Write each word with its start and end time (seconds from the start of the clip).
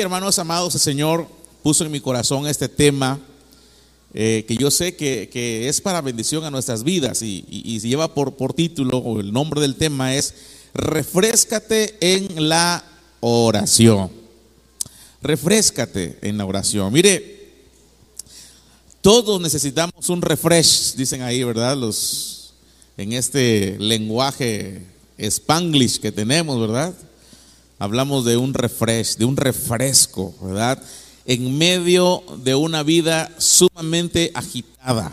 Hermanos 0.00 0.38
amados, 0.38 0.74
el 0.74 0.80
Señor 0.80 1.26
puso 1.62 1.84
en 1.84 1.90
mi 1.90 2.00
corazón 2.00 2.46
este 2.46 2.68
tema 2.68 3.20
eh, 4.12 4.44
que 4.46 4.56
yo 4.56 4.70
sé 4.70 4.94
que, 4.96 5.68
es 5.68 5.80
para 5.80 6.00
bendición 6.00 6.44
a 6.44 6.50
nuestras 6.50 6.84
vidas 6.84 7.22
y, 7.22 7.44
y, 7.48 7.74
y 7.74 7.80
lleva 7.80 8.14
por, 8.14 8.34
por 8.34 8.52
título, 8.52 8.98
o 8.98 9.20
el 9.20 9.32
nombre 9.32 9.60
del 9.60 9.74
tema 9.74 10.14
es, 10.14 10.34
refrescate 10.72 11.96
en 12.00 12.48
la 12.48 12.84
oración. 13.20 14.10
Refrescate 15.22 16.18
en 16.22 16.38
la 16.38 16.44
oración. 16.44 16.92
Mire, 16.92 17.34
todos 19.00 19.40
necesitamos 19.40 20.08
un 20.08 20.22
refresh, 20.22 20.94
dicen 20.94 21.22
ahí, 21.22 21.42
¿verdad? 21.42 21.76
Los, 21.76 22.54
en 22.96 23.12
este 23.12 23.76
lenguaje 23.78 24.82
spanglish 25.18 25.98
que 25.98 26.12
tenemos, 26.12 26.60
¿verdad? 26.60 26.94
Hablamos 27.84 28.24
de 28.24 28.38
un 28.38 28.54
refresh, 28.54 29.16
de 29.18 29.26
un 29.26 29.36
refresco, 29.36 30.34
¿verdad? 30.40 30.82
En 31.26 31.58
medio 31.58 32.22
de 32.42 32.54
una 32.54 32.82
vida 32.82 33.30
sumamente 33.36 34.30
agitada. 34.32 35.12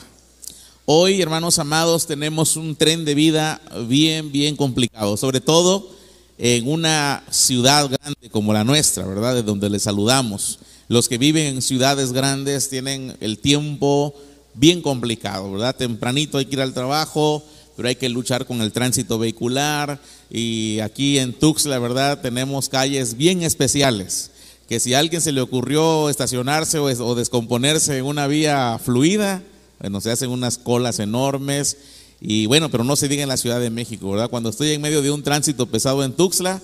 Hoy, 0.86 1.22
hermanos 1.22 1.60
amados, 1.60 2.08
tenemos 2.08 2.56
un 2.56 2.78
tren 2.78 3.04
de 3.04 3.14
vida 3.14 3.60
bien, 3.90 4.32
bien 4.32 4.56
complicado, 4.56 5.18
sobre 5.18 5.42
todo 5.42 5.90
en 6.38 6.66
una 6.70 7.26
ciudad 7.30 7.90
grande 7.90 8.30
como 8.32 8.54
la 8.54 8.64
nuestra, 8.64 9.06
¿verdad? 9.06 9.36
De 9.36 9.44
donde 9.44 9.70
le 9.70 9.78
saludamos. 9.78 10.60
Los 10.88 11.10
que 11.10 11.18
viven 11.18 11.48
en 11.48 11.62
ciudades 11.62 12.14
grandes 12.14 12.70
tienen 12.70 13.18
el 13.20 13.38
tiempo 13.38 14.16
bien 14.54 14.82
complicado, 14.82 15.52
¿verdad? 15.52 15.76
Tempranito 15.76 16.38
hay 16.38 16.46
que 16.46 16.56
ir 16.56 16.62
al 16.62 16.74
trabajo, 16.74 17.44
pero 17.76 17.88
hay 17.88 17.96
que 17.96 18.10
luchar 18.10 18.46
con 18.46 18.62
el 18.62 18.72
tránsito 18.72 19.18
vehicular 19.20 20.00
y 20.30 20.80
aquí 20.80 21.18
en 21.18 21.34
Tuxtla, 21.34 21.80
verdad, 21.80 22.22
tenemos 22.22 22.70
calles 22.70 23.18
bien 23.18 23.44
especiales, 23.44 24.32
que 24.68 24.80
si 24.80 24.94
a 24.94 25.00
alguien 25.00 25.22
se 25.22 25.32
le 25.32 25.42
ocurrió 25.42 26.10
estacionarse 26.10 26.80
o, 26.80 26.86
o 26.86 27.16
descomponerse 27.16 27.98
en 27.98 28.06
una 28.06 28.28
vía 28.28 28.80
fluida, 28.84 29.42
bueno, 29.80 30.00
se 30.00 30.12
hacen 30.12 30.30
unas 30.30 30.58
colas 30.58 31.00
enormes 31.00 31.78
y 32.22 32.46
bueno, 32.46 32.70
pero 32.70 32.84
no 32.84 32.96
se 32.96 33.08
diga 33.08 33.24
en 33.24 33.30
la 33.30 33.38
Ciudad 33.38 33.60
de 33.60 33.72
México, 33.72 34.12
¿verdad? 34.12 34.30
Cuando 34.30 34.50
estoy 34.50 34.72
en 34.72 34.82
medio 34.82 35.02
de 35.02 35.10
un 35.10 35.24
tránsito 35.24 35.66
pesado 35.66 36.04
en 36.04 36.14
Tuxtla, 36.14 36.62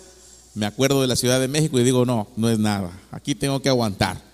me 0.53 0.65
acuerdo 0.65 1.01
de 1.01 1.07
la 1.07 1.15
Ciudad 1.15 1.39
de 1.39 1.47
México 1.47 1.79
y 1.79 1.83
digo, 1.83 2.05
no, 2.05 2.27
no 2.35 2.49
es 2.49 2.59
nada, 2.59 2.91
aquí 3.11 3.35
tengo 3.35 3.61
que 3.61 3.69
aguantar. 3.69 4.26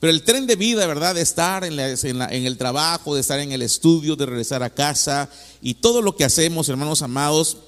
Pero 0.00 0.12
el 0.12 0.22
tren 0.22 0.46
de 0.46 0.56
vida, 0.56 0.86
¿verdad? 0.86 1.14
De 1.14 1.20
estar 1.20 1.62
en, 1.62 1.76
la, 1.76 1.90
el 2.26 2.56
trabajo, 2.56 3.14
de 3.14 3.20
estar 3.20 3.38
en 3.38 3.52
el 3.52 3.60
estudio, 3.60 4.16
de 4.16 4.24
regresar 4.24 4.62
a 4.62 4.70
casa 4.70 5.28
y 5.60 5.74
todo 5.74 6.00
lo 6.00 6.16
que 6.16 6.24
hacemos, 6.24 6.70
hermanos 6.70 7.02
amados, 7.02 7.58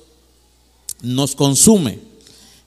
nos 1.02 1.34
consume. 1.34 1.98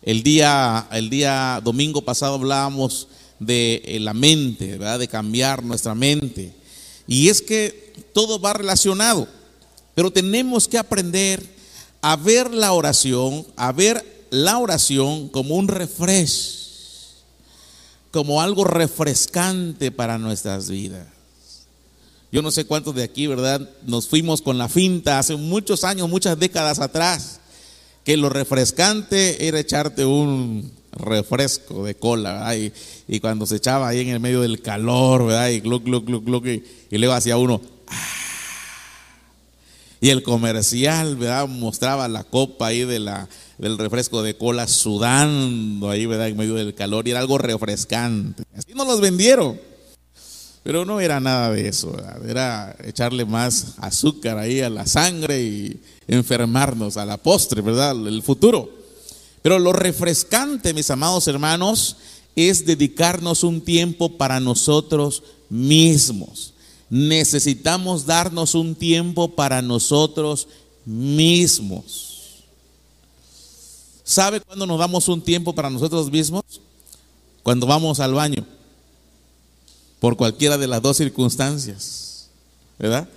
El 0.03 0.21
día, 0.21 0.87
el 0.91 1.09
día 1.09 1.59
domingo 1.63 2.03
pasado 2.03 2.35
hablábamos 2.35 3.07
de 3.39 3.97
la 4.01 4.13
mente, 4.13 4.77
¿verdad? 4.77 4.99
De 4.99 5.07
cambiar 5.07 5.63
nuestra 5.63 5.95
mente. 5.95 6.53
Y 7.07 7.29
es 7.29 7.41
que 7.41 7.93
todo 8.13 8.39
va 8.39 8.53
relacionado, 8.53 9.27
pero 9.95 10.11
tenemos 10.11 10.67
que 10.67 10.77
aprender 10.77 11.43
a 12.01 12.15
ver 12.15 12.53
la 12.53 12.71
oración, 12.73 13.47
a 13.55 13.71
ver 13.71 14.27
la 14.29 14.59
oración 14.59 15.27
como 15.29 15.55
un 15.55 15.67
refresh 15.67 16.64
como 18.15 18.41
algo 18.41 18.63
refrescante 18.63 19.91
para 19.91 20.17
nuestras 20.17 20.69
vidas. 20.69 21.05
Yo 22.31 22.41
no 22.41 22.49
sé 22.49 22.63
cuántos 22.65 22.95
de 22.95 23.03
aquí, 23.03 23.27
¿verdad? 23.27 23.69
Nos 23.85 24.07
fuimos 24.07 24.41
con 24.41 24.57
la 24.57 24.69
finta 24.69 25.19
hace 25.19 25.35
muchos 25.35 25.83
años, 25.83 26.07
muchas 26.07 26.39
décadas 26.39 26.79
atrás, 26.79 27.41
que 28.05 28.15
lo 28.15 28.29
refrescante 28.29 29.49
era 29.49 29.59
echarte 29.59 30.05
un 30.05 30.71
refresco 30.93 31.83
de 31.83 31.95
cola, 31.95 32.31
¿verdad? 32.31 32.55
Y, 32.55 32.71
y 33.13 33.19
cuando 33.19 33.45
se 33.45 33.57
echaba 33.57 33.89
ahí 33.89 33.99
en 33.99 34.07
el 34.07 34.21
medio 34.21 34.39
del 34.39 34.61
calor, 34.61 35.25
¿verdad? 35.25 35.49
Y 35.49 35.59
gluc, 35.59 35.85
y, 36.45 36.63
y 36.91 36.97
luego 36.97 37.15
hacía 37.15 37.35
uno, 37.35 37.59
y 40.05 40.11
el 40.11 40.21
comercial, 40.21 41.15
¿verdad? 41.15 41.47
Mostraba 41.47 42.07
la 42.07 42.23
copa 42.23 42.67
ahí 42.67 42.85
de 42.85 42.99
la, 42.99 43.27
del 43.57 43.75
refresco 43.75 44.21
de 44.21 44.37
cola 44.37 44.67
sudando 44.67 45.89
ahí, 45.89 46.05
¿verdad? 46.05 46.27
En 46.27 46.37
medio 46.37 46.53
del 46.53 46.75
calor 46.75 47.07
y 47.07 47.09
era 47.09 47.21
algo 47.21 47.39
refrescante. 47.39 48.43
Así 48.55 48.75
nos 48.75 48.85
los 48.85 49.01
vendieron. 49.01 49.59
Pero 50.61 50.85
no 50.85 50.99
era 50.99 51.19
nada 51.19 51.49
de 51.49 51.67
eso. 51.67 51.97
Era 52.23 52.75
echarle 52.83 53.25
más 53.25 53.77
azúcar 53.79 54.37
ahí 54.37 54.61
a 54.61 54.69
la 54.69 54.85
sangre 54.85 55.41
y 55.41 55.81
enfermarnos 56.07 56.97
a 56.97 57.05
la 57.07 57.17
postre, 57.17 57.61
¿verdad? 57.61 57.93
El 58.07 58.21
futuro. 58.21 58.69
Pero 59.41 59.57
lo 59.57 59.73
refrescante, 59.73 60.75
mis 60.75 60.91
amados 60.91 61.27
hermanos, 61.27 61.97
es 62.35 62.63
dedicarnos 62.63 63.43
un 63.43 63.59
tiempo 63.59 64.19
para 64.19 64.39
nosotros 64.39 65.23
mismos 65.49 66.53
necesitamos 66.89 68.05
darnos 68.05 68.55
un 68.55 68.75
tiempo 68.75 69.35
para 69.35 69.61
nosotros 69.61 70.47
mismos. 70.85 72.43
¿Sabe 74.03 74.39
cuándo 74.39 74.67
nos 74.67 74.77
damos 74.77 75.07
un 75.07 75.21
tiempo 75.21 75.53
para 75.53 75.69
nosotros 75.69 76.11
mismos? 76.11 76.43
Cuando 77.41 77.65
vamos 77.65 77.99
al 77.99 78.13
baño, 78.13 78.45
por 79.99 80.15
cualquiera 80.15 80.57
de 80.57 80.67
las 80.67 80.81
dos 80.81 80.97
circunstancias, 80.97 82.29
¿verdad? 82.77 83.09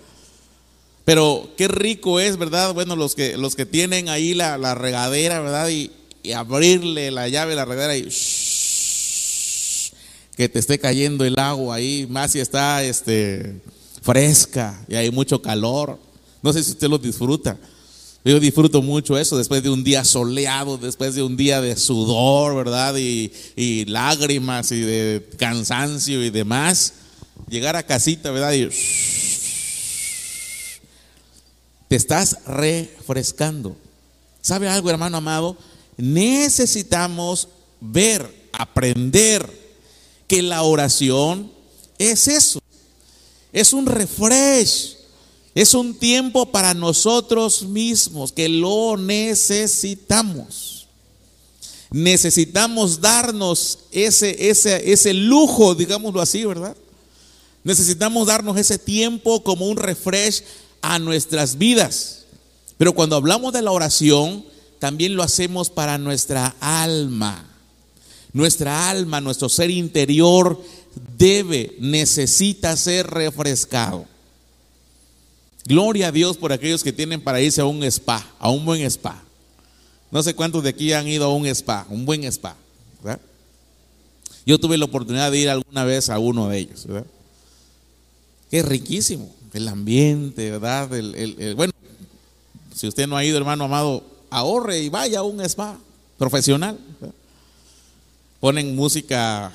Pero 1.05 1.51
qué 1.57 1.69
rico 1.69 2.21
es, 2.21 2.37
¿verdad? 2.37 2.75
Bueno, 2.75 2.97
los 2.97 3.15
que, 3.15 3.37
los 3.37 3.57
que 3.57 3.67
tienen 3.67 4.09
ahí 4.09 4.35
la, 4.35 4.59
la 4.59 4.75
regadera, 4.75 5.41
¿verdad? 5.41 5.69
Y, 5.69 5.91
y, 6.23 6.33
abrirle 6.33 7.11
la 7.11 7.29
llave 7.29 7.51
de 7.51 7.57
la 7.57 7.65
regadera 7.65 7.97
y 7.97 8.09
shh, 8.11 8.38
que 10.39 10.49
te 10.49 10.61
esté 10.61 10.79
cayendo 10.79 11.25
el 11.25 11.37
agua 11.37 11.75
ahí, 11.75 12.07
más 12.09 12.31
si 12.31 12.39
está 12.39 12.85
este, 12.85 13.61
fresca 14.03 14.81
y 14.87 14.95
hay 14.95 15.11
mucho 15.11 15.43
calor. 15.43 15.99
No 16.45 16.53
sé 16.53 16.63
si 16.63 16.71
usted 16.71 16.87
lo 16.87 16.97
disfruta. 16.97 17.59
Yo 18.25 18.39
disfruto 18.39 18.81
mucho 18.81 19.19
eso 19.19 19.37
después 19.37 19.65
de 19.65 19.71
un 19.71 19.83
día 19.83 20.05
soleado, 20.05 20.79
después 20.79 21.17
de 21.17 21.25
un 21.25 21.37
día 21.37 21.61
de 21.61 21.77
sudor, 21.77 22.55
¿verdad? 22.55 22.95
Y, 22.97 23.33
y 23.57 23.85
lágrimas 23.87 24.71
y 24.71 24.81
de 24.81 25.29
cansancio 25.39 26.25
y 26.25 26.31
demás. 26.31 26.93
Llegar 27.51 27.75
a 27.75 27.83
casita, 27.83 28.31
¿verdad? 28.31 28.53
Y 28.53 28.69
te 31.89 31.97
estás 31.97 32.45
refrescando. 32.47 33.77
¿Sabe 34.41 34.69
algo, 34.69 34.89
hermano 34.89 35.17
amado? 35.17 35.57
Necesitamos 35.97 37.49
ver, 37.81 38.33
aprender 38.53 39.58
que 40.29 40.43
la 40.43 40.63
oración 40.63 41.51
es 41.99 42.29
eso. 42.29 42.61
Es 43.53 43.73
un 43.73 43.87
refresh. 43.87 44.97
Es 45.55 45.75
un 45.75 45.95
tiempo 45.95 46.53
para 46.53 46.75
nosotros 46.75 47.65
mismos 47.65 48.31
que 48.31 48.49
lo 48.49 48.97
necesitamos. 48.97 50.87
Necesitamos 51.91 53.01
darnos 53.01 53.81
ese, 53.91 54.51
ese, 54.51 54.93
ese 54.93 55.15
lujo, 55.15 55.75
digámoslo 55.75 56.21
así, 56.21 56.45
¿verdad? 56.45 56.77
Necesitamos 57.65 58.27
darnos 58.27 58.57
ese 58.59 58.79
tiempo 58.79 59.43
como 59.43 59.67
un 59.67 59.79
refresh 59.79 60.43
a 60.83 60.99
nuestras 60.99 61.59
vidas. 61.59 62.27
Pero 62.77 62.95
cuando 62.95 63.17
hablamos 63.17 63.53
de 63.53 63.63
la 63.63 63.73
oración, 63.73 64.45
también 64.79 65.17
lo 65.17 65.23
hacemos 65.23 65.71
para 65.71 65.99
nuestra 65.99 66.55
alma. 66.61 67.48
Nuestra 68.33 68.91
alma, 68.91 69.21
nuestro 69.21 69.49
ser 69.49 69.71
interior 69.71 70.63
debe, 71.17 71.77
necesita 71.81 72.77
ser 72.77 73.07
refrescado. 73.07 74.07
Gloria 75.65 76.09
a 76.09 76.13
Dios 76.13 76.37
por 76.37 76.53
aquellos 76.53 76.83
que 76.83 76.93
tienen 76.93 77.21
para 77.21 77.41
irse 77.41 77.61
a 77.61 77.67
un 77.67 77.83
spa, 77.85 78.27
a 78.39 78.51
un 78.51 78.65
buen 78.65 78.83
spa. 78.83 79.23
No 80.11 80.23
sé 80.23 80.35
cuántos 80.35 80.63
de 80.63 80.71
aquí 80.71 80.93
han 80.93 81.07
ido 81.07 81.25
a 81.27 81.35
un 81.35 81.47
spa, 81.47 81.87
un 81.91 82.07
buen 82.07 82.25
spa. 82.25 82.57
Yo 84.47 84.59
tuve 84.59 84.79
la 84.79 84.87
oportunidad 84.87 85.31
de 85.31 85.39
ir 85.39 85.51
alguna 85.51 85.85
vez 85.85 86.09
a 86.09 86.19
uno 86.19 86.49
de 86.49 86.59
ellos. 86.59 86.87
¿verdad? 86.87 87.07
Es 88.51 88.65
riquísimo 88.65 89.31
el 89.53 89.69
ambiente, 89.69 90.53
¿verdad? 90.53 90.91
El, 90.95 91.15
el, 91.15 91.55
bueno, 91.55 91.75
si 92.75 92.87
usted 92.87 93.07
no 93.07 93.19
ha 93.19 93.25
ido, 93.27 93.37
hermano 93.37 93.65
amado, 93.65 94.03
ahorre 94.31 94.81
y 94.81 94.89
vaya 94.89 95.19
a 95.19 95.23
un 95.23 95.43
spa 95.43 95.79
profesional. 96.17 96.79
Ponen 98.41 98.77
música 98.77 99.53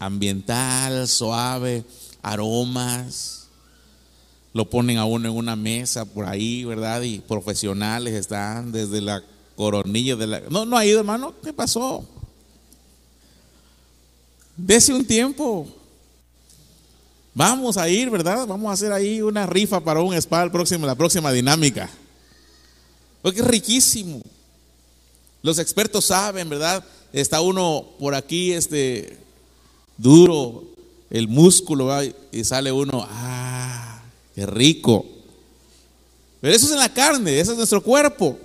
ambiental, 0.00 1.06
suave, 1.06 1.84
aromas. 2.22 3.46
Lo 4.52 4.68
ponen 4.68 4.98
a 4.98 5.04
uno 5.04 5.28
en 5.28 5.36
una 5.36 5.54
mesa 5.54 6.04
por 6.04 6.26
ahí, 6.26 6.64
¿verdad? 6.64 7.02
Y 7.02 7.20
profesionales 7.20 8.14
están 8.14 8.72
desde 8.72 9.00
la 9.00 9.22
coronilla 9.54 10.16
de 10.16 10.26
la... 10.26 10.40
No, 10.50 10.64
no 10.64 10.76
ha 10.76 10.84
ido, 10.84 10.98
hermano. 10.98 11.34
¿Qué 11.40 11.52
pasó? 11.52 12.04
Dese 14.56 14.92
un 14.92 15.04
tiempo. 15.04 15.68
Vamos 17.32 17.76
a 17.76 17.88
ir, 17.88 18.10
¿verdad? 18.10 18.44
Vamos 18.44 18.70
a 18.70 18.72
hacer 18.72 18.92
ahí 18.92 19.22
una 19.22 19.46
rifa 19.46 19.78
para 19.78 20.00
un 20.00 20.14
spa 20.14 20.42
el 20.42 20.50
próximo, 20.50 20.84
la 20.84 20.96
próxima 20.96 21.30
dinámica. 21.30 21.88
Porque 23.22 23.40
es 23.40 23.46
riquísimo. 23.46 24.20
Los 25.42 25.60
expertos 25.60 26.06
saben, 26.06 26.48
¿verdad? 26.48 26.84
Está 27.12 27.40
uno 27.40 27.86
por 27.98 28.14
aquí, 28.14 28.52
este, 28.52 29.18
duro 29.96 30.64
el 31.10 31.26
músculo 31.28 31.90
y 32.32 32.44
sale 32.44 32.70
uno, 32.70 33.06
ah, 33.08 34.02
qué 34.34 34.46
rico. 34.46 35.04
Pero 36.40 36.54
eso 36.54 36.66
es 36.66 36.72
en 36.72 36.78
la 36.78 36.92
carne, 36.92 37.38
ese 37.38 37.52
es 37.52 37.56
nuestro 37.56 37.82
cuerpo. 37.82 38.38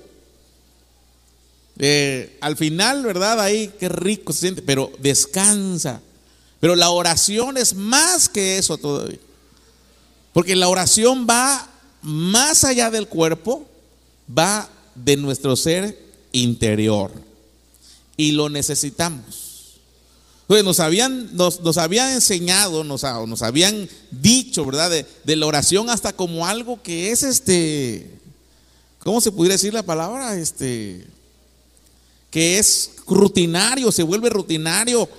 Eh, 1.77 2.38
al 2.41 2.57
final, 2.57 3.03
¿verdad? 3.03 3.39
Ahí, 3.39 3.71
qué 3.79 3.89
rico 3.89 4.33
se 4.33 4.39
siente, 4.41 4.62
pero 4.62 4.91
descansa. 5.00 6.01
Pero 6.59 6.75
la 6.75 6.89
oración 6.89 7.57
es 7.57 7.75
más 7.75 8.27
que 8.27 8.57
eso 8.57 8.77
todavía. 8.77 9.19
Porque 10.33 10.56
la 10.56 10.67
oración 10.67 11.27
va 11.29 11.69
más 12.01 12.63
allá 12.63 12.89
del 12.89 13.07
cuerpo, 13.07 13.65
va 14.27 14.69
de 14.95 15.17
nuestro 15.17 15.56
ser 15.56 15.97
interior. 16.31 17.12
Y 18.17 18.31
lo 18.31 18.50
necesitamos. 18.50 19.79
nos 20.47 20.79
habían, 20.79 21.35
nos, 21.35 21.77
habían 21.77 22.13
enseñado, 22.13 22.83
nos, 22.83 23.03
nos, 23.03 23.41
habían 23.41 23.89
dicho, 24.12 24.65
¿verdad? 24.65 24.89
De, 24.89 25.06
de, 25.23 25.35
la 25.35 25.45
oración 25.45 25.89
hasta 25.89 26.13
como 26.13 26.45
algo 26.45 26.81
que 26.81 27.12
es 27.12 27.23
este, 27.23 28.19
¿cómo 29.00 29.19
se 29.21 29.31
pudiera 29.31 29.56
decir 29.56 29.73
la 29.73 29.83
palabra? 29.83 30.35
Este, 30.35 31.06
que 32.31 32.57
es 32.57 32.91
rutinario, 33.07 33.91
se 33.91 34.03
vuelve 34.03 34.29
rutinario. 34.29 35.09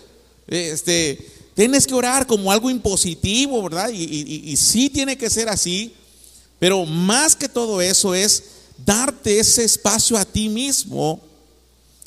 Este, 0.47 1.27
tienes 1.55 1.87
que 1.87 1.95
orar 1.95 2.27
como 2.27 2.51
algo 2.51 2.71
impositivo, 2.71 3.63
¿verdad? 3.63 3.91
Y, 3.91 4.03
y 4.51 4.57
sí 4.57 4.91
tiene 4.91 5.19
que 5.19 5.31
ser 5.31 5.49
así, 5.49 5.95
pero 6.59 6.87
más 6.87 7.37
que 7.37 7.49
todo 7.49 7.81
eso 7.81 8.15
es 8.15 8.43
darte 8.85 9.39
ese 9.39 9.65
espacio 9.65 10.17
a 10.17 10.25
ti 10.25 10.49
mismo 10.49 11.21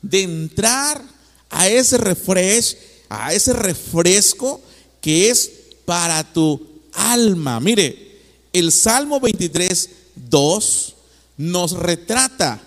de 0.02 0.24
entrar 0.24 1.04
a 1.50 1.68
ese 1.68 1.98
refresh, 1.98 2.78
a 3.10 3.34
ese 3.34 3.54
refresco 3.54 4.62
que 5.02 5.30
es 5.30 5.52
para 5.86 6.24
tu 6.24 6.62
alma. 6.94 7.60
Mire, 7.60 8.20
el 8.54 8.72
Salmo 8.72 9.20
23, 9.20 9.90
2 10.30 10.96
nos 11.38 11.72
retrata 11.72 12.62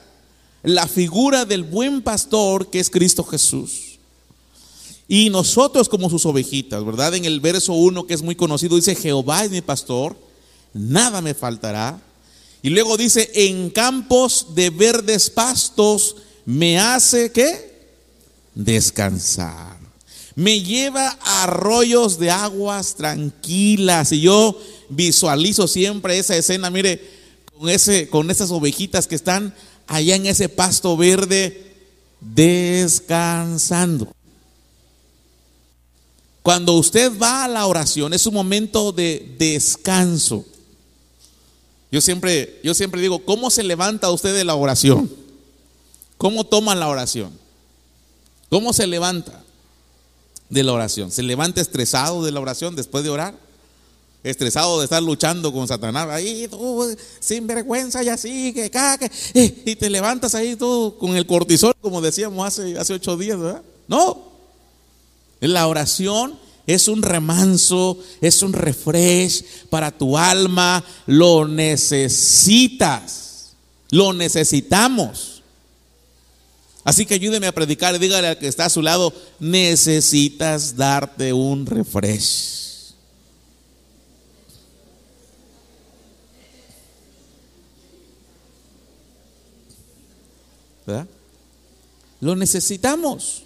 la 0.62 0.86
figura 0.86 1.44
del 1.44 1.64
buen 1.64 2.02
pastor 2.02 2.70
que 2.70 2.80
es 2.80 2.90
Cristo 2.90 3.24
Jesús. 3.24 3.98
Y 5.08 5.28
nosotros 5.30 5.88
como 5.88 6.08
sus 6.08 6.24
ovejitas, 6.24 6.84
¿verdad? 6.84 7.14
En 7.14 7.24
el 7.24 7.40
verso 7.40 7.74
1 7.74 8.06
que 8.06 8.14
es 8.14 8.22
muy 8.22 8.34
conocido 8.34 8.76
dice, 8.76 8.94
Jehová 8.94 9.44
es 9.44 9.50
mi 9.50 9.60
pastor, 9.60 10.16
nada 10.72 11.20
me 11.20 11.34
faltará. 11.34 12.00
Y 12.62 12.70
luego 12.70 12.96
dice, 12.96 13.30
en 13.34 13.70
campos 13.70 14.54
de 14.54 14.70
verdes 14.70 15.28
pastos 15.28 16.16
me 16.44 16.78
hace 16.78 17.30
¿qué? 17.30 17.72
Descansar. 18.54 19.78
Me 20.34 20.62
lleva 20.62 21.18
a 21.20 21.44
arroyos 21.44 22.18
de 22.18 22.30
aguas 22.30 22.94
tranquilas. 22.94 24.12
Y 24.12 24.22
yo 24.22 24.58
visualizo 24.88 25.68
siempre 25.68 26.18
esa 26.18 26.36
escena, 26.36 26.70
mire, 26.70 27.00
con, 27.58 27.68
ese, 27.68 28.08
con 28.08 28.30
esas 28.30 28.50
ovejitas 28.50 29.06
que 29.06 29.14
están 29.14 29.54
allá 29.86 30.16
en 30.16 30.26
ese 30.26 30.48
pasto 30.48 30.96
verde 30.96 31.74
descansando. 32.20 34.14
Cuando 36.42 36.74
usted 36.74 37.12
va 37.18 37.44
a 37.44 37.48
la 37.48 37.66
oración 37.66 38.12
es 38.12 38.26
un 38.26 38.34
momento 38.34 38.92
de 38.92 39.34
descanso. 39.38 40.44
Yo 41.90 42.00
siempre, 42.00 42.58
yo 42.64 42.74
siempre 42.74 43.00
digo, 43.00 43.24
¿cómo 43.24 43.50
se 43.50 43.62
levanta 43.62 44.10
usted 44.10 44.34
de 44.34 44.44
la 44.44 44.54
oración? 44.54 45.21
¿Cómo 46.22 46.44
toma 46.44 46.76
la 46.76 46.86
oración? 46.86 47.36
¿Cómo 48.48 48.72
se 48.72 48.86
levanta 48.86 49.42
de 50.48 50.62
la 50.62 50.72
oración? 50.72 51.10
¿Se 51.10 51.20
levanta 51.20 51.60
estresado 51.60 52.22
de 52.22 52.30
la 52.30 52.38
oración 52.38 52.76
después 52.76 53.02
de 53.02 53.10
orar? 53.10 53.34
estresado 54.22 54.78
de 54.78 54.84
estar 54.84 55.02
luchando 55.02 55.52
con 55.52 55.66
Satanás, 55.66 56.08
ahí 56.08 56.46
tú, 56.48 56.96
sin 57.18 57.44
vergüenza 57.48 58.04
y 58.04 58.08
así, 58.08 58.52
que, 58.52 58.70
eh, 59.34 59.62
y 59.66 59.74
te 59.74 59.90
levantas 59.90 60.36
ahí 60.36 60.54
tú 60.54 60.94
con 61.00 61.16
el 61.16 61.26
cortisol, 61.26 61.74
como 61.80 62.00
decíamos 62.00 62.46
hace, 62.46 62.78
hace 62.78 62.94
ocho 62.94 63.16
días, 63.16 63.36
¿verdad? 63.36 63.62
No, 63.88 64.28
la 65.40 65.66
oración 65.66 66.38
es 66.68 66.86
un 66.86 67.02
remanso, 67.02 67.98
es 68.20 68.44
un 68.44 68.52
refresh 68.52 69.66
para 69.68 69.90
tu 69.90 70.16
alma, 70.16 70.84
lo 71.06 71.48
necesitas, 71.48 73.00
lo 73.90 74.12
necesitamos. 74.12 75.31
Así 76.84 77.06
que 77.06 77.14
ayúdeme 77.14 77.46
a 77.46 77.52
predicar, 77.52 77.98
dígale 77.98 78.28
al 78.28 78.38
que 78.38 78.48
está 78.48 78.64
a 78.64 78.70
su 78.70 78.82
lado, 78.82 79.12
necesitas 79.38 80.76
darte 80.76 81.32
un 81.32 81.66
refresh. 81.66 82.62
Lo 92.20 92.36
necesitamos. 92.36 93.42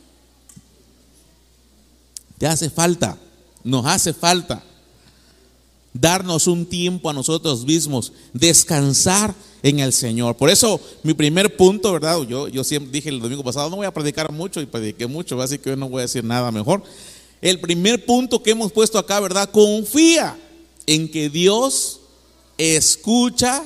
Te 2.38 2.46
hace 2.46 2.68
falta, 2.68 3.16
nos 3.64 3.86
hace 3.86 4.12
falta 4.12 4.62
darnos 6.00 6.46
un 6.46 6.66
tiempo 6.66 7.10
a 7.10 7.12
nosotros 7.12 7.64
mismos, 7.64 8.12
descansar 8.32 9.34
en 9.62 9.80
el 9.80 9.92
Señor. 9.92 10.36
Por 10.36 10.50
eso 10.50 10.80
mi 11.02 11.14
primer 11.14 11.56
punto, 11.56 11.92
¿verdad? 11.92 12.22
Yo, 12.22 12.48
yo 12.48 12.64
siempre 12.64 12.92
dije 12.92 13.08
el 13.08 13.20
domingo 13.20 13.44
pasado, 13.44 13.70
no 13.70 13.76
voy 13.76 13.86
a 13.86 13.94
predicar 13.94 14.30
mucho 14.32 14.60
y 14.60 14.66
prediqué 14.66 15.06
mucho, 15.06 15.40
así 15.40 15.58
que 15.58 15.70
hoy 15.70 15.76
no 15.76 15.88
voy 15.88 16.00
a 16.00 16.02
decir 16.02 16.24
nada 16.24 16.50
mejor. 16.50 16.82
El 17.40 17.60
primer 17.60 18.04
punto 18.04 18.42
que 18.42 18.52
hemos 18.52 18.72
puesto 18.72 18.98
acá, 18.98 19.20
¿verdad? 19.20 19.50
Confía 19.50 20.38
en 20.86 21.10
que 21.10 21.28
Dios 21.28 22.00
escucha 22.56 23.62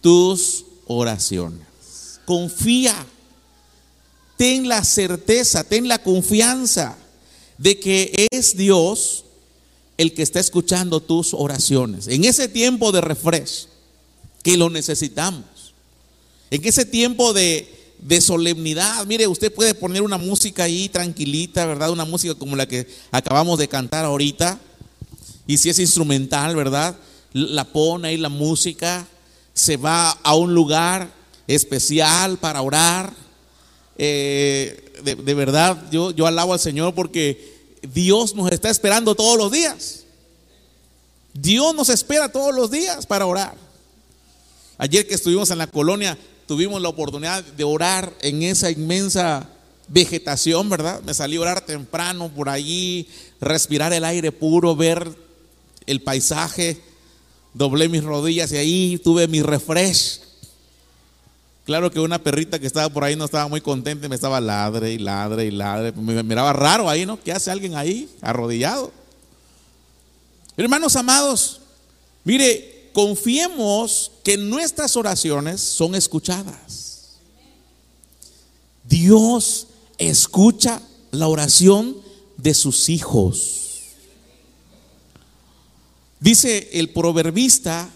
tus 0.00 0.64
oraciones 0.86 1.68
confía, 2.28 2.94
ten 4.36 4.68
la 4.68 4.84
certeza, 4.84 5.64
ten 5.64 5.88
la 5.88 6.02
confianza 6.02 6.94
de 7.56 7.80
que 7.80 8.28
es 8.30 8.54
Dios 8.54 9.24
el 9.98 10.14
que 10.14 10.22
está 10.22 10.40
escuchando 10.40 11.00
tus 11.00 11.34
oraciones. 11.34 12.08
En 12.08 12.24
ese 12.24 12.48
tiempo 12.48 12.92
de 12.92 13.00
refresh, 13.02 13.66
que 14.42 14.56
lo 14.56 14.70
necesitamos, 14.70 15.44
en 16.50 16.64
ese 16.64 16.86
tiempo 16.86 17.34
de, 17.34 17.68
de 18.00 18.20
solemnidad, 18.20 19.04
mire, 19.06 19.26
usted 19.26 19.52
puede 19.52 19.74
poner 19.74 20.02
una 20.02 20.16
música 20.16 20.64
ahí 20.64 20.88
tranquilita, 20.88 21.66
¿verdad? 21.66 21.90
Una 21.90 22.04
música 22.04 22.34
como 22.36 22.56
la 22.56 22.66
que 22.66 22.86
acabamos 23.10 23.58
de 23.58 23.68
cantar 23.68 24.04
ahorita. 24.04 24.58
Y 25.46 25.58
si 25.58 25.68
es 25.68 25.78
instrumental, 25.78 26.54
¿verdad? 26.54 26.96
La 27.32 27.64
pone 27.64 28.08
ahí 28.08 28.16
la 28.16 28.28
música, 28.28 29.06
se 29.52 29.76
va 29.76 30.10
a 30.10 30.34
un 30.36 30.54
lugar 30.54 31.10
especial 31.48 32.38
para 32.38 32.62
orar. 32.62 33.12
Eh, 33.98 34.92
de, 35.02 35.34
verdad, 35.34 35.90
yo, 35.90 36.12
yo 36.12 36.26
alabo 36.26 36.52
al 36.52 36.60
Señor 36.60 36.94
porque 36.94 37.57
Dios 37.82 38.34
nos 38.34 38.50
está 38.52 38.70
esperando 38.70 39.14
todos 39.14 39.38
los 39.38 39.50
días. 39.52 40.04
Dios 41.34 41.74
nos 41.74 41.88
espera 41.88 42.30
todos 42.30 42.54
los 42.54 42.70
días 42.70 43.06
para 43.06 43.26
orar. 43.26 43.54
Ayer 44.76 45.06
que 45.06 45.14
estuvimos 45.14 45.50
en 45.50 45.58
la 45.58 45.66
colonia, 45.66 46.18
tuvimos 46.46 46.80
la 46.80 46.88
oportunidad 46.88 47.44
de 47.44 47.64
orar 47.64 48.12
en 48.20 48.42
esa 48.42 48.70
inmensa 48.70 49.48
vegetación, 49.88 50.68
¿verdad? 50.68 51.02
Me 51.02 51.14
salí 51.14 51.36
a 51.36 51.40
orar 51.40 51.60
temprano 51.60 52.28
por 52.28 52.48
allí, 52.48 53.08
respirar 53.40 53.92
el 53.92 54.04
aire 54.04 54.32
puro, 54.32 54.76
ver 54.76 55.14
el 55.86 56.02
paisaje, 56.02 56.80
doblé 57.54 57.88
mis 57.88 58.04
rodillas 58.04 58.52
y 58.52 58.56
ahí 58.56 59.00
tuve 59.02 59.26
mi 59.28 59.42
refresh. 59.42 60.20
Claro 61.68 61.90
que 61.90 62.00
una 62.00 62.18
perrita 62.18 62.58
que 62.58 62.66
estaba 62.66 62.88
por 62.88 63.04
ahí 63.04 63.14
no 63.14 63.26
estaba 63.26 63.46
muy 63.46 63.60
contenta 63.60 64.08
me 64.08 64.14
estaba 64.14 64.40
ladre 64.40 64.94
y 64.94 64.96
ladre 64.96 65.44
y 65.44 65.50
ladre. 65.50 65.92
Me 65.92 66.22
miraba 66.22 66.54
raro 66.54 66.88
ahí, 66.88 67.04
¿no? 67.04 67.22
¿Qué 67.22 67.30
hace 67.30 67.50
alguien 67.50 67.74
ahí 67.76 68.08
arrodillado? 68.22 68.90
Hermanos 70.56 70.96
amados, 70.96 71.60
mire, 72.24 72.88
confiemos 72.94 74.10
que 74.24 74.38
nuestras 74.38 74.96
oraciones 74.96 75.60
son 75.60 75.94
escuchadas. 75.94 77.18
Dios 78.84 79.66
escucha 79.98 80.80
la 81.10 81.28
oración 81.28 81.98
de 82.38 82.54
sus 82.54 82.88
hijos. 82.88 83.82
Dice 86.18 86.70
el 86.72 86.88
proverbista 86.88 87.90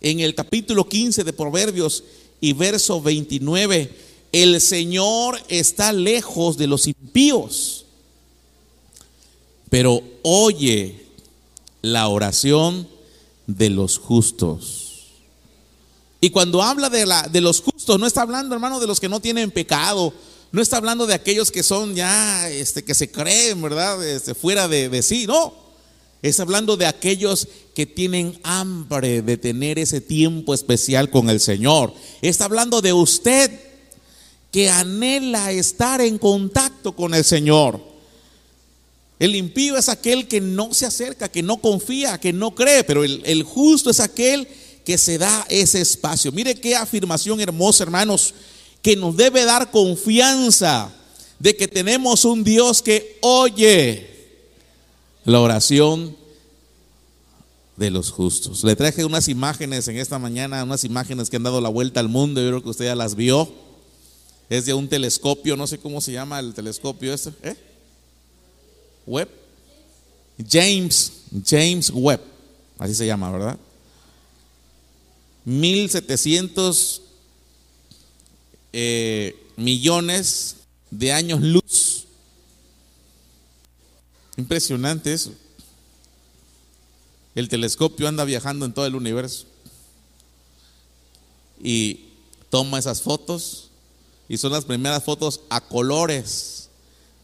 en 0.00 0.18
el 0.18 0.34
capítulo 0.34 0.88
15 0.88 1.22
de 1.22 1.32
Proverbios, 1.32 2.02
y 2.40 2.52
verso 2.52 3.00
29, 3.02 3.90
el 4.32 4.60
Señor 4.60 5.40
está 5.48 5.92
lejos 5.92 6.56
de 6.56 6.66
los 6.66 6.86
impíos, 6.86 7.84
pero 9.68 10.02
oye 10.22 11.06
la 11.82 12.08
oración 12.08 12.88
de 13.46 13.70
los 13.70 13.98
justos. 13.98 14.86
Y 16.20 16.30
cuando 16.30 16.62
habla 16.62 16.90
de, 16.90 17.06
la, 17.06 17.22
de 17.22 17.40
los 17.40 17.60
justos, 17.62 17.98
no 17.98 18.06
está 18.06 18.22
hablando, 18.22 18.54
hermano, 18.54 18.78
de 18.78 18.86
los 18.86 19.00
que 19.00 19.08
no 19.08 19.20
tienen 19.20 19.50
pecado, 19.50 20.12
no 20.52 20.60
está 20.60 20.76
hablando 20.76 21.06
de 21.06 21.14
aquellos 21.14 21.50
que 21.50 21.62
son 21.62 21.94
ya, 21.94 22.50
este, 22.50 22.84
que 22.84 22.94
se 22.94 23.10
creen, 23.10 23.62
¿verdad? 23.62 24.04
Este, 24.06 24.34
fuera 24.34 24.68
de, 24.68 24.88
de 24.88 25.02
sí, 25.02 25.26
no. 25.26 25.54
Está 26.22 26.42
hablando 26.42 26.76
de 26.76 26.86
aquellos 26.86 27.48
que 27.74 27.86
tienen 27.86 28.38
hambre 28.42 29.22
de 29.22 29.38
tener 29.38 29.78
ese 29.78 30.02
tiempo 30.02 30.52
especial 30.52 31.08
con 31.08 31.30
el 31.30 31.40
Señor. 31.40 31.94
Está 32.20 32.44
hablando 32.44 32.82
de 32.82 32.92
usted 32.92 33.50
que 34.50 34.68
anhela 34.68 35.50
estar 35.52 36.00
en 36.02 36.18
contacto 36.18 36.92
con 36.92 37.14
el 37.14 37.24
Señor. 37.24 37.80
El 39.18 39.34
impío 39.34 39.78
es 39.78 39.88
aquel 39.88 40.28
que 40.28 40.40
no 40.40 40.74
se 40.74 40.86
acerca, 40.86 41.30
que 41.30 41.42
no 41.42 41.58
confía, 41.58 42.18
que 42.18 42.32
no 42.32 42.54
cree, 42.54 42.84
pero 42.84 43.04
el, 43.04 43.22
el 43.24 43.42
justo 43.42 43.90
es 43.90 44.00
aquel 44.00 44.46
que 44.84 44.98
se 44.98 45.16
da 45.16 45.46
ese 45.48 45.80
espacio. 45.80 46.32
Mire 46.32 46.54
qué 46.54 46.76
afirmación 46.76 47.40
hermosa, 47.40 47.84
hermanos, 47.84 48.34
que 48.82 48.96
nos 48.96 49.16
debe 49.16 49.44
dar 49.44 49.70
confianza 49.70 50.92
de 51.38 51.56
que 51.56 51.68
tenemos 51.68 52.24
un 52.26 52.44
Dios 52.44 52.82
que 52.82 53.18
oye 53.22 54.09
la 55.30 55.40
oración 55.40 56.16
de 57.76 57.90
los 57.90 58.10
justos. 58.10 58.64
Le 58.64 58.74
traje 58.74 59.04
unas 59.04 59.28
imágenes 59.28 59.86
en 59.88 59.96
esta 59.96 60.18
mañana, 60.18 60.64
unas 60.64 60.84
imágenes 60.84 61.30
que 61.30 61.36
han 61.36 61.44
dado 61.44 61.60
la 61.60 61.68
vuelta 61.68 62.00
al 62.00 62.08
mundo, 62.08 62.42
yo 62.42 62.48
creo 62.48 62.62
que 62.62 62.70
usted 62.70 62.86
ya 62.86 62.94
las 62.94 63.14
vio. 63.14 63.50
Es 64.48 64.66
de 64.66 64.74
un 64.74 64.88
telescopio, 64.88 65.56
no 65.56 65.66
sé 65.68 65.78
cómo 65.78 66.00
se 66.00 66.12
llama 66.12 66.40
el 66.40 66.52
telescopio 66.52 67.14
este, 67.14 67.30
¿eh? 67.42 67.56
Webb. 69.06 69.28
James, 70.48 71.12
James 71.46 71.90
Webb, 71.94 72.20
así 72.78 72.94
se 72.94 73.06
llama, 73.06 73.30
¿verdad? 73.30 73.58
1700 75.44 77.02
eh, 78.72 79.36
millones 79.56 80.56
de 80.90 81.12
años 81.12 81.40
luz. 81.40 81.79
Impresionante 84.50 85.12
eso. 85.12 85.32
El 87.36 87.48
telescopio 87.48 88.08
anda 88.08 88.24
viajando 88.24 88.66
en 88.66 88.72
todo 88.72 88.84
el 88.84 88.96
universo 88.96 89.46
y 91.62 92.06
toma 92.48 92.80
esas 92.80 93.00
fotos 93.00 93.70
y 94.28 94.38
son 94.38 94.50
las 94.50 94.64
primeras 94.64 95.04
fotos 95.04 95.42
a 95.50 95.60
colores 95.60 96.68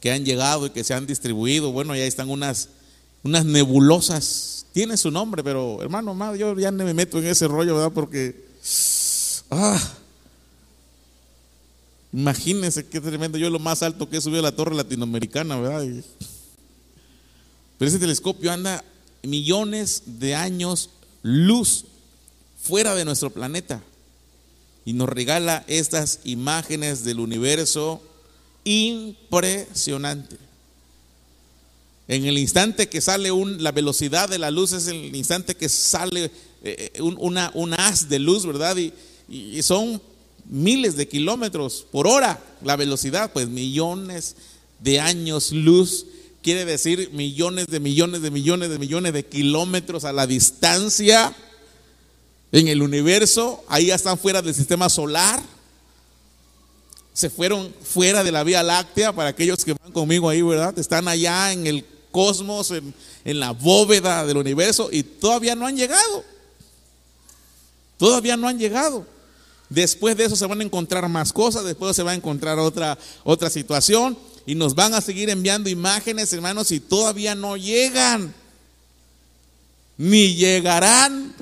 que 0.00 0.12
han 0.12 0.24
llegado 0.24 0.66
y 0.66 0.70
que 0.70 0.84
se 0.84 0.94
han 0.94 1.04
distribuido. 1.04 1.72
Bueno, 1.72 1.96
ya 1.96 2.04
están 2.04 2.30
unas, 2.30 2.68
unas 3.24 3.44
nebulosas. 3.44 4.64
Tiene 4.72 4.96
su 4.96 5.10
nombre, 5.10 5.42
pero 5.42 5.82
hermano, 5.82 6.12
amado, 6.12 6.36
yo 6.36 6.56
ya 6.56 6.70
no 6.70 6.84
me 6.84 6.94
meto 6.94 7.18
en 7.18 7.26
ese 7.26 7.48
rollo, 7.48 7.74
¿verdad? 7.74 7.92
Porque, 7.92 8.46
ah, 9.50 9.82
imagínense 12.12 12.86
qué 12.86 13.00
tremendo. 13.00 13.36
Yo 13.36 13.50
lo 13.50 13.58
más 13.58 13.82
alto 13.82 14.08
que 14.08 14.18
he 14.18 14.20
subido 14.20 14.38
a 14.38 14.42
la 14.42 14.54
torre 14.54 14.76
latinoamericana, 14.76 15.58
¿verdad? 15.58 16.04
Pero 17.78 17.88
ese 17.88 17.98
telescopio 17.98 18.52
anda 18.52 18.84
millones 19.22 20.02
de 20.06 20.34
años 20.34 20.90
luz 21.22 21.84
fuera 22.60 22.94
de 22.94 23.04
nuestro 23.04 23.30
planeta 23.30 23.82
y 24.84 24.92
nos 24.92 25.08
regala 25.08 25.64
estas 25.66 26.20
imágenes 26.24 27.04
del 27.04 27.20
universo 27.20 28.00
impresionante. 28.64 30.36
En 32.08 32.24
el 32.24 32.38
instante 32.38 32.88
que 32.88 33.00
sale 33.00 33.30
la 33.58 33.72
velocidad 33.72 34.28
de 34.28 34.38
la 34.38 34.50
luz 34.50 34.72
es 34.72 34.86
el 34.86 35.14
instante 35.14 35.56
que 35.56 35.68
sale 35.68 36.30
eh, 36.62 36.92
un, 37.00 37.16
una, 37.18 37.50
un 37.54 37.74
haz 37.74 38.08
de 38.08 38.20
luz, 38.20 38.46
¿verdad? 38.46 38.76
Y 39.28 39.62
son 39.62 40.00
miles 40.48 40.96
de 40.96 41.08
kilómetros 41.08 41.84
por 41.90 42.06
hora 42.06 42.40
la 42.62 42.76
velocidad, 42.76 43.32
pues 43.32 43.48
millones 43.48 44.36
de 44.78 45.00
años 45.00 45.50
luz 45.50 46.06
quiere 46.46 46.64
decir 46.64 47.10
millones 47.12 47.66
de 47.66 47.80
millones 47.80 48.22
de 48.22 48.30
millones 48.30 48.70
de 48.70 48.78
millones 48.78 49.12
de 49.12 49.26
kilómetros 49.26 50.04
a 50.04 50.12
la 50.12 50.28
distancia 50.28 51.34
en 52.52 52.68
el 52.68 52.82
universo. 52.82 53.64
Ahí 53.66 53.86
ya 53.86 53.96
están 53.96 54.16
fuera 54.16 54.40
del 54.40 54.54
sistema 54.54 54.88
solar. 54.88 55.42
Se 57.12 57.30
fueron 57.30 57.74
fuera 57.82 58.22
de 58.22 58.30
la 58.30 58.44
Vía 58.44 58.62
Láctea, 58.62 59.12
para 59.12 59.30
aquellos 59.30 59.64
que 59.64 59.72
van 59.72 59.90
conmigo 59.90 60.28
ahí, 60.28 60.40
¿verdad? 60.40 60.78
Están 60.78 61.08
allá 61.08 61.50
en 61.50 61.66
el 61.66 61.84
cosmos, 62.12 62.70
en, 62.70 62.94
en 63.24 63.40
la 63.40 63.50
bóveda 63.50 64.24
del 64.24 64.36
universo 64.36 64.88
y 64.92 65.02
todavía 65.02 65.56
no 65.56 65.66
han 65.66 65.76
llegado. 65.76 66.22
Todavía 67.96 68.36
no 68.36 68.46
han 68.46 68.60
llegado. 68.60 69.04
Después 69.68 70.16
de 70.16 70.26
eso 70.26 70.36
se 70.36 70.46
van 70.46 70.60
a 70.60 70.64
encontrar 70.64 71.08
más 71.08 71.32
cosas, 71.32 71.64
después 71.64 71.96
se 71.96 72.04
va 72.04 72.12
a 72.12 72.14
encontrar 72.14 72.60
otra, 72.60 72.96
otra 73.24 73.50
situación 73.50 74.16
y 74.46 74.54
nos 74.54 74.76
van 74.76 74.94
a 74.94 75.00
seguir 75.00 75.28
enviando 75.28 75.68
imágenes, 75.68 76.32
hermanos, 76.32 76.70
y 76.70 76.78
todavía 76.78 77.34
no 77.34 77.56
llegan, 77.56 78.32
ni 79.98 80.36
llegarán 80.36 81.34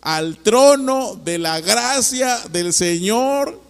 al 0.00 0.38
trono 0.38 1.14
de 1.22 1.38
la 1.38 1.60
gracia 1.60 2.38
del 2.50 2.72
Señor, 2.72 3.60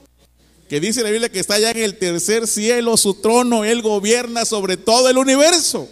que 0.69 0.79
dice 0.79 1.03
la 1.03 1.11
Biblia 1.11 1.29
que 1.29 1.41
está 1.41 1.55
allá 1.55 1.73
en 1.73 1.79
el 1.79 1.99
tercer 1.99 2.47
cielo, 2.47 2.97
su 2.97 3.15
trono, 3.15 3.65
Él 3.65 3.83
gobierna 3.83 4.45
sobre 4.45 4.77
todo 4.77 5.09
el 5.11 5.19
universo. 5.19 5.89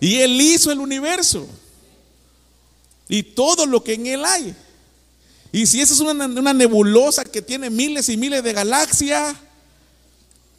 Y 0.00 0.16
Él 0.18 0.40
hizo 0.40 0.70
el 0.70 0.78
universo 0.78 1.48
y 3.08 3.22
todo 3.22 3.66
lo 3.66 3.82
que 3.82 3.94
en 3.94 4.06
Él 4.06 4.24
hay. 4.24 4.54
Y 5.52 5.66
si 5.66 5.80
esa 5.80 5.94
es 5.94 6.00
una, 6.00 6.26
una 6.26 6.54
nebulosa 6.54 7.24
que 7.24 7.42
tiene 7.42 7.70
miles 7.70 8.08
y 8.08 8.16
miles 8.16 8.42
de 8.42 8.52
galaxias, 8.52 9.36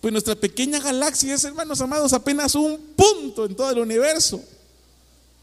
pues 0.01 0.11
nuestra 0.11 0.35
pequeña 0.35 0.79
galaxia 0.79 1.33
es, 1.33 1.43
hermanos 1.43 1.81
amados, 1.81 2.13
apenas 2.13 2.55
un 2.55 2.77
punto 2.95 3.45
en 3.45 3.55
todo 3.55 3.71
el 3.71 3.79
universo. 3.79 4.41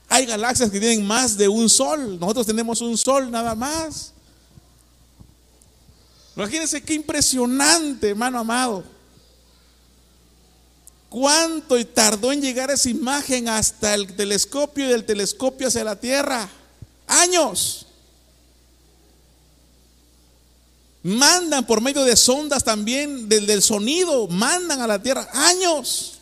Hay 0.08 0.26
galaxias 0.26 0.70
que 0.70 0.78
tienen 0.78 1.06
más 1.06 1.36
de 1.36 1.48
un 1.48 1.68
sol. 1.68 2.18
Nosotros 2.20 2.46
tenemos 2.46 2.80
un 2.80 2.96
sol 2.96 3.30
nada 3.30 3.54
más. 3.54 4.12
Imagínense 6.36 6.82
qué 6.82 6.94
impresionante, 6.94 8.10
hermano 8.10 8.38
amado. 8.38 8.84
¿Cuánto 11.08 11.84
tardó 11.86 12.32
en 12.32 12.42
llegar 12.42 12.70
esa 12.70 12.90
imagen 12.90 13.48
hasta 13.48 13.94
el 13.94 14.14
telescopio 14.16 14.84
y 14.84 14.88
del 14.88 15.04
telescopio 15.04 15.68
hacia 15.68 15.84
la 15.84 15.94
Tierra? 15.96 16.48
Años. 17.06 17.86
Mandan 21.04 21.66
por 21.66 21.82
medio 21.82 22.02
de 22.02 22.16
sondas 22.16 22.64
también 22.64 23.28
del, 23.28 23.60
sonido, 23.60 24.26
mandan 24.26 24.80
a 24.80 24.86
la 24.86 25.02
tierra 25.02 25.28
años. 25.34 26.14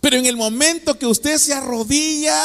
Pero 0.00 0.16
en 0.16 0.26
el 0.26 0.36
momento 0.36 0.98
que 0.98 1.06
usted 1.06 1.38
se 1.38 1.54
arrodilla 1.54 2.36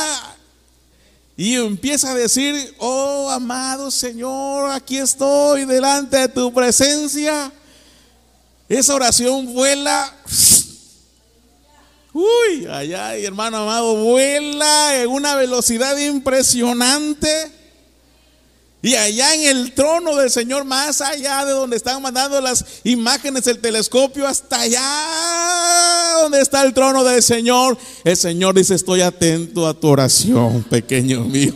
y 1.36 1.56
empieza 1.56 2.12
a 2.12 2.16
decir, 2.16 2.76
oh 2.78 3.28
amado 3.32 3.90
Señor, 3.90 4.70
aquí 4.70 5.00
estoy 5.00 5.66
delante 5.66 6.16
de 6.18 6.28
tu 6.28 6.54
presencia, 6.54 7.52
esa 8.70 8.94
oración 8.94 9.52
vuela. 9.52 10.16
Uy, 12.14 12.68
allá, 12.70 13.16
hermano 13.16 13.58
amado, 13.58 13.96
vuela 13.96 15.02
en 15.02 15.10
una 15.10 15.36
velocidad 15.38 15.98
impresionante. 15.98 17.63
Y 18.86 18.96
allá 18.96 19.34
en 19.34 19.44
el 19.46 19.72
trono 19.72 20.14
del 20.18 20.30
Señor, 20.30 20.66
más 20.66 21.00
allá 21.00 21.46
de 21.46 21.54
donde 21.54 21.78
están 21.78 22.02
mandando 22.02 22.42
las 22.42 22.66
imágenes 22.84 23.46
del 23.46 23.62
telescopio, 23.62 24.28
hasta 24.28 24.60
allá 24.60 26.18
donde 26.22 26.42
está 26.42 26.66
el 26.66 26.74
trono 26.74 27.02
del 27.02 27.24
Señor, 27.24 27.78
el 28.04 28.18
Señor 28.18 28.54
dice, 28.56 28.76
estoy 28.76 29.00
atento 29.00 29.66
a 29.66 29.74
tu 29.74 29.88
oración, 29.88 30.64
pequeño 30.64 31.24
mío. 31.24 31.56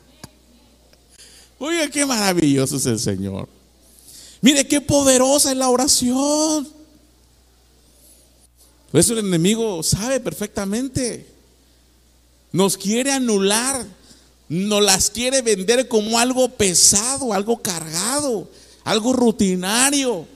Oiga, 1.58 1.86
qué 1.90 2.06
maravilloso 2.06 2.76
es 2.76 2.86
el 2.86 2.98
Señor. 2.98 3.50
Mire 4.40 4.66
qué 4.66 4.80
poderosa 4.80 5.50
es 5.50 5.58
la 5.58 5.68
oración. 5.68 6.66
Por 8.90 8.98
eso 8.98 9.12
el 9.12 9.18
enemigo 9.18 9.82
sabe 9.82 10.20
perfectamente. 10.20 11.26
Nos 12.50 12.78
quiere 12.78 13.12
anular 13.12 13.99
nos 14.50 14.82
las 14.82 15.10
quiere 15.10 15.42
vender 15.42 15.86
como 15.86 16.18
algo 16.18 16.48
pesado, 16.48 17.32
algo 17.32 17.62
cargado, 17.62 18.50
algo 18.82 19.12
rutinario. 19.12 20.26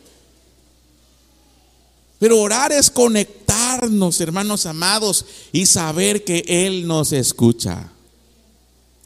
Pero 2.21 2.40
orar 2.40 2.71
es 2.71 2.88
conectarnos, 2.90 4.21
hermanos 4.21 4.66
amados, 4.66 5.26
y 5.50 5.66
saber 5.66 6.23
que 6.23 6.44
Él 6.47 6.87
nos 6.87 7.12
escucha. 7.12 7.90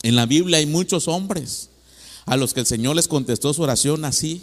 En 0.03 0.15
la 0.15 0.27
Biblia 0.27 0.59
hay 0.59 0.67
muchos 0.67 1.09
hombres 1.09 1.71
a 2.27 2.37
los 2.37 2.53
que 2.53 2.61
el 2.61 2.67
Señor 2.67 2.95
les 2.95 3.09
contestó 3.09 3.55
su 3.55 3.63
oración 3.63 4.05
así. 4.05 4.43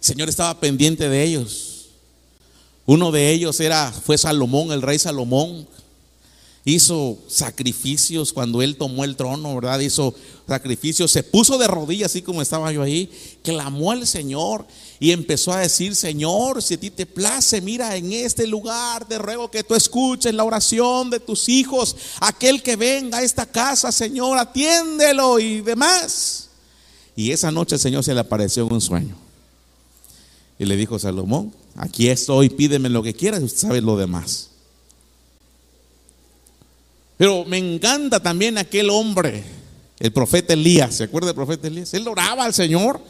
El 0.00 0.06
Señor 0.06 0.30
estaba 0.30 0.58
pendiente 0.58 1.06
de 1.06 1.22
ellos. 1.22 1.90
Uno 2.86 3.12
de 3.12 3.30
ellos 3.30 3.60
era, 3.60 3.92
fue 3.92 4.16
Salomón, 4.16 4.72
el 4.72 4.80
rey 4.80 4.98
Salomón. 4.98 5.68
Hizo 6.68 7.18
sacrificios 7.28 8.32
cuando 8.32 8.62
él 8.62 8.76
tomó 8.76 9.04
el 9.04 9.16
trono, 9.16 9.54
¿verdad? 9.54 9.80
Hizo 9.80 10.14
sacrificios, 10.46 11.10
se 11.10 11.22
puso 11.22 11.56
de 11.56 11.66
rodillas 11.66 12.10
así 12.10 12.22
como 12.22 12.42
estaba 12.42 12.72
yo 12.72 12.82
ahí, 12.82 13.10
clamó 13.42 13.92
al 13.92 14.06
Señor 14.06 14.66
y 15.00 15.12
empezó 15.12 15.52
a 15.52 15.60
decir, 15.60 15.94
Señor, 15.94 16.62
si 16.62 16.74
a 16.74 16.80
ti 16.80 16.90
te 16.90 17.06
place, 17.06 17.60
mira, 17.60 17.96
en 17.96 18.12
este 18.12 18.46
lugar 18.46 19.06
te 19.06 19.18
ruego 19.18 19.50
que 19.50 19.62
tú 19.62 19.74
escuches 19.74 20.34
la 20.34 20.44
oración 20.44 21.10
de 21.10 21.20
tus 21.20 21.48
hijos, 21.48 21.96
aquel 22.20 22.62
que 22.62 22.76
venga 22.76 23.18
a 23.18 23.22
esta 23.22 23.46
casa, 23.46 23.92
Señor, 23.92 24.38
atiéndelo 24.38 25.38
y 25.38 25.60
demás. 25.60 26.48
Y 27.16 27.32
esa 27.32 27.50
noche 27.50 27.76
el 27.76 27.80
Señor 27.80 28.04
se 28.04 28.14
le 28.14 28.20
apareció 28.20 28.66
en 28.66 28.72
un 28.74 28.80
sueño. 28.80 29.16
Y 30.58 30.64
le 30.64 30.76
dijo 30.76 30.98
Salomón, 30.98 31.52
aquí 31.76 32.08
estoy, 32.08 32.48
pídeme 32.48 32.88
lo 32.88 33.02
que 33.02 33.14
quieras, 33.14 33.42
usted 33.42 33.60
sabe 33.60 33.80
lo 33.80 33.96
demás. 33.96 34.50
Pero 37.18 37.44
me 37.44 37.58
encanta 37.58 38.20
también 38.20 38.56
aquel 38.56 38.88
hombre, 38.88 39.44
el 39.98 40.12
profeta 40.12 40.54
Elías. 40.54 40.94
¿Se 40.94 41.04
acuerda 41.04 41.26
del 41.26 41.34
profeta 41.34 41.66
Elías? 41.66 41.92
Él 41.92 42.06
oraba 42.06 42.44
al 42.44 42.54
Señor. 42.54 43.00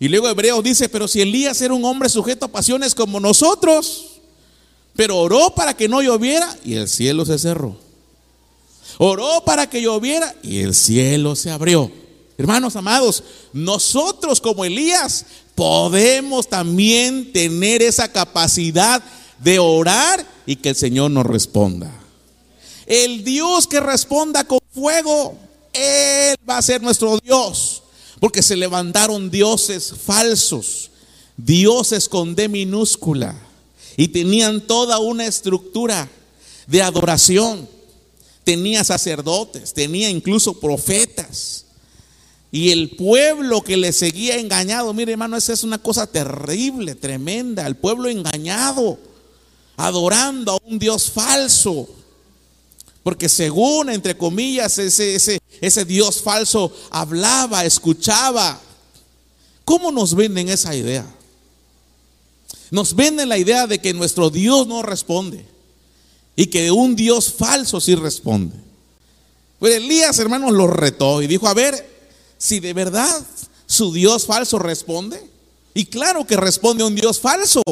Y 0.00 0.08
luego 0.08 0.28
Hebreos 0.28 0.64
dice, 0.64 0.88
pero 0.88 1.06
si 1.06 1.20
Elías 1.20 1.60
era 1.60 1.74
un 1.74 1.84
hombre 1.84 2.08
sujeto 2.08 2.46
a 2.46 2.52
pasiones 2.52 2.94
como 2.94 3.20
nosotros, 3.20 4.20
pero 4.96 5.18
oró 5.18 5.54
para 5.54 5.76
que 5.76 5.86
no 5.86 6.00
lloviera 6.00 6.56
y 6.64 6.74
el 6.74 6.88
cielo 6.88 7.26
se 7.26 7.38
cerró. 7.38 7.76
Oró 8.96 9.44
para 9.44 9.68
que 9.68 9.82
lloviera 9.82 10.34
y 10.42 10.60
el 10.60 10.74
cielo 10.74 11.36
se 11.36 11.50
abrió. 11.50 11.90
Hermanos 12.38 12.74
amados, 12.74 13.22
nosotros 13.52 14.40
como 14.40 14.64
Elías 14.64 15.26
podemos 15.54 16.48
también 16.48 17.32
tener 17.32 17.82
esa 17.82 18.10
capacidad 18.10 19.02
de 19.40 19.58
orar 19.58 20.24
y 20.46 20.56
que 20.56 20.70
el 20.70 20.76
Señor 20.76 21.10
nos 21.10 21.26
responda. 21.26 21.97
El 22.88 23.22
Dios 23.22 23.66
que 23.66 23.80
responda 23.80 24.44
con 24.44 24.60
fuego, 24.70 25.36
Él 25.74 26.36
va 26.48 26.56
a 26.56 26.62
ser 26.62 26.82
nuestro 26.82 27.18
Dios. 27.18 27.82
Porque 28.18 28.42
se 28.42 28.56
levantaron 28.56 29.30
dioses 29.30 29.92
falsos, 30.04 30.90
dioses 31.36 32.08
con 32.08 32.34
D 32.34 32.48
minúscula, 32.48 33.36
y 33.96 34.08
tenían 34.08 34.62
toda 34.62 34.98
una 34.98 35.26
estructura 35.26 36.08
de 36.66 36.82
adoración. 36.82 37.68
Tenía 38.42 38.82
sacerdotes, 38.82 39.74
tenía 39.74 40.08
incluso 40.08 40.58
profetas. 40.58 41.66
Y 42.50 42.70
el 42.70 42.96
pueblo 42.96 43.60
que 43.60 43.76
le 43.76 43.92
seguía 43.92 44.38
engañado, 44.38 44.94
mire 44.94 45.12
hermano, 45.12 45.36
esa 45.36 45.52
es 45.52 45.62
una 45.62 45.76
cosa 45.76 46.06
terrible, 46.06 46.94
tremenda. 46.94 47.66
El 47.66 47.76
pueblo 47.76 48.08
engañado, 48.08 48.98
adorando 49.76 50.52
a 50.52 50.58
un 50.64 50.78
Dios 50.78 51.10
falso. 51.10 51.86
Porque 53.08 53.30
según, 53.30 53.88
entre 53.88 54.18
comillas, 54.18 54.76
ese, 54.76 55.14
ese, 55.14 55.40
ese 55.62 55.86
Dios 55.86 56.20
falso 56.20 56.70
hablaba, 56.90 57.64
escuchaba. 57.64 58.60
¿Cómo 59.64 59.90
nos 59.90 60.14
venden 60.14 60.50
esa 60.50 60.76
idea? 60.76 61.06
Nos 62.70 62.94
venden 62.94 63.30
la 63.30 63.38
idea 63.38 63.66
de 63.66 63.78
que 63.78 63.94
nuestro 63.94 64.28
Dios 64.28 64.66
no 64.66 64.82
responde 64.82 65.42
y 66.36 66.48
que 66.48 66.70
un 66.70 66.96
Dios 66.96 67.32
falso 67.32 67.80
sí 67.80 67.94
responde. 67.94 68.54
Pues 69.58 69.76
Elías, 69.76 70.18
hermanos, 70.18 70.52
lo 70.52 70.66
retó 70.66 71.22
y 71.22 71.26
dijo, 71.26 71.48
a 71.48 71.54
ver, 71.54 71.88
si 72.36 72.60
de 72.60 72.74
verdad 72.74 73.26
su 73.64 73.90
Dios 73.90 74.26
falso 74.26 74.58
responde. 74.58 75.18
Y 75.72 75.86
claro 75.86 76.26
que 76.26 76.36
responde 76.36 76.84
un 76.84 76.94
Dios 76.94 77.20
falso. 77.20 77.62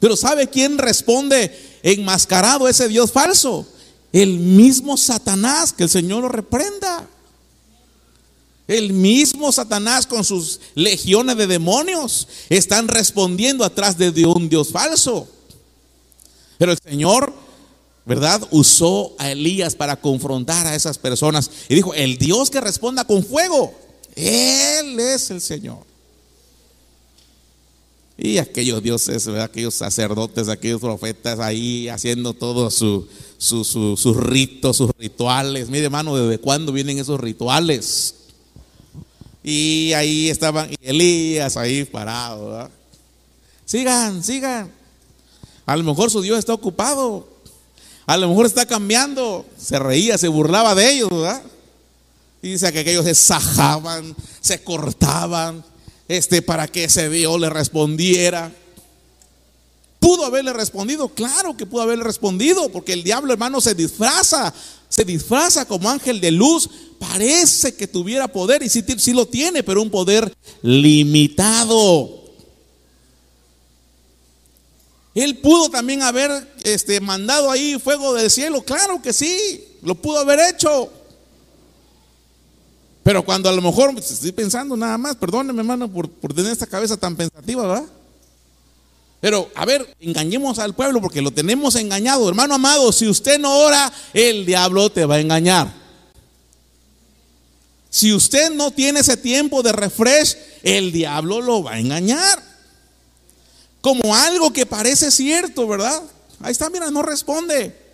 Pero 0.00 0.16
¿sabe 0.16 0.48
quién 0.48 0.78
responde 0.78 1.78
enmascarado 1.84 2.66
ese 2.66 2.88
Dios 2.88 3.12
falso? 3.12 3.64
El 4.12 4.38
mismo 4.38 4.96
Satanás, 4.96 5.72
que 5.72 5.84
el 5.84 5.88
Señor 5.88 6.22
lo 6.22 6.28
reprenda. 6.28 7.08
El 8.66 8.92
mismo 8.92 9.50
Satanás 9.50 10.06
con 10.06 10.24
sus 10.24 10.60
legiones 10.74 11.36
de 11.36 11.46
demonios 11.46 12.28
están 12.50 12.88
respondiendo 12.88 13.64
atrás 13.64 13.96
de 13.96 14.26
un 14.26 14.48
Dios 14.48 14.70
falso. 14.70 15.26
Pero 16.58 16.72
el 16.72 16.78
Señor, 16.78 17.32
¿verdad? 18.04 18.46
Usó 18.50 19.14
a 19.18 19.30
Elías 19.30 19.74
para 19.74 19.96
confrontar 19.96 20.66
a 20.66 20.74
esas 20.74 20.98
personas 20.98 21.50
y 21.68 21.76
dijo, 21.76 21.94
el 21.94 22.18
Dios 22.18 22.50
que 22.50 22.60
responda 22.60 23.04
con 23.04 23.24
fuego, 23.24 23.72
Él 24.14 24.98
es 25.00 25.30
el 25.30 25.40
Señor. 25.40 25.87
Y 28.20 28.38
aquellos 28.38 28.82
dioses, 28.82 29.28
aquellos 29.28 29.74
sacerdotes, 29.74 30.48
aquellos 30.48 30.80
profetas 30.80 31.38
ahí 31.38 31.88
haciendo 31.88 32.34
todos 32.34 32.74
su, 32.74 33.06
sus 33.38 34.16
ritos, 34.16 34.76
sus 34.76 34.90
rituales. 34.98 35.70
Mire, 35.70 35.84
hermano, 35.84 36.16
¿desde 36.16 36.40
cuándo 36.40 36.72
vienen 36.72 36.98
esos 36.98 37.20
rituales? 37.20 38.14
Y 39.44 39.92
ahí 39.92 40.28
estaban 40.28 40.68
Elías 40.82 41.56
ahí 41.56 41.84
parado. 41.84 42.68
Sigan, 43.64 44.24
sigan. 44.24 44.72
A 45.64 45.76
lo 45.76 45.84
mejor 45.84 46.10
su 46.10 46.20
Dios 46.20 46.40
está 46.40 46.52
ocupado. 46.52 47.28
A 48.04 48.16
lo 48.16 48.28
mejor 48.28 48.46
está 48.46 48.66
cambiando. 48.66 49.46
Se 49.56 49.78
reía, 49.78 50.18
se 50.18 50.26
burlaba 50.26 50.74
de 50.74 50.90
ellos, 50.90 51.08
¿verdad? 51.08 51.40
Y 52.42 52.50
dice 52.50 52.72
que 52.72 52.80
aquellos 52.80 53.04
se 53.04 53.14
sajaban, 53.14 54.16
se 54.40 54.62
cortaban, 54.62 55.64
este, 56.08 56.42
para 56.42 56.66
que 56.66 56.84
ese 56.84 57.08
Dios 57.10 57.38
le 57.38 57.50
respondiera. 57.50 58.50
¿Pudo 60.00 60.24
haberle 60.24 60.52
respondido? 60.52 61.08
Claro 61.08 61.56
que 61.56 61.66
pudo 61.66 61.82
haberle 61.82 62.04
respondido, 62.04 62.70
porque 62.70 62.92
el 62.92 63.02
diablo, 63.02 63.32
hermano, 63.32 63.60
se 63.60 63.74
disfraza, 63.74 64.52
se 64.88 65.04
disfraza 65.04 65.66
como 65.66 65.90
ángel 65.90 66.20
de 66.20 66.30
luz. 66.30 66.68
Parece 66.98 67.74
que 67.74 67.86
tuviera 67.86 68.28
poder, 68.28 68.62
y 68.62 68.68
sí, 68.68 68.82
sí 68.96 69.12
lo 69.12 69.26
tiene, 69.26 69.62
pero 69.62 69.82
un 69.82 69.90
poder 69.90 70.32
limitado. 70.62 72.18
Él 75.14 75.38
pudo 75.38 75.68
también 75.68 76.02
haber 76.02 76.30
este, 76.62 77.00
mandado 77.00 77.50
ahí 77.50 77.76
fuego 77.78 78.14
del 78.14 78.30
cielo, 78.30 78.62
claro 78.62 79.02
que 79.02 79.12
sí, 79.12 79.64
lo 79.82 79.96
pudo 79.96 80.20
haber 80.20 80.38
hecho. 80.54 80.92
Pero 83.08 83.24
cuando 83.24 83.48
a 83.48 83.52
lo 83.52 83.62
mejor 83.62 83.94
pues, 83.94 84.10
estoy 84.10 84.32
pensando 84.32 84.76
nada 84.76 84.98
más, 84.98 85.16
perdóneme 85.16 85.60
hermano 85.60 85.90
por, 85.90 86.10
por 86.10 86.34
tener 86.34 86.52
esta 86.52 86.66
cabeza 86.66 86.94
tan 86.94 87.16
pensativa, 87.16 87.66
¿verdad? 87.66 87.84
Pero, 89.18 89.50
a 89.54 89.64
ver, 89.64 89.96
engañemos 89.98 90.58
al 90.58 90.74
pueblo 90.74 91.00
porque 91.00 91.22
lo 91.22 91.30
tenemos 91.30 91.74
engañado. 91.76 92.28
Hermano 92.28 92.56
amado, 92.56 92.92
si 92.92 93.08
usted 93.08 93.38
no 93.38 93.60
ora, 93.60 93.90
el 94.12 94.44
diablo 94.44 94.90
te 94.90 95.06
va 95.06 95.14
a 95.14 95.20
engañar. 95.20 95.72
Si 97.88 98.12
usted 98.12 98.50
no 98.50 98.72
tiene 98.72 99.00
ese 99.00 99.16
tiempo 99.16 99.62
de 99.62 99.72
refresh, 99.72 100.36
el 100.62 100.92
diablo 100.92 101.40
lo 101.40 101.62
va 101.62 101.72
a 101.72 101.80
engañar. 101.80 102.42
Como 103.80 104.14
algo 104.14 104.52
que 104.52 104.66
parece 104.66 105.10
cierto, 105.10 105.66
¿verdad? 105.66 106.02
Ahí 106.40 106.52
está, 106.52 106.68
mira, 106.68 106.90
no 106.90 107.00
responde. 107.00 107.87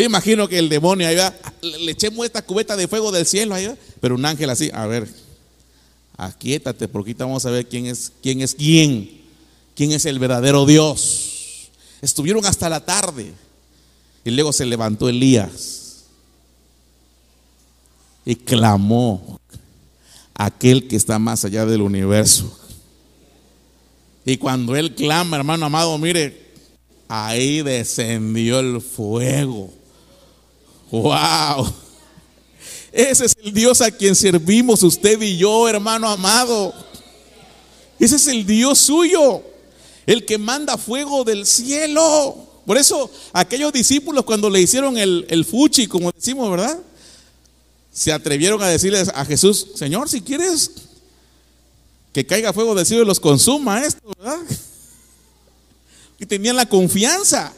Yo 0.00 0.06
imagino 0.06 0.48
que 0.48 0.58
el 0.58 0.70
demonio 0.70 1.06
ahí 1.06 1.14
va, 1.14 1.34
le 1.60 1.92
echemos 1.92 2.24
esta 2.24 2.40
cubeta 2.40 2.74
de 2.74 2.88
fuego 2.88 3.12
del 3.12 3.26
cielo 3.26 3.54
ahí 3.54 3.70
pero 4.00 4.14
un 4.14 4.24
ángel 4.24 4.48
así, 4.48 4.70
a 4.72 4.86
ver, 4.86 5.06
aquíétate, 6.16 6.88
porque 6.88 7.10
ahorita 7.10 7.26
vamos 7.26 7.44
a 7.44 7.50
ver 7.50 7.68
quién 7.68 7.84
es 7.84 8.10
quién 8.22 8.40
es 8.40 8.54
quién, 8.54 9.20
quién 9.76 9.92
es 9.92 10.06
el 10.06 10.18
verdadero 10.18 10.64
Dios. 10.64 11.68
Estuvieron 12.00 12.46
hasta 12.46 12.70
la 12.70 12.82
tarde 12.82 13.34
y 14.24 14.30
luego 14.30 14.54
se 14.54 14.64
levantó 14.64 15.10
Elías 15.10 16.04
y 18.24 18.36
clamó 18.36 19.38
aquel 20.32 20.88
que 20.88 20.96
está 20.96 21.18
más 21.18 21.44
allá 21.44 21.66
del 21.66 21.82
universo. 21.82 22.58
Y 24.24 24.38
cuando 24.38 24.76
él 24.76 24.94
clama, 24.94 25.36
hermano 25.36 25.66
amado, 25.66 25.98
mire, 25.98 26.54
ahí 27.06 27.60
descendió 27.60 28.60
el 28.60 28.80
fuego. 28.80 29.74
Wow. 30.90 31.72
Ese 32.92 33.26
es 33.26 33.36
el 33.42 33.52
Dios 33.52 33.80
a 33.80 33.90
quien 33.90 34.16
servimos 34.16 34.82
usted 34.82 35.20
y 35.22 35.36
yo, 35.36 35.68
hermano 35.68 36.08
amado. 36.08 36.74
Ese 37.98 38.16
es 38.16 38.26
el 38.26 38.44
Dios 38.44 38.78
suyo, 38.78 39.42
el 40.06 40.24
que 40.24 40.38
manda 40.38 40.76
fuego 40.76 41.22
del 41.22 41.46
cielo. 41.46 42.36
Por 42.66 42.76
eso 42.76 43.10
aquellos 43.32 43.72
discípulos 43.72 44.24
cuando 44.24 44.50
le 44.50 44.60
hicieron 44.60 44.98
el, 44.98 45.26
el 45.28 45.44
fuchi, 45.44 45.86
como 45.86 46.10
decimos, 46.10 46.50
¿verdad? 46.50 46.78
Se 47.92 48.12
atrevieron 48.12 48.62
a 48.62 48.68
decirle 48.68 49.02
a 49.14 49.24
Jesús, 49.24 49.68
Señor, 49.76 50.08
si 50.08 50.20
quieres 50.20 50.70
que 52.12 52.26
caiga 52.26 52.52
fuego 52.52 52.74
del 52.74 52.86
cielo 52.86 53.04
y 53.04 53.06
los 53.06 53.20
consuma 53.20 53.84
esto, 53.84 54.00
¿verdad? 54.18 54.40
Y 56.18 56.26
tenían 56.26 56.56
la 56.56 56.66
confianza 56.66 57.54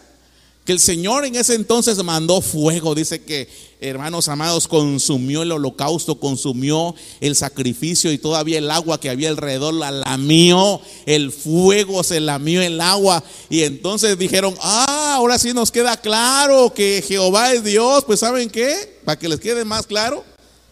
Que 0.64 0.72
el 0.72 0.78
Señor 0.78 1.24
en 1.24 1.34
ese 1.34 1.54
entonces 1.56 2.02
mandó 2.04 2.40
fuego. 2.40 2.94
Dice 2.94 3.22
que, 3.22 3.48
hermanos 3.80 4.28
amados, 4.28 4.68
consumió 4.68 5.42
el 5.42 5.50
holocausto, 5.50 6.20
consumió 6.20 6.94
el 7.20 7.34
sacrificio 7.34 8.12
y 8.12 8.18
todavía 8.18 8.58
el 8.58 8.70
agua 8.70 9.00
que 9.00 9.10
había 9.10 9.30
alrededor 9.30 9.74
la 9.74 9.90
lamió. 9.90 10.80
El 11.04 11.32
fuego 11.32 12.04
se 12.04 12.20
lamió 12.20 12.62
el 12.62 12.80
agua. 12.80 13.24
Y 13.50 13.62
entonces 13.62 14.16
dijeron, 14.16 14.54
ah, 14.60 15.14
ahora 15.16 15.36
sí 15.40 15.52
nos 15.52 15.72
queda 15.72 15.96
claro 15.96 16.72
que 16.72 17.04
Jehová 17.06 17.52
es 17.52 17.64
Dios. 17.64 18.04
Pues 18.04 18.20
¿saben 18.20 18.48
qué? 18.48 19.00
Para 19.04 19.18
que 19.18 19.28
les 19.28 19.40
quede 19.40 19.64
más 19.64 19.88
claro, 19.88 20.24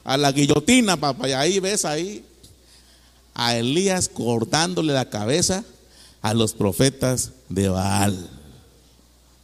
a 0.04 0.16
la 0.16 0.30
guillotina, 0.30 0.96
papá. 0.96 1.28
Y 1.28 1.32
ahí 1.32 1.58
ves 1.58 1.84
ahí 1.84 2.24
a 3.34 3.56
Elías 3.56 4.08
cortándole 4.08 4.92
la 4.92 5.10
cabeza 5.10 5.64
a 6.22 6.32
los 6.32 6.52
profetas 6.52 7.32
de 7.48 7.68
Baal. 7.68 8.39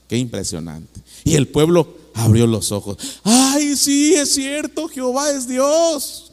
Qué 0.09 0.17
impresionante. 0.17 1.01
Y 1.25 1.35
el 1.35 1.49
pueblo 1.49 1.97
abrió 2.15 2.47
los 2.47 2.73
ojos. 2.73 2.97
Ay, 3.25 3.77
sí, 3.77 4.15
es 4.15 4.35
cierto, 4.35 4.89
Jehová 4.89 5.31
es 5.33 5.49
Dios. 5.49 6.33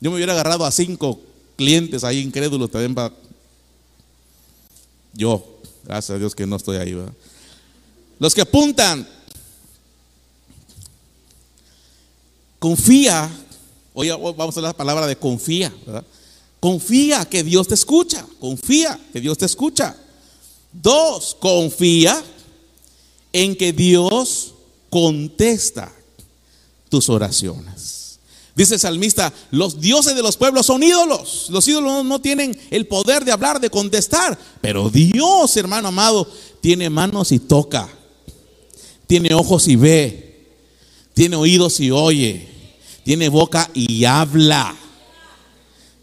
Yo 0.00 0.10
me 0.10 0.16
hubiera 0.16 0.32
agarrado 0.32 0.64
a 0.64 0.70
cinco 0.70 1.20
clientes 1.56 2.04
ahí 2.04 2.20
incrédulos 2.20 2.70
también. 2.70 2.94
Yo, 5.14 5.60
gracias 5.84 6.16
a 6.16 6.18
Dios 6.18 6.34
que 6.34 6.46
no 6.46 6.56
estoy 6.56 6.76
ahí. 6.76 6.96
Los 8.18 8.34
que 8.34 8.42
apuntan, 8.42 9.08
confía. 12.58 13.30
Hoy 13.94 14.10
vamos 14.36 14.56
a 14.58 14.60
la 14.60 14.72
palabra 14.72 15.06
de 15.06 15.16
confía. 15.16 15.72
Confía 16.60 17.24
que 17.24 17.42
Dios 17.42 17.68
te 17.68 17.74
escucha. 17.74 18.26
Confía 18.38 18.98
que 19.12 19.20
Dios 19.20 19.38
te 19.38 19.46
escucha. 19.46 19.96
Dos, 20.72 21.36
confía 21.38 22.22
en 23.34 23.56
que 23.56 23.72
Dios 23.72 24.54
contesta 24.88 25.92
tus 26.88 27.10
oraciones. 27.10 28.20
Dice 28.54 28.74
el 28.74 28.80
salmista, 28.80 29.32
los 29.50 29.80
dioses 29.80 30.14
de 30.14 30.22
los 30.22 30.36
pueblos 30.36 30.66
son 30.66 30.84
ídolos. 30.84 31.48
Los 31.50 31.66
ídolos 31.66 32.04
no 32.04 32.20
tienen 32.20 32.56
el 32.70 32.86
poder 32.86 33.24
de 33.24 33.32
hablar, 33.32 33.60
de 33.60 33.68
contestar. 33.68 34.38
Pero 34.60 34.88
Dios, 34.88 35.56
hermano 35.56 35.88
amado, 35.88 36.30
tiene 36.60 36.88
manos 36.88 37.32
y 37.32 37.40
toca. 37.40 37.88
Tiene 39.08 39.34
ojos 39.34 39.66
y 39.66 39.74
ve. 39.74 40.46
Tiene 41.12 41.34
oídos 41.34 41.80
y 41.80 41.90
oye. 41.90 42.48
Tiene 43.02 43.28
boca 43.28 43.68
y 43.74 44.04
habla. 44.04 44.76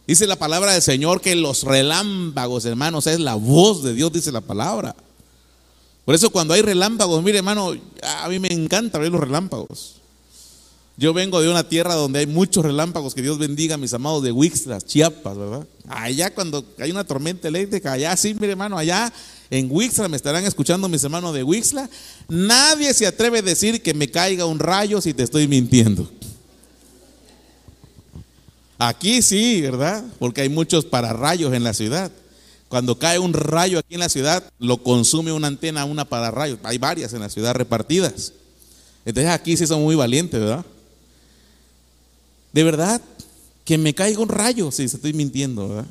Dice 0.05 0.27
la 0.27 0.35
palabra 0.35 0.73
del 0.73 0.81
Señor 0.81 1.21
que 1.21 1.37
los 1.37 1.63
relámpagos, 1.63 2.65
hermanos, 2.65 3.07
es 3.07 3.21
la 3.21 3.35
voz 3.35 3.81
de 3.83 3.93
Dios, 3.93 4.11
dice 4.11 4.33
la 4.33 4.41
palabra. 4.41 4.93
Por 6.05 6.15
eso 6.15 6.29
cuando 6.31 6.53
hay 6.53 6.61
relámpagos, 6.61 7.23
mire 7.23 7.39
hermano, 7.39 7.75
a 8.01 8.29
mí 8.29 8.39
me 8.39 8.49
encanta 8.49 8.97
ver 8.99 9.11
los 9.11 9.21
relámpagos. 9.21 10.01
Yo 10.97 11.13
vengo 11.13 11.41
de 11.41 11.49
una 11.49 11.67
tierra 11.67 11.95
donde 11.95 12.19
hay 12.19 12.27
muchos 12.27 12.63
relámpagos, 12.63 13.15
que 13.15 13.21
Dios 13.21 13.37
bendiga 13.39 13.75
a 13.75 13.77
mis 13.77 13.93
amados 13.93 14.21
de 14.23 14.31
Wixlas, 14.31 14.85
Chiapas, 14.85 15.37
¿verdad? 15.37 15.67
Allá 15.87 16.33
cuando 16.33 16.65
hay 16.79 16.91
una 16.91 17.03
tormenta 17.05 17.47
eléctrica, 17.47 17.93
allá 17.93 18.15
sí, 18.17 18.33
mire 18.33 18.51
hermano, 18.51 18.77
allá 18.77 19.11
en 19.49 19.67
Wixla, 19.71 20.07
me 20.09 20.17
estarán 20.17 20.45
escuchando 20.45 20.87
mis 20.89 21.03
hermanos 21.03 21.33
de 21.33 21.43
Wixla, 21.43 21.89
nadie 22.27 22.93
se 22.93 23.07
atreve 23.07 23.39
a 23.39 23.41
decir 23.41 23.81
que 23.81 23.93
me 23.93 24.09
caiga 24.09 24.45
un 24.45 24.59
rayo 24.59 25.01
si 25.01 25.13
te 25.13 25.23
estoy 25.23 25.47
mintiendo. 25.47 26.09
Aquí 28.77 29.21
sí, 29.21 29.61
¿verdad? 29.61 30.03
Porque 30.19 30.41
hay 30.41 30.49
muchos 30.49 30.85
pararrayos 30.85 31.53
en 31.53 31.63
la 31.63 31.73
ciudad. 31.73 32.11
Cuando 32.71 32.97
cae 32.97 33.19
un 33.19 33.33
rayo 33.33 33.79
aquí 33.79 33.95
en 33.95 33.99
la 33.99 34.07
ciudad, 34.07 34.49
lo 34.57 34.81
consume 34.81 35.33
una 35.33 35.47
antena, 35.47 35.83
una 35.83 36.05
para 36.05 36.31
rayos. 36.31 36.57
Hay 36.63 36.77
varias 36.77 37.11
en 37.11 37.19
la 37.19 37.27
ciudad 37.27 37.53
repartidas. 37.53 38.31
Entonces 39.03 39.29
aquí 39.29 39.57
sí 39.57 39.67
son 39.67 39.81
muy 39.81 39.93
valientes, 39.93 40.39
¿verdad? 40.39 40.65
De 42.53 42.63
verdad, 42.63 43.01
que 43.65 43.77
me 43.77 43.93
caiga 43.93 44.21
un 44.21 44.29
rayo, 44.29 44.71
si 44.71 44.83
estoy 44.83 45.11
mintiendo, 45.11 45.67
¿verdad? 45.67 45.85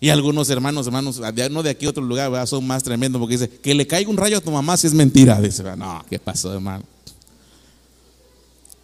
Y 0.00 0.08
algunos 0.08 0.48
hermanos, 0.48 0.86
hermanos, 0.86 1.20
no 1.50 1.62
de 1.62 1.68
aquí 1.68 1.84
a 1.84 1.90
otro 1.90 2.02
lugar, 2.02 2.30
¿verdad? 2.30 2.46
son 2.46 2.66
más 2.66 2.82
tremendos 2.82 3.20
porque 3.20 3.36
dice, 3.36 3.50
que 3.50 3.74
le 3.74 3.86
caiga 3.86 4.08
un 4.08 4.16
rayo 4.16 4.38
a 4.38 4.40
tu 4.40 4.50
mamá 4.50 4.78
si 4.78 4.86
es 4.86 4.94
mentira. 4.94 5.38
Dice, 5.38 5.62
no, 5.76 6.02
¿qué 6.08 6.18
pasó, 6.18 6.54
hermano? 6.54 6.84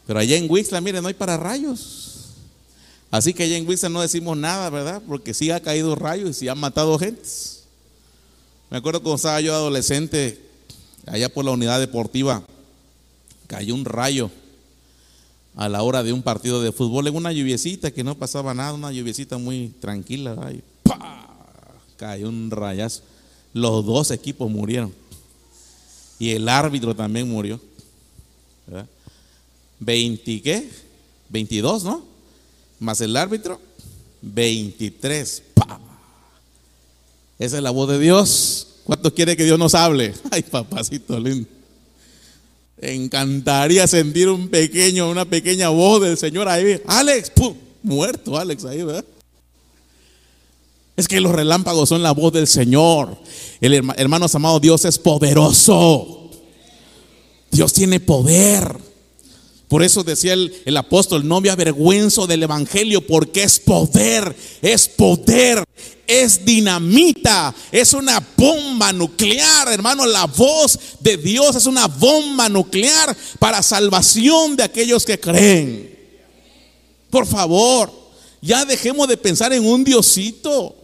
Pero 0.07 0.19
allá 0.19 0.37
en 0.37 0.51
Wixla, 0.51 0.83
mire, 0.83 1.01
no 1.01 1.09
hay 1.09 1.15
para 1.15 1.39
rayos. 1.39 2.16
Así 3.11 3.33
que 3.33 3.45
allá 3.45 3.57
en 3.57 3.69
Wilson 3.69 3.93
no 3.93 4.01
decimos 4.01 4.37
nada, 4.37 4.69
¿verdad? 4.71 5.03
Porque 5.07 5.33
sí 5.33 5.51
ha 5.51 5.61
caído 5.61 5.95
rayos 5.95 6.31
y 6.31 6.35
sí 6.35 6.49
han 6.49 6.59
matado 6.59 6.99
gente. 6.99 7.23
Me 8.71 8.79
acuerdo 8.79 9.01
cuando 9.01 9.17
estaba 9.17 9.41
yo 9.41 9.55
adolescente, 9.55 10.41
allá 11.07 11.33
por 11.33 11.45
la 11.45 11.53
unidad 11.53 11.79
deportiva, 11.79 12.43
cayó 13.47 13.75
un 13.75 13.85
rayo 13.85 14.31
a 15.55 15.69
la 15.69 15.83
hora 15.83 16.03
de 16.03 16.13
un 16.13 16.23
partido 16.23 16.61
de 16.61 16.73
fútbol 16.73 17.07
en 17.07 17.17
una 17.17 17.33
lluviecita 17.33 17.91
que 17.91 18.05
no 18.05 18.17
pasaba 18.17 18.53
nada, 18.55 18.75
una 18.75 18.93
lluviecita 18.93 19.39
muy 19.39 19.69
tranquila. 19.81 20.37
Y 20.53 20.63
Cayó 21.97 22.29
un 22.29 22.51
rayazo. 22.51 23.03
Los 23.55 23.87
dos 23.87 24.11
equipos 24.11 24.51
murieron. 24.51 24.93
Y 26.19 26.31
el 26.31 26.49
árbitro 26.49 26.95
también 26.95 27.29
murió. 27.29 27.59
¿verdad? 28.67 28.87
¿20 29.81 30.43
qué? 30.43 30.69
22, 31.31 31.85
¿no? 31.85 32.16
Más 32.79 33.01
el 33.01 33.17
árbitro, 33.17 33.61
23. 34.23 35.43
Esa 37.39 37.57
es 37.57 37.63
la 37.63 37.71
voz 37.71 37.89
de 37.89 37.99
Dios. 37.99 38.69
¿Cuánto 38.85 39.15
quiere 39.15 39.37
que 39.37 39.45
Dios 39.45 39.59
nos 39.59 39.75
hable? 39.75 40.15
Ay, 40.31 40.43
papacito 40.43 41.19
lindo. 41.19 41.49
Encantaría 42.79 43.87
sentir 43.87 44.29
un 44.29 44.49
pequeño, 44.49 45.11
una 45.11 45.25
pequeña 45.25 45.71
voz 45.71 46.03
del 46.03 46.17
Señor 46.19 46.49
ahí. 46.49 46.81
Alex, 46.87 47.33
muerto 47.83 48.37
Alex 48.37 48.65
ahí, 48.65 48.83
¿verdad? 48.83 49.05
Es 50.97 51.09
que 51.09 51.21
los 51.21 51.33
relámpagos 51.33 51.89
son 51.89 52.03
la 52.03 52.13
voz 52.13 52.33
del 52.33 52.47
Señor. 52.47 53.19
El 53.61 53.75
hermano 53.75 54.27
amado, 54.33 54.61
Dios 54.61 54.85
es 54.85 54.99
poderoso. 54.99 56.31
Dios 57.51 57.73
tiene 57.73 58.01
poder. 58.01 58.77
Por 59.69 59.83
eso 59.83 60.05
decía 60.05 60.35
el, 60.35 60.77
apóstol, 60.77 61.27
no 61.27 61.41
me 61.41 61.51
avergüenzo 61.51 62.29
del 62.29 62.45
Evangelio 62.45 63.05
porque 63.05 63.43
es 63.43 63.59
poder, 63.59 64.37
es 64.63 64.89
poder, 64.89 65.65
es 66.07 66.45
dinamita, 66.45 67.53
es 67.73 67.93
una 67.93 68.25
bomba 68.37 68.93
nuclear, 68.93 69.73
hermano. 69.73 70.07
La 70.07 70.27
voz 70.27 70.79
de 71.01 71.17
Dios 71.17 71.57
es 71.57 71.67
una 71.67 71.89
bomba 71.89 72.49
nuclear 72.49 73.17
para 73.41 73.61
salvación 73.61 74.55
de 74.55 74.63
aquellos 74.63 75.05
que 75.05 75.19
creen. 75.19 75.99
Por 77.11 77.27
favor, 77.27 77.93
ya 78.41 78.65
dejemos 78.65 79.09
de 79.09 79.17
pensar 79.17 79.53
en 79.53 79.67
un 79.67 79.83
Diosito. 79.83 80.77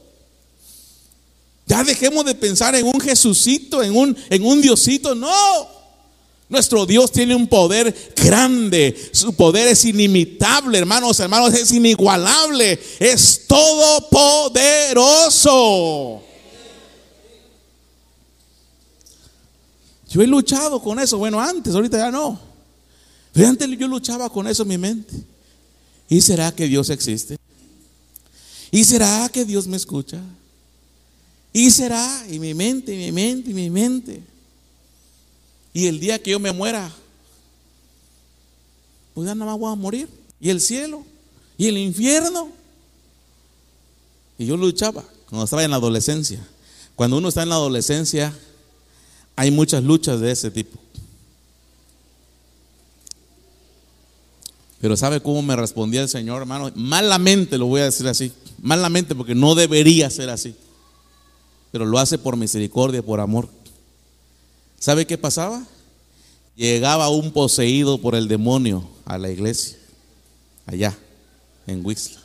Ya 1.66 1.84
dejemos 1.84 2.24
de 2.24 2.34
pensar 2.34 2.74
en 2.74 2.84
un 2.84 3.00
Jesucito, 3.00 3.80
en 3.80 3.96
un, 3.96 4.16
en 4.28 4.44
un 4.44 4.60
Diosito. 4.60 5.14
No. 5.14 5.71
Nuestro 6.52 6.84
Dios 6.84 7.10
tiene 7.10 7.34
un 7.34 7.46
poder 7.46 8.12
grande. 8.14 8.94
Su 9.12 9.32
poder 9.32 9.68
es 9.68 9.86
inimitable, 9.86 10.76
hermanos, 10.76 11.18
hermanos, 11.18 11.54
es 11.54 11.72
inigualable. 11.72 12.78
Es 13.00 13.46
todopoderoso. 13.46 14.62
Yo 20.10 20.20
he 20.20 20.26
luchado 20.26 20.82
con 20.82 20.98
eso. 20.98 21.16
Bueno, 21.16 21.40
antes, 21.40 21.74
ahorita 21.74 21.96
ya 21.96 22.10
no. 22.10 22.38
Pero 23.32 23.48
antes 23.48 23.66
yo 23.78 23.88
luchaba 23.88 24.28
con 24.28 24.46
eso 24.46 24.64
en 24.64 24.68
mi 24.68 24.76
mente. 24.76 25.14
¿Y 26.06 26.20
será 26.20 26.54
que 26.54 26.68
Dios 26.68 26.90
existe? 26.90 27.38
¿Y 28.70 28.84
será 28.84 29.30
que 29.32 29.46
Dios 29.46 29.66
me 29.66 29.78
escucha? 29.78 30.20
¿Y 31.50 31.70
será? 31.70 32.26
Y 32.30 32.38
mi 32.38 32.52
mente, 32.52 32.92
y 32.94 32.98
mi 32.98 33.10
mente, 33.10 33.50
y 33.52 33.54
mi 33.54 33.70
mente. 33.70 34.31
Y 35.72 35.86
el 35.86 36.00
día 36.00 36.22
que 36.22 36.30
yo 36.30 36.40
me 36.40 36.52
muera, 36.52 36.90
pues 39.14 39.26
ya 39.26 39.34
nada 39.34 39.50
más 39.52 39.60
voy 39.60 39.72
a 39.72 39.76
morir. 39.76 40.08
Y 40.40 40.50
el 40.50 40.60
cielo, 40.60 41.04
y 41.56 41.68
el 41.68 41.78
infierno. 41.78 42.50
Y 44.38 44.46
yo 44.46 44.56
luchaba 44.56 45.04
cuando 45.28 45.44
estaba 45.44 45.64
en 45.64 45.70
la 45.70 45.76
adolescencia. 45.76 46.46
Cuando 46.94 47.16
uno 47.16 47.28
está 47.28 47.42
en 47.42 47.48
la 47.48 47.54
adolescencia, 47.54 48.36
hay 49.36 49.50
muchas 49.50 49.82
luchas 49.82 50.20
de 50.20 50.30
ese 50.30 50.50
tipo. 50.50 50.78
Pero 54.80 54.96
¿sabe 54.96 55.20
cómo 55.22 55.42
me 55.42 55.54
respondía 55.54 56.02
el 56.02 56.08
Señor, 56.08 56.42
hermano? 56.42 56.70
Malamente 56.74 57.56
lo 57.56 57.66
voy 57.66 57.80
a 57.80 57.84
decir 57.84 58.08
así. 58.08 58.32
Malamente 58.60 59.14
porque 59.14 59.34
no 59.34 59.54
debería 59.54 60.10
ser 60.10 60.28
así. 60.28 60.56
Pero 61.70 61.86
lo 61.86 61.98
hace 61.98 62.18
por 62.18 62.36
misericordia, 62.36 63.00
por 63.00 63.20
amor. 63.20 63.48
¿Sabe 64.82 65.06
qué 65.06 65.16
pasaba? 65.16 65.64
Llegaba 66.56 67.08
un 67.08 67.30
poseído 67.30 67.98
por 67.98 68.16
el 68.16 68.26
demonio 68.26 68.82
a 69.04 69.16
la 69.16 69.30
iglesia, 69.30 69.78
allá 70.66 70.98
en 71.68 71.86
Wixla. 71.86 72.20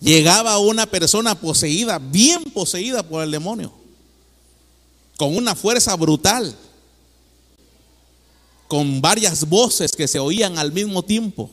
Llegaba 0.00 0.58
una 0.58 0.86
persona 0.86 1.36
poseída, 1.36 2.00
bien 2.00 2.42
poseída 2.42 3.04
por 3.04 3.22
el 3.22 3.30
demonio, 3.30 3.72
con 5.16 5.36
una 5.36 5.54
fuerza 5.54 5.94
brutal. 5.94 6.56
con 8.66 9.00
varias 9.00 9.48
voces 9.48 9.92
que 9.92 10.08
se 10.08 10.18
oían 10.18 10.58
al 10.58 10.72
mismo 10.72 11.04
tiempo. 11.04 11.50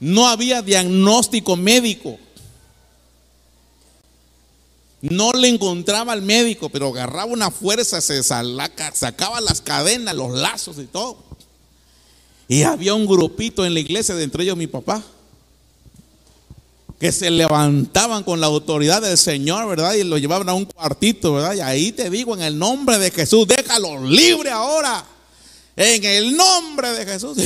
No 0.00 0.26
había 0.26 0.60
diagnóstico 0.60 1.56
médico. 1.56 2.18
No 5.10 5.32
le 5.32 5.48
encontraba 5.48 6.14
al 6.14 6.22
médico, 6.22 6.70
pero 6.70 6.88
agarraba 6.88 7.26
una 7.26 7.50
fuerza, 7.50 8.00
se 8.00 8.22
sacaba 8.22 9.40
las 9.42 9.60
cadenas, 9.60 10.14
los 10.14 10.32
lazos 10.32 10.78
y 10.78 10.86
todo. 10.86 11.18
Y 12.48 12.62
había 12.62 12.94
un 12.94 13.04
grupito 13.04 13.66
en 13.66 13.74
la 13.74 13.80
iglesia, 13.80 14.14
de 14.14 14.24
entre 14.24 14.44
ellos 14.44 14.56
mi 14.56 14.66
papá, 14.66 15.02
que 16.98 17.12
se 17.12 17.30
levantaban 17.30 18.22
con 18.22 18.40
la 18.40 18.46
autoridad 18.46 19.02
del 19.02 19.18
Señor, 19.18 19.68
¿verdad? 19.68 19.92
Y 19.92 20.04
lo 20.04 20.16
llevaban 20.16 20.48
a 20.48 20.54
un 20.54 20.64
cuartito, 20.64 21.34
¿verdad? 21.34 21.54
Y 21.54 21.60
ahí 21.60 21.92
te 21.92 22.08
digo, 22.08 22.34
en 22.34 22.42
el 22.42 22.58
nombre 22.58 22.98
de 22.98 23.10
Jesús, 23.10 23.46
déjalo 23.46 24.06
libre 24.06 24.50
ahora. 24.50 25.04
En 25.76 26.02
el 26.02 26.34
nombre 26.34 26.92
de 26.92 27.04
Jesús. 27.04 27.36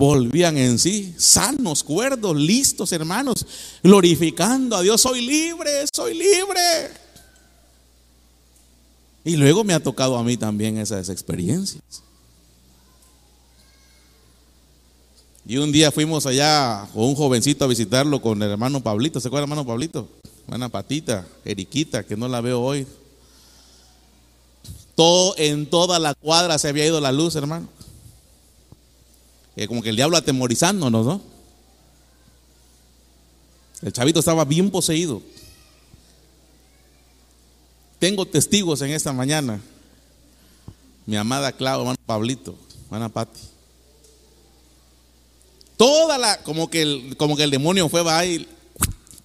Volvían 0.00 0.56
en 0.56 0.78
sí, 0.78 1.14
sanos, 1.18 1.84
cuerdos, 1.84 2.34
listos, 2.34 2.90
hermanos, 2.90 3.44
glorificando 3.82 4.74
a 4.74 4.80
Dios. 4.80 4.98
Soy 4.98 5.20
libre, 5.20 5.84
soy 5.92 6.14
libre. 6.14 6.90
Y 9.26 9.36
luego 9.36 9.62
me 9.62 9.74
ha 9.74 9.82
tocado 9.82 10.16
a 10.16 10.24
mí 10.24 10.38
también 10.38 10.78
esas 10.78 11.10
experiencias. 11.10 11.82
Y 15.44 15.58
un 15.58 15.70
día 15.70 15.92
fuimos 15.92 16.24
allá 16.24 16.88
con 16.94 17.04
un 17.04 17.14
jovencito 17.14 17.66
a 17.66 17.68
visitarlo 17.68 18.22
con 18.22 18.42
el 18.42 18.52
hermano 18.52 18.82
Pablito. 18.82 19.20
¿Se 19.20 19.28
acuerda, 19.28 19.44
hermano 19.44 19.66
Pablito? 19.66 20.08
Una 20.46 20.70
patita, 20.70 21.26
Eriquita, 21.44 22.04
que 22.04 22.16
no 22.16 22.26
la 22.26 22.40
veo 22.40 22.62
hoy. 22.62 22.86
Todo, 24.94 25.34
en 25.36 25.66
toda 25.66 25.98
la 25.98 26.14
cuadra 26.14 26.56
se 26.56 26.68
había 26.68 26.86
ido 26.86 27.02
la 27.02 27.12
luz, 27.12 27.36
hermano. 27.36 27.68
Como 29.66 29.82
que 29.82 29.90
el 29.90 29.96
diablo 29.96 30.16
atemorizándonos, 30.16 31.06
¿no? 31.06 31.20
El 33.82 33.92
chavito 33.92 34.20
estaba 34.20 34.44
bien 34.44 34.70
poseído. 34.70 35.22
Tengo 37.98 38.26
testigos 38.26 38.80
en 38.82 38.90
esta 38.90 39.12
mañana. 39.12 39.60
Mi 41.06 41.16
amada 41.16 41.52
Clau, 41.52 41.80
hermano 41.80 41.98
Pablito, 42.06 42.54
hermana 42.86 43.08
Pati. 43.08 43.40
Toda 45.76 46.18
la, 46.18 46.42
como 46.42 46.70
que 46.70 46.82
el, 46.82 47.16
como 47.16 47.36
que 47.36 47.42
el 47.42 47.50
demonio 47.50 47.88
fue 47.88 48.02
va 48.02 48.24
y 48.24 48.46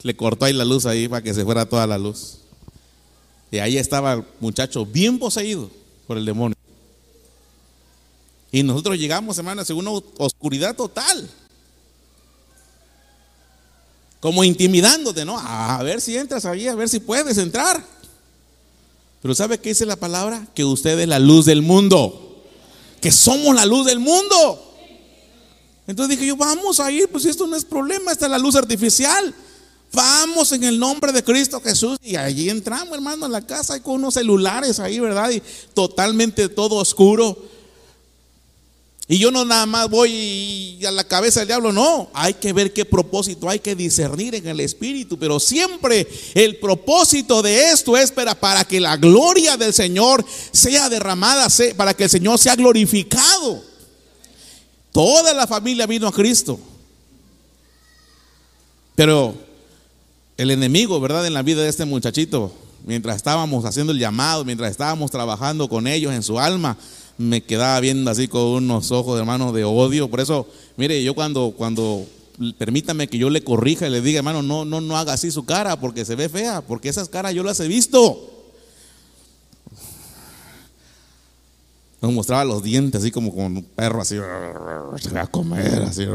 le 0.03 0.15
cortó 0.15 0.45
ahí 0.45 0.53
la 0.53 0.65
luz 0.65 0.85
ahí 0.85 1.07
para 1.07 1.21
que 1.21 1.33
se 1.33 1.43
fuera 1.43 1.65
toda 1.65 1.85
la 1.85 1.97
luz. 1.97 2.37
Y 3.51 3.59
ahí 3.59 3.77
estaba 3.77 4.13
el 4.13 4.23
muchacho 4.39 4.85
bien 4.85 5.19
poseído 5.19 5.69
por 6.07 6.17
el 6.17 6.25
demonio. 6.25 6.55
Y 8.55 8.63
nosotros 8.63 8.97
llegamos, 8.97 9.37
hermanos, 9.37 9.69
en 9.69 9.75
una 9.75 9.91
oscuridad 9.91 10.77
total. 10.77 11.29
Como 14.21 14.45
intimidándote, 14.45 15.25
¿no? 15.25 15.37
A 15.37 15.83
ver 15.83 15.99
si 15.99 16.15
entras 16.15 16.45
ahí, 16.45 16.65
a 16.69 16.73
ver 16.73 16.87
si 16.87 17.01
puedes 17.01 17.37
entrar. 17.37 17.85
Pero 19.21 19.35
¿sabe 19.35 19.57
qué 19.57 19.67
dice 19.67 19.85
la 19.85 19.97
palabra? 19.97 20.47
Que 20.55 20.63
usted 20.63 20.97
es 20.97 21.07
la 21.09 21.19
luz 21.19 21.45
del 21.45 21.63
mundo. 21.63 22.45
Que 23.01 23.11
somos 23.11 23.53
la 23.53 23.65
luz 23.65 23.87
del 23.87 23.99
mundo. 23.99 24.77
Entonces 25.85 26.17
dije 26.17 26.29
yo, 26.29 26.37
vamos 26.37 26.79
a 26.79 26.89
ir, 26.89 27.09
pues 27.09 27.25
esto 27.25 27.47
no 27.47 27.57
es 27.57 27.65
problema, 27.65 28.13
esta 28.13 28.27
es 28.27 28.31
la 28.31 28.39
luz 28.39 28.55
artificial. 28.55 29.35
Vamos 29.91 30.53
en 30.53 30.63
el 30.63 30.79
nombre 30.79 31.11
de 31.11 31.25
Cristo 31.25 31.59
Jesús. 31.59 31.97
Y 32.01 32.15
allí 32.15 32.49
entramos, 32.49 32.93
hermano, 32.93 33.25
en 33.25 33.33
la 33.33 33.45
casa, 33.45 33.73
hay 33.73 33.81
con 33.81 33.95
unos 33.95 34.13
celulares 34.13 34.79
ahí, 34.79 34.97
¿verdad? 35.01 35.29
Y 35.31 35.43
totalmente 35.73 36.47
todo 36.47 36.75
oscuro. 36.75 37.53
Y 39.07 39.19
yo 39.19 39.29
no 39.29 39.45
nada 39.45 39.67
más 39.67 39.87
voy 39.87 40.79
a 40.85 40.89
la 40.89 41.03
cabeza 41.03 41.41
del 41.41 41.47
diablo, 41.47 41.71
no. 41.71 42.09
Hay 42.13 42.33
que 42.33 42.53
ver 42.53 42.73
qué 42.73 42.85
propósito 42.85 43.47
hay 43.47 43.59
que 43.59 43.75
discernir 43.75 44.33
en 44.33 44.47
el 44.47 44.59
Espíritu. 44.59 45.19
Pero 45.19 45.39
siempre 45.39 46.07
el 46.33 46.57
propósito 46.57 47.43
de 47.43 47.71
esto 47.71 47.95
es 47.95 48.11
para, 48.11 48.65
que 48.65 48.79
la 48.79 48.97
gloria 48.97 49.57
del 49.57 49.73
Señor 49.73 50.25
sea 50.51 50.89
derramada, 50.89 51.47
para 51.77 51.93
que 51.93 52.05
el 52.05 52.09
Señor 52.09 52.39
sea 52.39 52.55
glorificado. 52.55 53.63
Toda 54.91 55.33
la 55.35 55.45
familia 55.45 55.85
vino 55.85 56.07
a 56.07 56.11
Cristo. 56.11 56.59
Pero 58.95 59.35
el 60.35 60.49
enemigo, 60.49 60.99
¿verdad? 60.99 61.27
En 61.27 61.33
la 61.33 61.43
vida 61.43 61.61
de 61.61 61.69
este 61.69 61.85
muchachito, 61.85 62.51
mientras 62.85 63.17
estábamos 63.17 63.65
haciendo 63.65 63.91
el 63.91 63.99
llamado, 63.99 64.43
mientras 64.45 64.71
estábamos 64.71 65.11
trabajando 65.11 65.69
con 65.69 65.85
ellos 65.85 66.11
en 66.11 66.23
su 66.23 66.39
alma, 66.39 66.75
me 67.17 67.43
quedaba 67.43 67.79
viendo 67.79 68.11
así 68.11 68.27
con 68.27 68.41
unos 68.41 68.91
ojos, 68.91 69.17
hermano, 69.17 69.53
de 69.53 69.63
odio. 69.63 70.09
Por 70.09 70.19
eso, 70.19 70.47
mire, 70.77 71.03
yo 71.03 71.13
cuando, 71.13 71.53
cuando, 71.57 72.05
permítame 72.57 73.07
que 73.07 73.17
yo 73.17 73.29
le 73.29 73.43
corrija 73.43 73.87
y 73.87 73.89
le 73.89 74.01
diga, 74.01 74.19
hermano, 74.19 74.41
no, 74.41 74.65
no, 74.65 74.81
no 74.81 74.97
haga 74.97 75.13
así 75.13 75.31
su 75.31 75.45
cara 75.45 75.79
porque 75.79 76.05
se 76.05 76.15
ve 76.15 76.29
fea, 76.29 76.61
porque 76.61 76.89
esas 76.89 77.09
caras 77.09 77.33
yo 77.33 77.43
las 77.43 77.59
he 77.59 77.67
visto. 77.67 78.31
Nos 82.01 82.13
mostraba 82.13 82.45
los 82.45 82.61
dientes 82.61 83.01
así 83.01 83.11
como 83.11 83.33
con 83.33 83.57
un 83.57 83.63
perro 83.63 84.01
así. 84.01 84.15
Se 84.99 85.09
va 85.09 85.21
a 85.21 85.27
comer 85.27 85.83
así. 85.83 86.05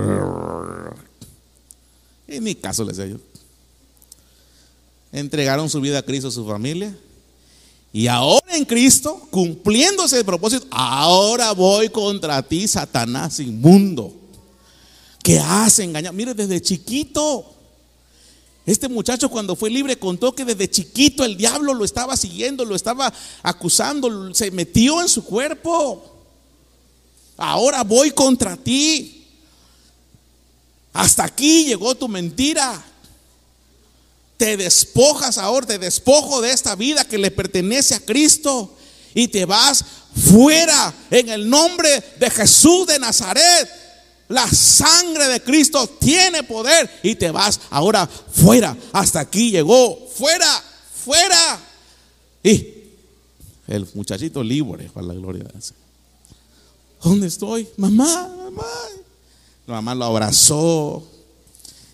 En 2.28 2.44
mi 2.44 2.54
caso 2.54 2.84
les 2.84 2.96
decía 2.96 3.16
yo. 3.16 3.20
Entregaron 5.12 5.68
su 5.68 5.80
vida 5.80 5.98
a 5.98 6.02
Cristo, 6.02 6.28
a 6.28 6.30
su 6.30 6.46
familia. 6.46 6.94
Y 7.92 8.06
ahora 8.06 8.56
en 8.56 8.64
Cristo, 8.64 9.26
cumpliéndose 9.30 10.18
el 10.18 10.24
propósito, 10.24 10.66
ahora 10.70 11.52
voy 11.52 11.88
contra 11.88 12.42
ti, 12.42 12.68
Satanás 12.68 13.40
inmundo, 13.40 14.14
que 15.22 15.38
hace 15.38 15.82
engañar. 15.82 16.12
Mire, 16.14 16.34
desde 16.34 16.62
chiquito, 16.62 17.52
este 18.64 18.88
muchacho 18.88 19.28
cuando 19.28 19.56
fue 19.56 19.70
libre 19.70 19.98
contó 19.98 20.32
que 20.32 20.44
desde 20.44 20.70
chiquito 20.70 21.24
el 21.24 21.36
diablo 21.36 21.74
lo 21.74 21.84
estaba 21.84 22.16
siguiendo, 22.16 22.64
lo 22.64 22.76
estaba 22.76 23.12
acusando, 23.42 24.32
se 24.34 24.52
metió 24.52 25.00
en 25.00 25.08
su 25.08 25.24
cuerpo. 25.24 26.18
Ahora 27.36 27.82
voy 27.82 28.12
contra 28.12 28.56
ti. 28.56 29.26
Hasta 30.92 31.24
aquí 31.24 31.64
llegó 31.64 31.94
tu 31.96 32.06
mentira. 32.06 32.84
Te 34.40 34.56
despojas 34.56 35.36
ahora, 35.36 35.66
te 35.66 35.78
despojo 35.78 36.40
de 36.40 36.50
esta 36.50 36.74
vida 36.74 37.04
que 37.04 37.18
le 37.18 37.30
pertenece 37.30 37.94
a 37.94 38.00
Cristo 38.00 38.74
y 39.12 39.28
te 39.28 39.44
vas 39.44 39.84
fuera 40.16 40.94
en 41.10 41.28
el 41.28 41.50
nombre 41.50 42.02
de 42.18 42.30
Jesús 42.30 42.86
de 42.86 42.98
Nazaret. 42.98 43.68
La 44.28 44.48
sangre 44.48 45.28
de 45.28 45.42
Cristo 45.42 45.86
tiene 45.86 46.42
poder 46.42 46.90
y 47.02 47.16
te 47.16 47.30
vas 47.30 47.60
ahora 47.68 48.06
fuera. 48.06 48.74
Hasta 48.92 49.20
aquí 49.20 49.50
llegó. 49.50 50.08
Fuera, 50.14 50.64
fuera. 51.04 51.60
Y 52.42 52.66
el 53.68 53.86
muchachito 53.92 54.42
libre 54.42 54.88
para 54.94 55.08
la 55.08 55.12
gloria 55.12 55.44
de 55.44 55.52
Dios. 55.52 55.74
¿Dónde 57.04 57.26
estoy? 57.26 57.68
Mamá, 57.76 58.34
mamá. 58.38 58.72
La 59.66 59.74
mamá 59.74 59.94
lo 59.94 60.06
abrazó. 60.06 61.06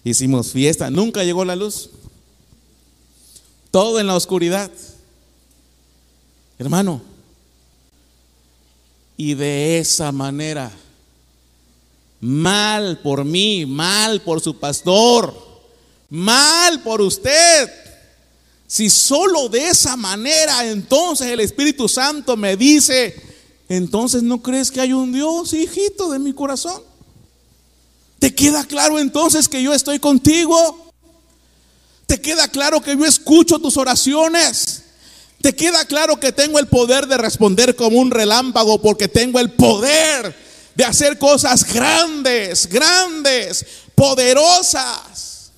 Hicimos 0.05 0.53
fiesta. 0.53 0.91
Nunca 0.91 1.25
llegó 1.25 1.45
la 1.45 1.57
luz. 1.57 1.91
Todo 3.77 4.01
en 4.01 4.07
la 4.07 4.17
oscuridad. 4.17 4.71
Hermano. 6.59 7.03
Y 9.19 9.35
de 9.35 9.79
esa 9.79 10.13
manera 10.13 10.73
Mal 12.23 13.01
por 13.03 13.23
mí, 13.23 13.67
mal 13.67 14.23
por 14.23 14.41
su 14.41 14.59
pastor, 14.59 15.35
mal 16.09 16.83
por 16.85 17.03
usted. 17.03 17.71
Si 18.67 18.89
solo 18.89 19.51
de 19.51 19.69
esa 19.69 19.95
manera 19.95 20.67
entonces 20.71 21.27
el 21.27 21.41
Espíritu 21.41 21.87
Santo 21.87 22.35
me 22.35 22.57
dice, 22.57 23.15
entonces 23.69 24.23
no 24.23 24.43
crees 24.43 24.71
que 24.71 24.81
hay 24.81 24.95
un 24.95 25.13
Dios, 25.13 25.53
hijito 25.53 26.11
de 26.11 26.19
mi 26.19 26.33
corazón. 26.33 26.83
¿Te 28.19 28.35
queda 28.35 28.65
claro 28.65 28.99
entonces 28.99 29.47
que 29.47 29.63
yo 29.63 29.75
estoy 29.75 29.99
contigo? 29.99 30.86
¿Te 32.07 32.21
queda 32.21 32.49
claro 32.49 32.81
que 32.81 32.97
yo 32.97 33.05
escucho 33.05 33.59
tus 33.59 33.77
oraciones? 33.77 34.83
¿Te 35.41 35.55
queda 35.55 35.85
claro 35.87 36.19
que 36.19 36.33
tengo 36.33 36.59
el 36.59 36.67
poder 36.67 37.07
de 37.07 37.19
responder 37.19 37.77
como 37.77 37.99
un 37.99 38.11
relámpago 38.11 38.81
porque 38.81 39.09
tengo 39.09 39.39
el 39.39 39.51
poder 39.51 40.35
de 40.77 40.85
hacer 40.85 41.19
cosas 41.19 41.73
grandes, 41.73 42.69
grandes, 42.69 43.65
poderosas. 43.95 45.51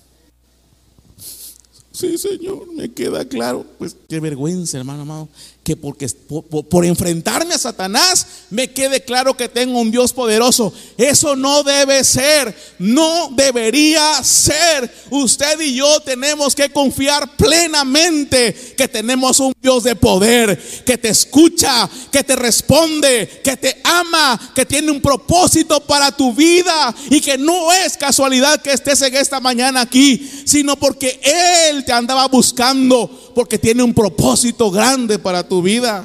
Sí, 1.92 2.16
Señor, 2.16 2.72
me 2.72 2.92
queda 2.92 3.24
claro. 3.24 3.66
Pues 3.78 3.96
qué 4.08 4.20
vergüenza, 4.20 4.78
hermano 4.78 5.02
amado, 5.02 5.28
que 5.68 5.76
porque 5.76 6.08
por, 6.08 6.66
por, 6.66 6.86
enfrentarme 6.86 7.52
a 7.52 7.58
Satanás 7.58 8.26
me 8.48 8.72
quede 8.72 9.04
claro 9.04 9.36
que 9.36 9.50
tengo 9.50 9.78
un 9.78 9.90
Dios 9.90 10.14
poderoso. 10.14 10.72
Eso 10.96 11.36
no 11.36 11.62
debe 11.62 12.04
ser, 12.04 12.56
no 12.78 13.28
debería 13.32 14.24
ser. 14.24 14.90
Usted 15.10 15.60
y 15.60 15.74
yo 15.74 16.00
tenemos 16.00 16.54
que 16.54 16.70
confiar 16.70 17.36
plenamente 17.36 18.54
que 18.78 18.88
tenemos 18.88 19.40
un 19.40 19.52
Dios 19.60 19.84
de 19.84 19.94
poder, 19.94 20.58
que 20.86 20.96
te 20.96 21.10
escucha, 21.10 21.86
que 22.10 22.24
te 22.24 22.34
responde, 22.34 23.42
que 23.44 23.58
te 23.58 23.82
ama, 23.84 24.40
que 24.54 24.64
tiene 24.64 24.90
un 24.90 25.02
propósito 25.02 25.80
para 25.80 26.10
tu 26.12 26.32
vida 26.32 26.94
y 27.10 27.20
que 27.20 27.36
no 27.36 27.74
es 27.74 27.98
casualidad 27.98 28.62
que 28.62 28.72
estés 28.72 29.02
en 29.02 29.14
esta 29.14 29.38
mañana 29.38 29.82
aquí, 29.82 30.30
sino 30.46 30.76
porque 30.76 31.20
Él 31.68 31.84
te 31.84 31.92
andaba 31.92 32.26
buscando 32.28 33.27
porque 33.38 33.56
tiene 33.56 33.84
un 33.84 33.94
propósito 33.94 34.68
grande 34.68 35.16
para 35.16 35.46
tu 35.46 35.62
vida. 35.62 36.04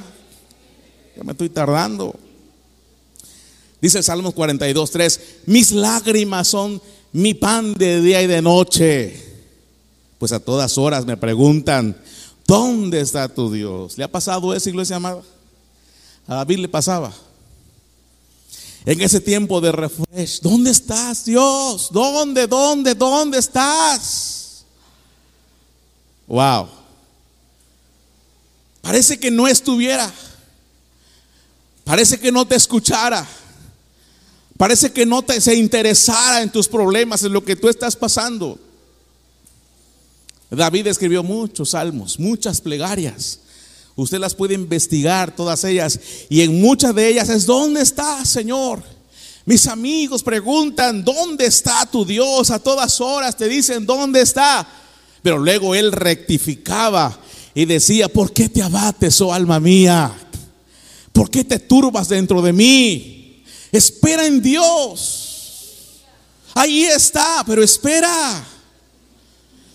Ya 1.17 1.23
me 1.23 1.31
estoy 1.31 1.49
tardando. 1.49 2.13
Dice 3.81 4.03
Salmos 4.03 4.35
42, 4.35 4.91
3, 4.91 5.21
mis 5.47 5.71
lágrimas 5.71 6.47
son 6.49 6.79
mi 7.11 7.33
pan 7.33 7.73
de 7.73 8.01
día 8.01 8.21
y 8.21 8.27
de 8.27 8.39
noche. 8.39 9.19
Pues 10.19 10.31
a 10.31 10.39
todas 10.39 10.77
horas 10.77 11.07
me 11.07 11.17
preguntan, 11.17 11.99
¿dónde 12.45 13.01
está 13.01 13.27
tu 13.27 13.51
Dios? 13.51 13.97
¿Le 13.97 14.03
ha 14.03 14.11
pasado 14.11 14.53
eso, 14.53 14.69
iglesia 14.69 14.97
amada? 14.97 15.23
A 16.27 16.35
David 16.35 16.59
le 16.59 16.69
pasaba. 16.69 17.11
En 18.85 19.01
ese 19.01 19.19
tiempo 19.19 19.59
de 19.59 19.71
refresh, 19.71 20.39
¿dónde 20.39 20.69
estás, 20.69 21.25
Dios? 21.25 21.89
¿Dónde, 21.91 22.45
dónde, 22.45 22.93
dónde 22.93 23.39
estás? 23.39 24.65
Wow. 26.27 26.82
Parece 28.83 29.17
que 29.17 29.31
no 29.31 29.47
estuviera. 29.47 30.13
Parece 31.85 32.19
que 32.19 32.33
no 32.33 32.45
te 32.45 32.55
escuchara. 32.55 33.25
Parece 34.57 34.91
que 34.91 35.05
no 35.05 35.21
te, 35.21 35.39
se 35.39 35.55
interesara 35.55 36.41
en 36.41 36.51
tus 36.51 36.67
problemas, 36.67 37.23
en 37.23 37.31
lo 37.31 37.45
que 37.45 37.55
tú 37.55 37.69
estás 37.69 37.95
pasando. 37.95 38.59
David 40.49 40.87
escribió 40.87 41.23
muchos 41.23 41.69
salmos, 41.69 42.19
muchas 42.19 42.59
plegarias. 42.59 43.39
Usted 43.95 44.19
las 44.19 44.35
puede 44.35 44.53
investigar, 44.53 45.33
todas 45.33 45.63
ellas. 45.63 45.97
Y 46.27 46.41
en 46.41 46.59
muchas 46.59 46.93
de 46.93 47.07
ellas 47.07 47.29
es, 47.29 47.45
¿dónde 47.45 47.81
está, 47.81 48.25
Señor? 48.25 48.83
Mis 49.45 49.65
amigos 49.67 50.23
preguntan, 50.23 51.05
¿dónde 51.05 51.45
está 51.45 51.85
tu 51.85 52.03
Dios? 52.03 52.51
A 52.51 52.59
todas 52.59 52.99
horas 52.99 53.37
te 53.37 53.47
dicen, 53.47 53.85
¿dónde 53.85 54.19
está? 54.19 54.67
Pero 55.21 55.37
luego 55.37 55.73
él 55.73 55.93
rectificaba 55.93 57.17
y 57.55 57.65
decía, 57.65 58.07
¿por 58.09 58.33
qué 58.33 58.49
te 58.49 58.61
abates, 58.61 59.21
oh 59.21 59.33
alma 59.33 59.59
mía? 59.59 60.11
¿Por 61.11 61.29
qué 61.29 61.43
te 61.43 61.59
turbas 61.59 62.09
dentro 62.09 62.41
de 62.41 62.53
mí? 62.53 63.43
Espera 63.71 64.25
en 64.25 64.41
Dios. 64.41 66.03
Ahí 66.55 66.83
está, 66.83 67.43
pero 67.45 67.63
espera. 67.63 68.43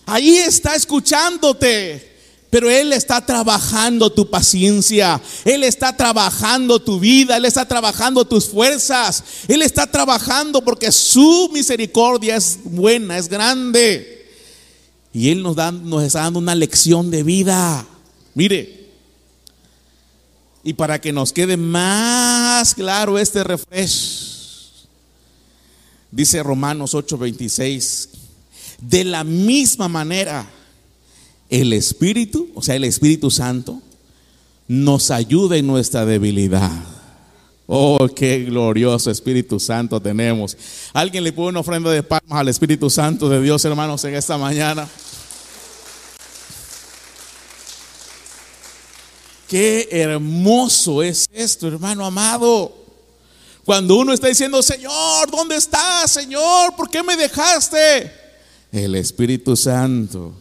Ahí 0.07 0.37
está 0.39 0.75
escuchándote. 0.75 2.09
Pero 2.51 2.71
Él 2.71 2.95
está 2.95 3.25
trabajando 3.25 4.11
tu 4.11 4.31
paciencia, 4.31 5.21
Él 5.45 5.65
está 5.65 5.95
trabajando 5.95 6.81
tu 6.81 6.99
vida, 6.99 7.37
Él 7.37 7.45
está 7.45 7.69
trabajando 7.69 8.25
tus 8.25 8.47
fuerzas, 8.47 9.23
Él 9.47 9.61
está 9.61 9.87
trabajando 9.87 10.65
porque 10.65 10.91
su 10.91 11.51
misericordia 11.53 12.37
es 12.37 12.59
buena, 12.65 13.19
es 13.19 13.29
grande. 13.29 14.18
Y 15.19 15.31
Él 15.31 15.43
nos, 15.43 15.57
da, 15.57 15.73
nos 15.73 16.05
está 16.05 16.21
dando 16.21 16.39
una 16.39 16.55
lección 16.55 17.11
de 17.11 17.25
vida. 17.25 17.85
Mire, 18.37 18.87
y 20.63 20.75
para 20.75 21.01
que 21.01 21.13
nos 21.13 21.33
quede 21.33 21.57
más 21.57 22.73
claro 22.73 23.19
este 23.19 23.43
refresh, 23.43 24.87
dice 26.13 26.41
Romanos 26.41 26.95
8:26, 26.95 28.11
de 28.81 29.03
la 29.03 29.25
misma 29.25 29.89
manera, 29.89 30.49
el 31.51 31.73
Espíritu, 31.73 32.51
o 32.55 32.63
sea, 32.63 32.77
el 32.77 32.85
Espíritu 32.85 33.29
Santo, 33.29 33.83
nos 34.69 35.11
ayuda 35.11 35.57
en 35.57 35.67
nuestra 35.67 36.07
debilidad. 36.07 36.71
Oh, 37.67 38.09
qué 38.15 38.45
glorioso 38.45 39.11
Espíritu 39.11 39.59
Santo 39.59 40.01
tenemos. 40.01 40.57
Alguien 40.93 41.25
le 41.25 41.33
pone 41.33 41.49
una 41.49 41.61
ofrenda 41.61 41.91
de 41.91 42.05
palmas 42.05 42.39
al 42.39 42.49
Espíritu 42.49 42.89
Santo 42.89 43.29
de 43.29 43.43
Dios, 43.43 43.65
hermanos, 43.65 44.05
en 44.05 44.15
esta 44.15 44.39
mañana. 44.39 44.89
Qué 49.49 49.89
hermoso 49.91 51.03
es 51.03 51.27
esto, 51.33 51.67
hermano 51.67 52.05
amado. 52.05 52.73
Cuando 53.65 53.97
uno 53.97 54.13
está 54.13 54.29
diciendo, 54.29 54.63
Señor, 54.63 55.31
¿dónde 55.31 55.57
estás, 55.57 56.13
Señor? 56.13 56.77
¿Por 56.77 56.89
qué 56.89 57.03
me 57.03 57.17
dejaste? 57.17 58.13
El 58.71 58.95
Espíritu 58.95 59.57
Santo, 59.57 60.33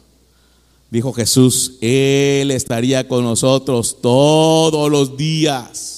dijo 0.92 1.12
Jesús, 1.14 1.74
Él 1.82 2.52
estaría 2.52 3.08
con 3.08 3.24
nosotros 3.24 3.98
todos 4.02 4.92
los 4.92 5.18
días 5.18 5.98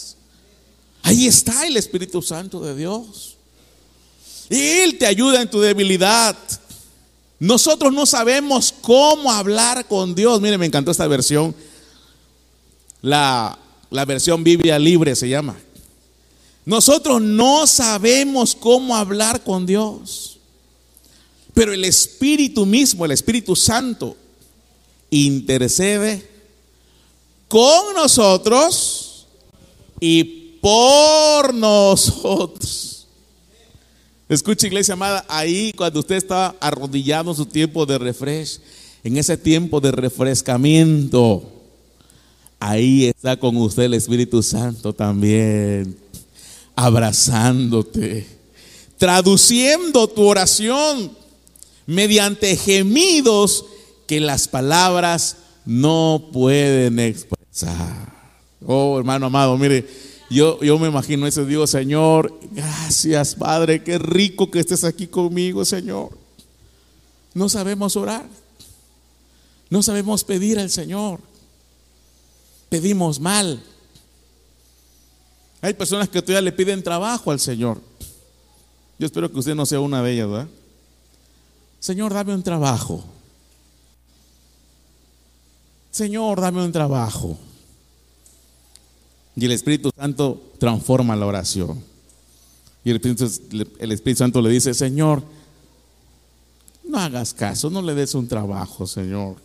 Ahí 1.10 1.26
está 1.26 1.65
el 1.65 1.76
Espíritu 1.76 2.22
Santo 2.22 2.60
de 2.62 2.76
Dios. 2.76 3.36
Él 4.48 4.98
te 5.00 5.08
ayuda 5.08 5.41
en 5.41 5.50
tu 5.50 5.60
debilidad. 5.60 6.36
Nosotros 7.39 7.91
no 7.91 8.06
sabemos 8.06 8.74
cómo 8.82 9.32
hablar 9.32 9.88
con 9.88 10.13
Dios. 10.13 10.39
Mire, 10.39 10.60
me 10.60 10.67
encantó 10.67 10.91
esta 10.91 11.08
versión. 11.08 11.56
La, 13.01 13.57
la 13.89 14.05
versión 14.05 14.43
Biblia 14.43 14.77
libre 14.77 15.15
se 15.15 15.29
llama. 15.29 15.57
Nosotros 16.65 17.21
no 17.21 17.65
sabemos 17.65 18.55
cómo 18.55 18.95
hablar 18.95 19.43
con 19.43 19.65
Dios. 19.65 20.38
Pero 21.53 21.73
el 21.73 21.83
Espíritu 21.83 22.65
mismo, 22.65 23.05
el 23.05 23.12
Espíritu 23.12 23.55
Santo, 23.55 24.15
intercede 25.09 26.27
con 27.47 27.95
nosotros 27.95 29.25
y 29.99 30.23
por 30.62 31.53
nosotros. 31.53 33.07
Escucha, 34.29 34.67
iglesia 34.67 34.93
amada, 34.93 35.25
ahí 35.27 35.73
cuando 35.73 36.01
usted 36.01 36.15
está 36.15 36.55
arrodillado 36.59 37.31
en 37.31 37.35
su 37.35 37.47
tiempo 37.47 37.85
de 37.88 37.97
refresh, 37.97 38.59
en 39.03 39.17
ese 39.17 39.35
tiempo 39.38 39.81
de 39.81 39.91
refrescamiento, 39.91 41.59
ahí 42.60 43.06
está 43.06 43.38
con 43.38 43.56
usted 43.58 43.84
el 43.84 43.93
Espíritu 43.93 44.43
Santo 44.43 44.93
también, 44.93 45.98
abrazándote, 46.76 48.28
traduciendo 48.98 50.08
tu 50.08 50.24
oración 50.24 51.12
mediante 51.86 52.56
gemidos 52.56 53.65
que 54.06 54.19
las 54.19 54.48
palabras 54.48 55.38
no 55.65 56.30
pueden 56.34 57.00
expresar. 57.00 58.13
Oh, 58.65 58.98
hermano 58.98 59.28
amado, 59.28 59.58
mire, 59.58 59.88
yo, 60.30 60.60
me 60.80 60.88
imagino 60.88 61.26
ese 61.26 61.45
Dios, 61.45 61.72
Señor, 61.72 62.38
gracias 62.52 63.36
Padre, 63.36 63.84
qué 63.84 63.98
rico 63.98 64.52
que 64.52 64.60
estés 64.60 64.84
aquí 64.84 65.08
conmigo, 65.08 65.65
Señor. 65.65 66.17
No 67.34 67.50
sabemos 67.50 67.95
orar, 67.95 68.26
no 69.69 69.82
sabemos 69.82 70.24
pedir 70.24 70.60
al 70.60 70.69
Señor, 70.69 71.19
pedimos 72.69 73.19
mal. 73.19 73.62
Hay 75.62 75.73
personas 75.73 76.08
que 76.08 76.21
todavía 76.21 76.41
le 76.41 76.51
piden 76.51 76.82
trabajo 76.82 77.32
al 77.32 77.39
Señor. 77.39 77.82
Yo 78.97 79.05
espero 79.05 79.32
que 79.32 79.39
usted 79.39 79.55
no 79.55 79.65
sea 79.65 79.79
una 79.79 80.01
de 80.01 80.13
ellas, 80.13 80.29
¿verdad? 80.29 80.47
Señor, 81.79 82.13
dame 82.13 82.34
un 82.34 82.43
trabajo. 82.43 83.03
Señor, 85.91 86.39
dame 86.39 86.63
un 86.63 86.71
trabajo. 86.71 87.38
Y 89.36 89.45
el 89.45 89.51
Espíritu 89.51 89.89
Santo 89.95 90.41
transforma 90.60 91.15
la 91.15 91.25
oración. 91.25 91.82
Y 92.84 92.89
el 92.91 92.97
Espíritu, 92.97 94.17
Santo 94.17 94.41
le 94.41 94.49
dice, 94.49 94.73
Señor, 94.73 95.23
no 96.84 96.99
hagas 96.99 97.34
caso, 97.34 97.69
no 97.69 97.82
le 97.82 97.93
des 97.95 98.15
un 98.15 98.27
trabajo, 98.27 98.88
Señor. 98.88 99.36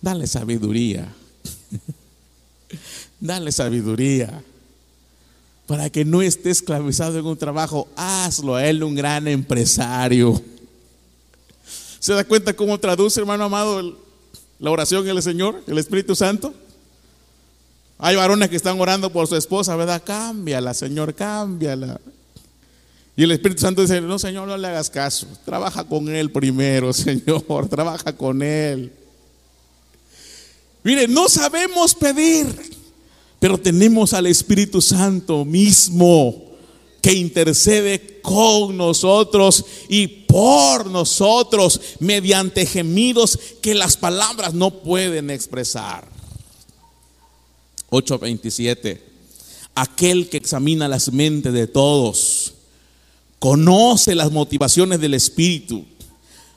Dale 0.00 0.26
sabiduría. 0.26 1.12
Dale 3.20 3.52
sabiduría. 3.52 4.42
Para 5.66 5.90
que 5.90 6.04
no 6.04 6.22
esté 6.22 6.50
esclavizado 6.50 7.18
en 7.18 7.26
un 7.26 7.36
trabajo, 7.36 7.88
hazlo 7.96 8.56
a 8.56 8.66
él 8.66 8.82
un 8.82 8.94
gran 8.94 9.28
empresario. 9.28 10.42
¿Se 11.98 12.12
da 12.12 12.24
cuenta 12.24 12.52
cómo 12.52 12.78
traduce, 12.78 13.20
hermano 13.20 13.44
amado, 13.44 13.96
la 14.58 14.70
oración 14.70 15.08
el 15.08 15.22
Señor, 15.22 15.62
el 15.66 15.78
Espíritu 15.78 16.14
Santo? 16.14 16.52
Hay 17.98 18.16
varones 18.16 18.50
que 18.50 18.56
están 18.56 18.80
orando 18.80 19.10
por 19.10 19.28
su 19.28 19.36
esposa, 19.36 19.76
¿verdad? 19.76 20.02
Cámbiala, 20.04 20.74
Señor, 20.74 21.14
cámbiala. 21.14 22.00
Y 23.14 23.22
el 23.22 23.30
Espíritu 23.30 23.60
Santo 23.60 23.82
dice, 23.82 24.00
no, 24.00 24.18
Señor, 24.18 24.48
no 24.48 24.56
le 24.56 24.66
hagas 24.66 24.90
caso. 24.90 25.26
Trabaja 25.44 25.84
con 25.84 26.08
Él 26.08 26.30
primero, 26.32 26.92
Señor. 26.92 27.68
Trabaja 27.68 28.12
con 28.12 28.42
Él. 28.42 28.92
Mire, 30.84 31.06
no 31.06 31.28
sabemos 31.28 31.94
pedir, 31.94 32.46
pero 33.38 33.58
tenemos 33.58 34.12
al 34.12 34.26
Espíritu 34.26 34.80
Santo 34.80 35.44
mismo 35.44 36.50
que 37.00 37.12
intercede 37.12 38.20
con 38.22 38.76
nosotros 38.76 39.64
y 39.88 40.06
por 40.06 40.86
nosotros 40.86 41.80
mediante 41.98 42.64
gemidos 42.64 43.38
que 43.60 43.74
las 43.74 43.96
palabras 43.96 44.54
no 44.54 44.70
pueden 44.70 45.30
expresar. 45.30 46.08
8:27. 47.90 49.02
Aquel 49.74 50.28
que 50.28 50.36
examina 50.36 50.86
las 50.88 51.12
mentes 51.12 51.52
de 51.52 51.66
todos, 51.66 52.54
conoce 53.38 54.14
las 54.14 54.30
motivaciones 54.30 55.00
del 55.00 55.14
Espíritu. 55.14 55.84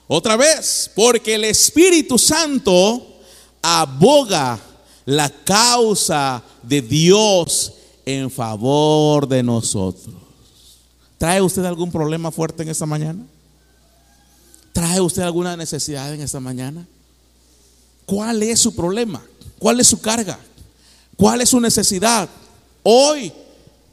Otra 0.07 0.37
vez, 0.37 0.91
porque 0.95 1.35
el 1.35 1.45
Espíritu 1.45 2.19
Santo 2.19 3.14
aboga 3.65 4.59
la 5.05 5.27
causa 5.29 6.43
de 6.61 6.81
Dios 6.81 7.73
en 8.05 8.29
favor 8.29 9.27
de 9.27 9.41
nosotros. 9.41 10.13
¿Trae 11.17 11.41
usted 11.41 11.65
algún 11.65 11.91
problema 11.91 12.29
fuerte 12.29 12.61
en 12.61 12.69
esta 12.69 12.85
mañana? 12.85 13.25
¿Trae 14.71 15.01
usted 15.01 15.23
alguna 15.23 15.57
necesidad 15.57 16.13
en 16.13 16.21
esta 16.21 16.39
mañana? 16.39 16.85
¿Cuál 18.05 18.43
es 18.43 18.59
su 18.59 18.75
problema? 18.75 19.23
¿Cuál 19.57 19.79
es 19.79 19.87
su 19.87 19.99
carga? 19.99 20.37
¿Cuál 21.17 21.41
es 21.41 21.49
su 21.49 21.59
necesidad? 21.59 22.29
Hoy 22.83 23.33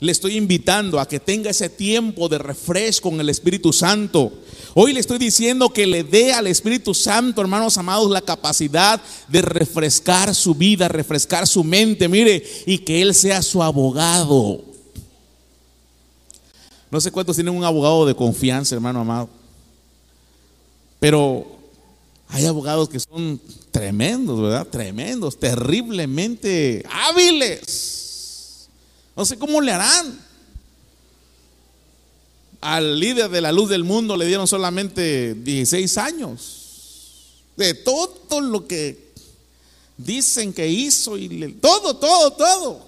le 0.00 0.12
estoy 0.12 0.36
invitando 0.36 1.00
a 1.00 1.08
que 1.08 1.20
tenga 1.20 1.50
ese 1.50 1.70
tiempo 1.70 2.28
de 2.28 2.36
refresh 2.36 3.00
con 3.00 3.18
el 3.20 3.30
Espíritu 3.30 3.72
Santo. 3.72 4.32
Hoy 4.74 4.94
le 4.94 5.00
estoy 5.00 5.18
diciendo 5.18 5.68
que 5.68 5.86
le 5.86 6.02
dé 6.02 6.32
al 6.32 6.46
Espíritu 6.46 6.94
Santo, 6.94 7.42
hermanos 7.42 7.76
amados, 7.76 8.10
la 8.10 8.22
capacidad 8.22 9.00
de 9.28 9.42
refrescar 9.42 10.34
su 10.34 10.54
vida, 10.54 10.88
refrescar 10.88 11.46
su 11.46 11.62
mente, 11.62 12.08
mire, 12.08 12.42
y 12.64 12.78
que 12.78 13.02
Él 13.02 13.14
sea 13.14 13.42
su 13.42 13.62
abogado. 13.62 14.62
No 16.90 17.00
sé 17.00 17.10
cuántos 17.10 17.36
tienen 17.36 17.54
un 17.54 17.64
abogado 17.64 18.06
de 18.06 18.14
confianza, 18.14 18.74
hermano 18.74 19.00
amado. 19.00 19.28
Pero 20.98 21.46
hay 22.28 22.46
abogados 22.46 22.88
que 22.88 23.00
son 23.00 23.38
tremendos, 23.70 24.40
¿verdad? 24.40 24.66
Tremendos, 24.66 25.38
terriblemente 25.38 26.82
hábiles. 26.90 28.68
No 29.14 29.26
sé 29.26 29.36
cómo 29.36 29.60
le 29.60 29.72
harán. 29.72 30.31
Al 32.62 32.98
líder 32.98 33.28
de 33.28 33.40
la 33.40 33.52
luz 33.52 33.68
del 33.68 33.82
mundo 33.82 34.16
le 34.16 34.24
dieron 34.24 34.46
solamente 34.48 35.34
16 35.34 35.98
años. 35.98 36.58
De 37.56 37.74
todo 37.74 38.40
lo 38.40 38.66
que 38.66 39.12
dicen 39.96 40.52
que 40.52 40.68
hizo 40.68 41.18
y 41.18 41.58
todo, 41.60 41.96
todo, 41.96 42.32
todo. 42.32 42.86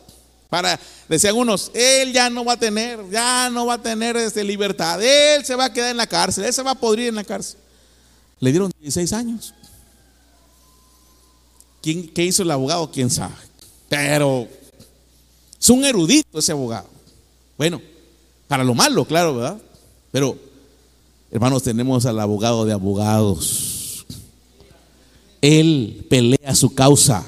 Para, 0.48 0.78
decían 1.08 1.36
unos, 1.36 1.72
él 1.74 2.12
ya 2.12 2.30
no 2.30 2.44
va 2.44 2.52
a 2.52 2.56
tener, 2.56 3.00
ya 3.10 3.50
no 3.50 3.66
va 3.66 3.74
a 3.74 3.82
tener 3.82 4.16
este, 4.16 4.44
libertad. 4.44 5.02
Él 5.02 5.44
se 5.44 5.56
va 5.56 5.64
a 5.64 5.72
quedar 5.72 5.90
en 5.90 5.96
la 5.96 6.06
cárcel, 6.06 6.44
él 6.44 6.52
se 6.52 6.62
va 6.62 6.70
a 6.70 6.76
podrir 6.76 7.08
en 7.08 7.16
la 7.16 7.24
cárcel. 7.24 7.58
Le 8.38 8.52
dieron 8.52 8.70
16 8.80 9.12
años. 9.12 9.54
¿Quién, 11.82 12.08
¿Qué 12.08 12.24
hizo 12.24 12.44
el 12.44 12.50
abogado? 12.52 12.90
¿Quién 12.92 13.10
sabe? 13.10 13.34
Pero 13.88 14.48
es 15.60 15.68
un 15.68 15.84
erudito 15.84 16.38
ese 16.38 16.52
abogado. 16.52 16.88
Bueno, 17.58 17.82
para 18.49 18.64
lo 18.64 18.74
malo, 18.74 19.05
claro, 19.05 19.36
¿verdad? 19.36 19.59
Pero, 20.11 20.38
hermanos, 21.30 21.62
tenemos 21.62 22.07
al 22.07 22.20
abogado 22.20 22.64
de 22.64 22.72
abogados. 22.72 24.05
Él 25.40 26.07
pelea 26.09 26.55
su 26.55 26.74
causa. 26.74 27.24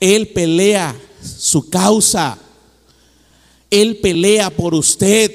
Él 0.00 0.28
pelea 0.28 0.96
su 1.20 1.68
causa. 1.68 2.38
Él 3.70 3.98
pelea 3.98 4.50
por 4.50 4.74
usted. 4.74 5.30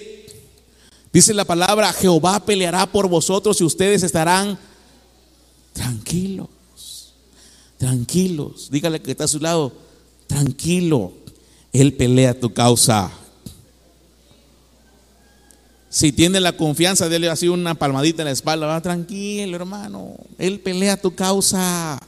Dice 1.12 1.34
la 1.34 1.46
palabra, 1.46 1.94
Jehová 1.94 2.44
peleará 2.44 2.92
por 2.92 3.08
vosotros 3.08 3.62
y 3.62 3.64
ustedes 3.64 4.02
estarán 4.02 4.58
tranquilos. 5.74 6.48
Tranquilos. 7.78 8.70
Dígale 8.72 9.02
que 9.02 9.12
está 9.12 9.26
a 9.26 9.28
su 9.28 9.40
lado, 9.40 9.74
tranquilo. 10.26 11.14
Él 11.72 11.94
pelea 11.94 12.40
tu 12.40 12.54
causa. 12.54 13.12
Si 15.94 16.12
tiene 16.12 16.40
la 16.40 16.58
confianza 16.58 17.08
de 17.08 17.18
él, 17.18 17.30
así 17.30 17.48
una 17.48 17.76
palmadita 17.76 18.24
en 18.24 18.26
la 18.26 18.32
espalda, 18.32 18.66
va 18.66 18.82
tranquilo, 18.82 19.56
hermano. 19.56 20.16
Él 20.40 20.60
pelea 20.60 20.98
tu 20.98 21.14
causa. 21.14 22.02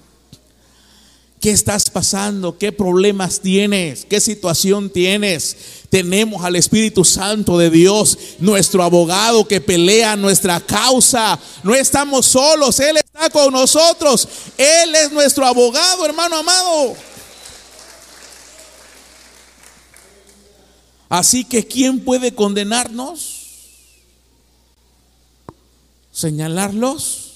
¿Qué 1.40 1.52
estás 1.52 1.92
pasando? 1.92 2.58
¿Qué 2.58 2.72
problemas 2.72 3.42
tienes? 3.42 4.04
¿Qué 4.06 4.20
situación 4.20 4.90
tienes? 4.90 5.56
Tenemos 5.92 6.44
al 6.44 6.56
Espíritu 6.56 7.06
Santo 7.06 7.60
de 7.60 7.70
Dios, 7.70 8.18
nuestro 8.40 8.82
abogado 8.82 9.48
que 9.48 9.62
pelea 9.62 10.16
nuestra 10.16 10.60
causa. 10.60 11.40
No 11.62 11.76
estamos 11.76 12.26
solos, 12.26 12.80
Él 12.80 12.98
está 12.98 13.30
con 13.30 13.54
nosotros. 13.54 14.28
Él 14.58 14.96
es 14.96 15.12
nuestro 15.12 15.46
abogado, 15.46 16.08
hermano 16.08 16.38
amado. 16.38 16.96
Así 21.08 21.46
que 21.46 21.68
¿quién 21.68 22.00
puede 22.00 22.34
condenarnos? 22.34 23.45
¿Señalarlos? 26.16 27.34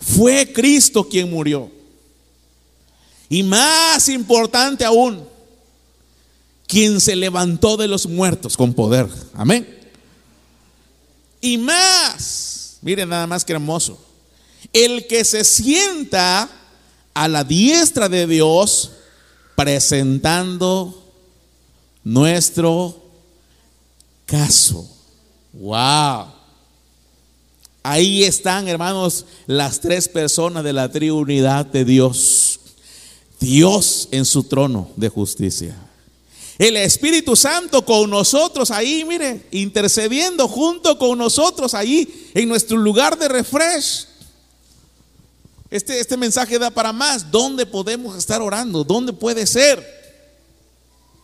Fue 0.00 0.50
Cristo 0.54 1.06
quien 1.06 1.28
murió. 1.28 1.70
Y 3.28 3.42
más 3.42 4.08
importante 4.08 4.86
aún, 4.86 5.28
quien 6.66 6.98
se 6.98 7.14
levantó 7.14 7.76
de 7.76 7.88
los 7.88 8.06
muertos 8.06 8.56
con 8.56 8.72
poder. 8.72 9.06
Amén. 9.34 9.68
Y 11.42 11.58
más, 11.58 12.78
miren 12.80 13.10
nada 13.10 13.26
más 13.26 13.44
que 13.44 13.52
hermoso, 13.52 14.02
el 14.72 15.06
que 15.08 15.26
se 15.26 15.44
sienta 15.44 16.48
a 17.12 17.28
la 17.28 17.44
diestra 17.44 18.08
de 18.08 18.26
Dios 18.26 18.92
presentando 19.54 21.04
nuestro 22.02 22.96
caso. 24.24 24.97
Wow. 25.52 26.26
Ahí 27.82 28.24
están, 28.24 28.68
hermanos, 28.68 29.24
las 29.46 29.80
tres 29.80 30.08
personas 30.08 30.64
de 30.64 30.72
la 30.72 30.90
Trinidad 30.90 31.64
de 31.66 31.84
Dios. 31.84 32.60
Dios 33.40 34.08
en 34.10 34.24
su 34.24 34.42
trono 34.44 34.90
de 34.96 35.08
justicia. 35.08 35.76
El 36.58 36.76
Espíritu 36.76 37.36
Santo 37.36 37.84
con 37.84 38.10
nosotros 38.10 38.72
ahí, 38.72 39.04
mire, 39.04 39.46
intercediendo 39.52 40.48
junto 40.48 40.98
con 40.98 41.16
nosotros 41.16 41.72
ahí 41.72 42.30
en 42.34 42.48
nuestro 42.48 42.76
lugar 42.76 43.16
de 43.16 43.28
refresh. 43.28 44.06
Este, 45.70 46.00
este 46.00 46.16
mensaje 46.16 46.58
da 46.58 46.70
para 46.70 46.92
más. 46.92 47.30
¿Dónde 47.30 47.64
podemos 47.64 48.16
estar 48.16 48.42
orando? 48.42 48.82
¿Dónde 48.82 49.12
puede 49.12 49.46
ser? 49.46 49.97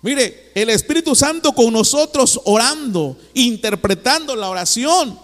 Mire, 0.04 0.50
el 0.54 0.68
Espíritu 0.68 1.14
Santo 1.14 1.54
con 1.54 1.72
nosotros 1.72 2.38
orando, 2.44 3.16
interpretando 3.32 4.36
la 4.36 4.50
oración. 4.50 5.18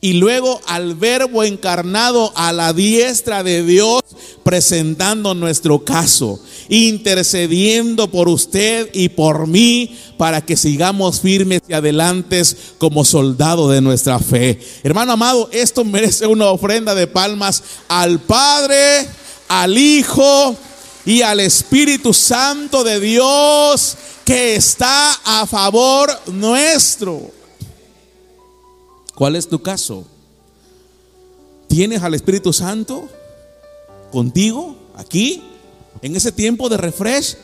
Y 0.00 0.14
luego 0.14 0.60
al 0.66 0.96
verbo 0.96 1.44
encarnado 1.44 2.32
a 2.34 2.52
la 2.52 2.72
diestra 2.72 3.44
de 3.44 3.62
Dios, 3.62 4.02
presentando 4.42 5.34
nuestro 5.34 5.84
caso, 5.84 6.40
intercediendo 6.68 8.10
por 8.10 8.28
usted 8.28 8.90
y 8.92 9.08
por 9.08 9.46
mí 9.46 9.96
para 10.16 10.44
que 10.44 10.56
sigamos 10.56 11.20
firmes 11.20 11.62
y 11.68 11.74
adelantes 11.74 12.56
como 12.78 13.04
soldado 13.04 13.68
de 13.70 13.80
nuestra 13.80 14.18
fe. 14.18 14.58
Hermano 14.82 15.12
amado, 15.12 15.48
esto 15.52 15.84
merece 15.84 16.26
una 16.26 16.46
ofrenda 16.46 16.96
de 16.96 17.06
palmas 17.06 17.62
al 17.86 18.18
Padre, 18.18 19.08
al 19.48 19.78
Hijo 19.78 20.56
y 21.08 21.22
al 21.22 21.40
Espíritu 21.40 22.12
Santo 22.12 22.84
de 22.84 23.00
Dios 23.00 23.96
que 24.26 24.56
está 24.56 25.14
a 25.24 25.46
favor 25.46 26.10
nuestro. 26.26 27.30
¿Cuál 29.14 29.36
es 29.36 29.48
tu 29.48 29.62
caso? 29.62 30.04
¿Tienes 31.66 32.02
al 32.02 32.12
Espíritu 32.12 32.52
Santo 32.52 33.08
contigo 34.12 34.76
aquí 34.96 35.42
en 36.02 36.14
ese 36.14 36.30
tiempo 36.30 36.68
de 36.68 36.76
refresh? 36.76 37.38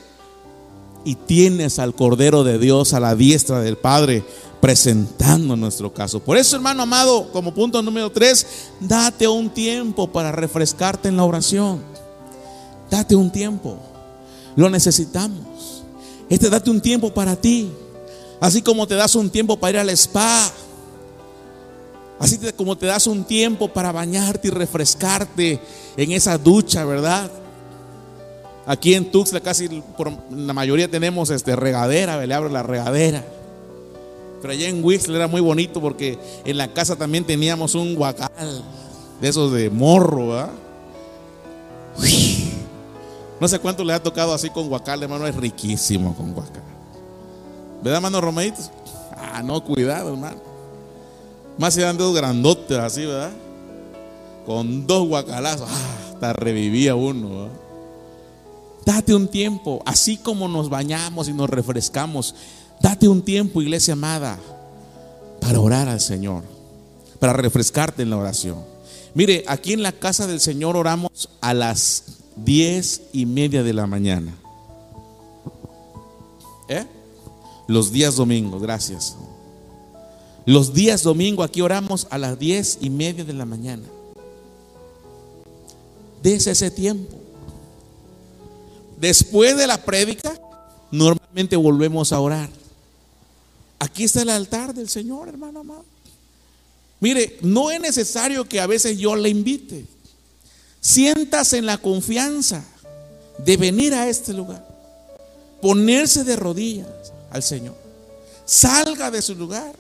Y 1.07 1.15
tienes 1.15 1.79
al 1.79 1.95
Cordero 1.95 2.45
de 2.45 2.59
Dios 2.59 2.93
a 2.93 3.01
la 3.01 3.15
diestra 3.15 3.61
del 3.61 3.79
Padre 3.79 4.25
presentando 4.61 5.57
nuestro 5.57 5.95
caso. 5.95 6.21
Por 6.21 6.37
eso, 6.37 6.57
hermano 6.57 6.83
amado, 6.83 7.33
como 7.33 7.55
punto 7.55 7.81
número 7.81 8.13
tres, 8.13 8.47
date 8.81 9.27
un 9.27 9.49
tiempo 9.49 10.13
para 10.13 10.33
refrescarte 10.33 11.09
en 11.09 11.17
la 11.17 11.25
oración. 11.25 11.94
Date 12.91 13.15
un 13.17 13.31
tiempo. 13.31 13.79
Lo 14.57 14.71
necesitamos. 14.71 15.85
Este 16.29 16.49
date 16.49 16.71
un 16.71 16.81
tiempo 16.81 17.13
para 17.13 17.37
ti 17.37 17.71
Así 18.45 18.61
como 18.61 18.87
te 18.87 18.95
das 18.95 19.15
un 19.15 19.31
tiempo 19.31 19.57
para 19.57 19.71
ir 19.71 19.79
al 19.79 19.91
spa. 19.91 20.51
Así 22.19 22.39
como 22.57 22.77
te 22.77 22.85
das 22.85 23.07
un 23.07 23.25
tiempo 23.25 23.69
para 23.69 23.91
bañarte 23.91 24.49
y 24.49 24.51
refrescarte 24.51 25.61
en 25.97 26.13
esa 26.13 26.37
ducha, 26.37 26.85
¿verdad? 26.85 27.31
Aquí 28.67 28.95
en 28.95 29.11
Tuxtla 29.11 29.41
casi 29.41 29.69
por 29.97 30.13
la 30.31 30.53
mayoría 30.53 30.91
tenemos 30.91 31.31
este 31.31 31.57
regadera, 31.57 32.25
le 32.25 32.35
abro 32.35 32.51
la 32.51 32.63
regadera. 32.63 33.25
Pero 34.43 34.53
allá 34.53 34.69
en 34.69 34.85
Whistler 34.85 35.17
era 35.17 35.27
muy 35.27 35.41
bonito 35.41 35.81
porque 35.81 36.19
en 36.45 36.59
la 36.59 36.69
casa 36.69 36.97
también 36.97 37.25
teníamos 37.25 37.75
un 37.75 37.95
guacal 37.95 38.63
de 39.23 39.29
esos 39.29 39.53
de 39.53 39.71
morro, 39.71 40.29
¿verdad? 40.29 40.51
No 43.45 43.49
sé 43.49 43.59
cuánto 43.59 43.85
le 43.85 43.93
ha 43.93 44.03
tocado 44.03 44.33
así 44.33 44.49
con 44.49 44.71
guacal, 44.71 45.03
hermano, 45.03 45.27
es 45.27 45.37
riquísimo 45.37 46.17
con 46.17 46.33
guacal. 46.33 46.63
¿Verdad, 47.83 47.97
hermano 47.97 48.23
Romeitos? 48.23 48.71
Ah, 49.15 49.43
no, 49.43 49.63
cuidado, 49.63 50.15
hermano. 50.15 50.41
Más 51.59 51.75
se 51.75 51.83
dan 51.83 51.99
dos 51.99 52.17
grandotes 52.17 52.79
así, 52.79 53.05
¿verdad? 53.05 53.33
Con 54.47 54.87
dos 54.87 55.07
guacalazos, 55.07 55.69
ah, 55.71 56.13
hasta 56.15 56.33
revivía 56.33 56.95
uno. 56.95 57.51
Date 58.87 59.15
un 59.15 59.29
tiempo, 59.29 59.83
así 59.85 60.17
como 60.17 60.49
nos 60.49 60.71
bañamos 60.71 61.29
y 61.29 61.35
nos 61.35 61.51
refrescamos, 61.51 62.35
date 62.81 63.09
un 63.09 63.21
tiempo, 63.21 63.61
iglesia 63.61 63.93
amada, 63.93 64.39
para 65.43 65.61
orar 65.61 65.87
al 65.87 66.01
Señor, 66.01 66.45
para 67.19 67.35
refrescarte 67.35 68.05
en 68.05 68.09
la 68.09 68.17
oración. 68.17 68.57
Mire, 69.13 69.45
aquí 69.47 69.75
en 69.75 69.83
la 69.83 69.93
casa 69.93 70.27
del 70.27 70.41
Señor 70.41 70.79
oramos 70.79 71.29
a 71.43 71.53
las 71.53 72.24
diez 72.37 73.03
y 73.13 73.27
media 73.27 73.63
de 73.63 73.73
la 73.73 73.87
mañana. 73.87 74.35
¿Eh? 76.69 76.87
Los 77.67 77.93
días 77.93 78.17
domingos, 78.17 78.63
gracias. 78.63 79.17
Los 80.47 80.75
días 80.75 81.03
domingo 81.03 81.43
aquí 81.43 81.61
oramos 81.61 82.07
a 82.11 82.19
las 82.19 82.39
diez 82.39 82.79
y 82.81 82.91
media 82.91 83.25
de 83.25 83.33
la 83.33 83.47
mañana. 83.47 83.85
Desde 86.23 86.51
ese 86.51 86.71
tiempo. 86.71 87.17
Después 89.01 89.57
de 89.57 89.67
la 89.67 89.79
prédica, 89.79 90.39
normalmente 90.91 91.57
volvemos 91.57 92.13
a 92.13 92.21
orar. 92.21 92.51
Aquí 93.79 94.05
está 94.05 94.23
el 94.23 94.31
altar 94.31 94.75
del 94.75 94.89
Señor, 94.89 95.29
hermano 95.29 95.61
amado. 95.61 95.85
Mire, 97.01 97.39
no 97.43 97.71
es 97.71 97.81
necesario 97.81 98.49
que 98.49 98.61
a 98.61 98.67
veces 98.67 98.99
yo 98.99 99.15
le 99.17 99.29
invite. 99.29 99.85
Sientas 100.85 101.55
en 101.55 101.65
la 101.65 101.79
confianza 101.79 102.63
de 103.39 103.57
venir 103.57 103.95
a 103.95 104.07
este 104.07 104.35
lugar. 104.35 104.63
Ponerse 105.63 106.25
de 106.25 106.37
rodillas 106.37 106.87
al 107.31 107.43
Señor. 107.43 107.75
Salga 108.45 109.11
de 109.11 109.23
su 109.23 109.35
lugar. 109.35 109.73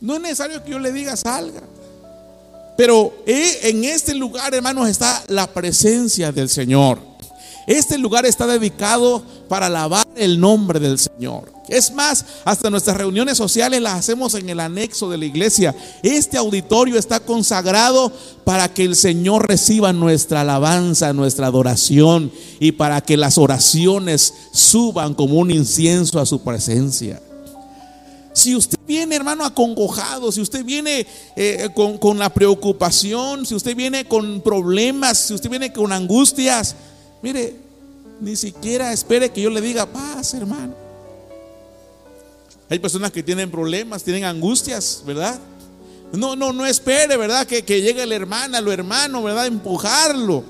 No 0.00 0.14
es 0.14 0.20
necesario 0.20 0.62
que 0.62 0.70
yo 0.70 0.78
le 0.78 0.92
diga 0.92 1.16
salga. 1.16 1.60
Pero 2.76 3.12
eh, 3.26 3.58
en 3.62 3.82
este 3.82 4.14
lugar, 4.14 4.54
hermanos, 4.54 4.88
está 4.88 5.24
la 5.26 5.52
presencia 5.52 6.30
del 6.30 6.48
Señor. 6.48 7.00
Este 7.66 7.98
lugar 7.98 8.26
está 8.26 8.46
dedicado 8.46 9.22
para 9.48 9.66
alabar 9.66 10.06
el 10.16 10.38
nombre 10.38 10.80
del 10.80 10.98
Señor. 10.98 11.52
Es 11.68 11.92
más, 11.94 12.24
hasta 12.44 12.68
nuestras 12.68 12.96
reuniones 12.96 13.38
sociales 13.38 13.80
las 13.80 13.94
hacemos 13.94 14.34
en 14.34 14.48
el 14.50 14.60
anexo 14.60 15.08
de 15.08 15.16
la 15.16 15.24
iglesia. 15.24 15.74
Este 16.02 16.36
auditorio 16.36 16.98
está 16.98 17.20
consagrado 17.20 18.12
para 18.44 18.72
que 18.72 18.84
el 18.84 18.94
Señor 18.94 19.48
reciba 19.48 19.92
nuestra 19.92 20.42
alabanza, 20.42 21.14
nuestra 21.14 21.46
adoración 21.46 22.30
y 22.60 22.72
para 22.72 23.00
que 23.00 23.16
las 23.16 23.38
oraciones 23.38 24.34
suban 24.52 25.14
como 25.14 25.38
un 25.38 25.50
incienso 25.50 26.20
a 26.20 26.26
su 26.26 26.42
presencia. 26.42 27.20
Si 28.34 28.54
usted 28.56 28.78
viene, 28.86 29.14
hermano, 29.14 29.44
acongojado, 29.44 30.32
si 30.32 30.40
usted 30.40 30.64
viene 30.64 31.06
eh, 31.36 31.68
con, 31.72 31.98
con 31.98 32.18
la 32.18 32.28
preocupación, 32.34 33.46
si 33.46 33.54
usted 33.54 33.76
viene 33.76 34.06
con 34.06 34.40
problemas, 34.40 35.18
si 35.18 35.34
usted 35.34 35.48
viene 35.48 35.72
con 35.72 35.92
angustias, 35.92 36.74
Mire, 37.24 37.56
ni 38.20 38.36
siquiera 38.36 38.92
espere 38.92 39.30
que 39.30 39.40
yo 39.40 39.48
le 39.48 39.62
diga 39.62 39.86
paz, 39.86 40.34
hermano. 40.34 40.74
Hay 42.68 42.78
personas 42.78 43.12
que 43.12 43.22
tienen 43.22 43.50
problemas, 43.50 44.02
tienen 44.02 44.24
angustias, 44.24 45.02
¿verdad? 45.06 45.40
No, 46.12 46.36
no, 46.36 46.52
no 46.52 46.66
espere, 46.66 47.16
¿verdad? 47.16 47.46
Que, 47.46 47.64
que 47.64 47.80
llegue 47.80 48.04
la 48.04 48.14
hermana, 48.14 48.60
lo 48.60 48.70
hermano, 48.70 49.22
¿verdad? 49.22 49.46
Empujarlo. 49.46 50.44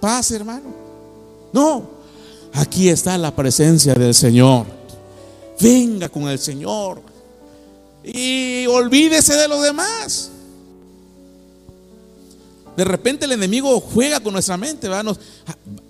Paz, 0.00 0.30
hermano. 0.30 0.74
No, 1.52 1.86
aquí 2.54 2.88
está 2.88 3.18
la 3.18 3.36
presencia 3.36 3.92
del 3.92 4.14
Señor. 4.14 4.64
Venga 5.60 6.08
con 6.08 6.30
el 6.30 6.38
Señor. 6.38 7.02
Y 8.02 8.66
olvídese 8.68 9.34
de 9.34 9.48
los 9.48 9.62
demás. 9.62 10.30
De 12.76 12.84
repente 12.84 13.24
el 13.24 13.32
enemigo 13.32 13.80
juega 13.80 14.20
con 14.20 14.32
nuestra 14.32 14.56
mente, 14.56 14.88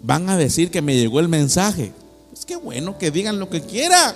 van 0.03 0.31
a 0.31 0.37
decir 0.37 0.71
que 0.71 0.83
me 0.83 0.97
llegó 0.97 1.21
el 1.21 1.29
mensaje. 1.29 1.93
Pues 2.31 2.45
qué 2.45 2.57
bueno 2.57 2.97
que 2.99 3.11
digan 3.11 3.39
lo 3.39 3.51
que 3.51 3.63
quieran. 3.63 4.15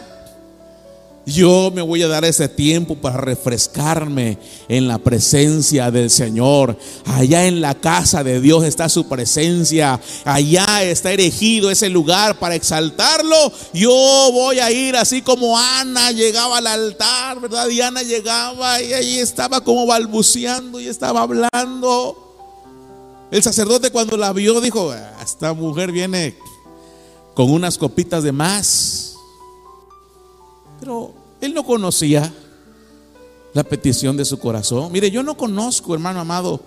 Yo 1.27 1.71
me 1.73 1.83
voy 1.83 2.03
a 2.03 2.09
dar 2.09 2.25
ese 2.25 2.49
tiempo 2.49 2.97
para 2.97 3.18
refrescarme 3.18 4.39
en 4.68 4.89
la 4.89 4.99
presencia 4.99 5.91
del 5.91 6.11
Señor. 6.11 6.79
Allá 7.05 7.47
en 7.47 7.61
la 7.61 7.75
casa 7.75 8.25
de 8.25 8.41
Dios 8.41 8.64
está 8.64 8.89
su 8.89 9.07
presencia. 9.07 10.01
Allá 10.25 10.83
está 10.83 11.12
erigido 11.12 11.71
ese 11.71 11.91
lugar 11.91 12.39
para 12.39 12.55
exaltarlo. 12.55 13.53
Yo 13.75 13.93
voy 14.33 14.61
a 14.61 14.71
ir 14.71 14.97
así 14.97 15.21
como 15.23 15.59
Ana 15.59 16.11
llegaba 16.11 16.59
al 16.59 16.66
altar, 16.66 17.39
¿verdad? 17.41 17.68
Y 17.68 17.81
Ana 17.81 18.03
llegaba 18.03 18.81
y 18.83 18.93
ahí 18.93 19.18
estaba 19.18 19.61
como 19.61 19.87
balbuceando 19.87 20.81
y 20.81 20.89
estaba 20.89 21.21
hablando. 21.21 22.30
El 23.31 23.43
sacerdote 23.43 23.91
cuando 23.91 24.16
la 24.16 24.33
vio 24.33 24.61
dijo, 24.61 24.93
esta 25.22 25.53
mujer 25.53 25.93
viene 25.93 26.35
con 27.35 27.51
unas 27.51 27.78
copitas 27.78 28.24
de 28.24 28.33
más. 28.33 29.14
Pero 30.81 31.12
él 31.41 31.55
no 31.55 31.64
conocía 31.64 32.33
la 33.53 33.62
petición 33.62 34.16
de 34.16 34.24
su 34.24 34.39
corazón. 34.39 34.91
Mire, 34.91 35.11
yo 35.11 35.22
no 35.22 35.37
conozco, 35.37 35.95
hermano 35.95 36.20
amado, 36.20 36.61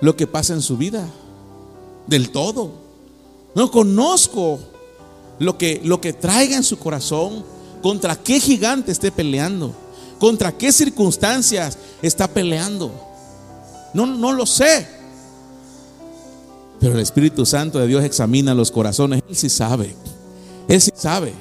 lo 0.00 0.16
que 0.16 0.26
pasa 0.26 0.52
en 0.52 0.62
su 0.62 0.76
vida 0.76 1.08
del 2.06 2.30
todo. 2.30 2.72
No 3.54 3.70
conozco 3.70 4.58
lo 5.38 5.56
que, 5.56 5.80
lo 5.82 6.00
que 6.00 6.12
traiga 6.12 6.56
en 6.56 6.64
su 6.64 6.78
corazón, 6.78 7.44
contra 7.82 8.16
qué 8.16 8.40
gigante 8.40 8.92
esté 8.92 9.10
peleando, 9.10 9.74
contra 10.18 10.52
qué 10.52 10.72
circunstancias 10.72 11.78
está 12.02 12.28
peleando. 12.28 12.92
No, 13.94 14.06
no 14.06 14.32
lo 14.32 14.44
sé. 14.46 14.93
Pero 16.84 16.96
el 16.96 17.00
Espíritu 17.00 17.46
Santo 17.46 17.78
de 17.78 17.86
Dios 17.86 18.04
examina 18.04 18.52
los 18.52 18.70
corazones. 18.70 19.22
Él 19.26 19.34
sí 19.34 19.48
sabe. 19.48 19.96
Él 20.68 20.82
sí 20.82 20.90
sabe. 20.94 21.32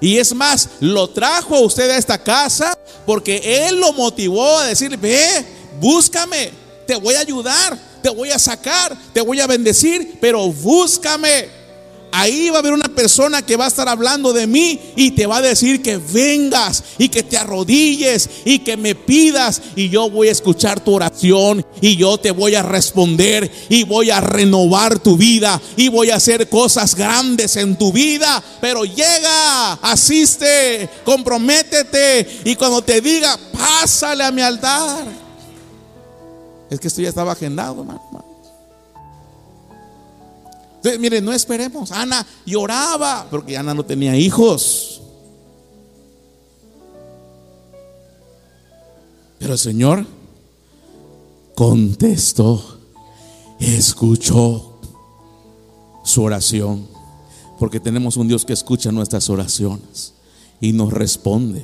Y 0.00 0.16
es 0.16 0.34
más, 0.34 0.70
lo 0.80 1.10
trajo 1.10 1.54
a 1.54 1.60
usted 1.60 1.90
a 1.90 1.98
esta 1.98 2.16
casa 2.16 2.78
porque 3.04 3.66
Él 3.68 3.78
lo 3.78 3.92
motivó 3.92 4.56
a 4.56 4.68
decirle, 4.68 4.96
ve, 4.96 5.44
búscame, 5.78 6.52
te 6.86 6.96
voy 6.96 7.14
a 7.14 7.20
ayudar, 7.20 7.78
te 8.02 8.08
voy 8.08 8.30
a 8.30 8.38
sacar, 8.38 8.96
te 9.12 9.20
voy 9.20 9.38
a 9.40 9.46
bendecir, 9.46 10.16
pero 10.18 10.50
búscame. 10.50 11.50
Ahí 12.10 12.48
va 12.48 12.56
a 12.56 12.60
haber 12.60 12.72
una 12.72 12.88
persona 13.00 13.40
que 13.40 13.56
va 13.56 13.64
a 13.64 13.68
estar 13.68 13.88
hablando 13.88 14.34
de 14.34 14.46
mí 14.46 14.78
y 14.94 15.12
te 15.12 15.26
va 15.26 15.38
a 15.38 15.40
decir 15.40 15.80
que 15.80 15.96
vengas 15.96 16.84
y 16.98 17.08
que 17.08 17.22
te 17.22 17.38
arrodilles 17.38 18.28
y 18.44 18.58
que 18.58 18.76
me 18.76 18.94
pidas 18.94 19.62
y 19.74 19.88
yo 19.88 20.10
voy 20.10 20.28
a 20.28 20.32
escuchar 20.32 20.80
tu 20.80 20.92
oración 20.92 21.64
y 21.80 21.96
yo 21.96 22.18
te 22.18 22.30
voy 22.30 22.56
a 22.56 22.62
responder 22.62 23.50
y 23.70 23.84
voy 23.84 24.10
a 24.10 24.20
renovar 24.20 24.98
tu 24.98 25.16
vida 25.16 25.58
y 25.78 25.88
voy 25.88 26.10
a 26.10 26.16
hacer 26.16 26.50
cosas 26.50 26.94
grandes 26.94 27.56
en 27.56 27.78
tu 27.78 27.90
vida. 27.90 28.44
Pero 28.60 28.84
llega, 28.84 29.72
asiste, 29.80 30.86
comprométete 31.02 32.42
y 32.44 32.54
cuando 32.54 32.82
te 32.82 33.00
diga, 33.00 33.34
pásale 33.50 34.24
a 34.24 34.30
mi 34.30 34.42
altar. 34.42 35.06
Es 36.68 36.78
que 36.78 36.88
esto 36.88 37.00
ya 37.00 37.08
estaba 37.08 37.32
agendado, 37.32 37.80
hermano. 37.80 38.29
Entonces, 40.80 40.98
mire, 40.98 41.20
no 41.20 41.30
esperemos. 41.30 41.92
Ana 41.92 42.26
lloraba 42.46 43.26
porque 43.30 43.58
Ana 43.58 43.74
no 43.74 43.84
tenía 43.84 44.16
hijos. 44.16 45.02
Pero 49.38 49.52
el 49.52 49.58
Señor 49.58 50.06
contestó, 51.54 52.78
escuchó 53.58 54.78
su 56.02 56.22
oración, 56.22 56.88
porque 57.58 57.78
tenemos 57.78 58.16
un 58.16 58.28
Dios 58.28 58.46
que 58.46 58.54
escucha 58.54 58.90
nuestras 58.90 59.28
oraciones 59.28 60.14
y 60.62 60.72
nos 60.72 60.90
responde. 60.90 61.62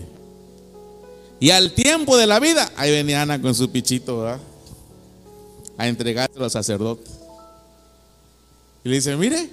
Y 1.40 1.50
al 1.50 1.72
tiempo 1.72 2.18
de 2.18 2.26
la 2.26 2.38
vida, 2.38 2.70
ahí 2.76 2.90
venía 2.90 3.22
Ana 3.22 3.40
con 3.40 3.54
su 3.54 3.70
pichito, 3.70 4.20
¿verdad? 4.20 4.40
A 5.78 5.88
entregárselo 5.88 6.44
al 6.44 6.50
sacerdote. 6.50 7.25
Y 8.86 8.88
le 8.88 8.94
dice, 8.94 9.16
mire, 9.16 9.50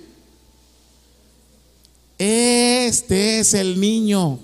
este 2.19 3.39
es 3.39 3.55
el 3.55 3.79
niño. 3.79 4.37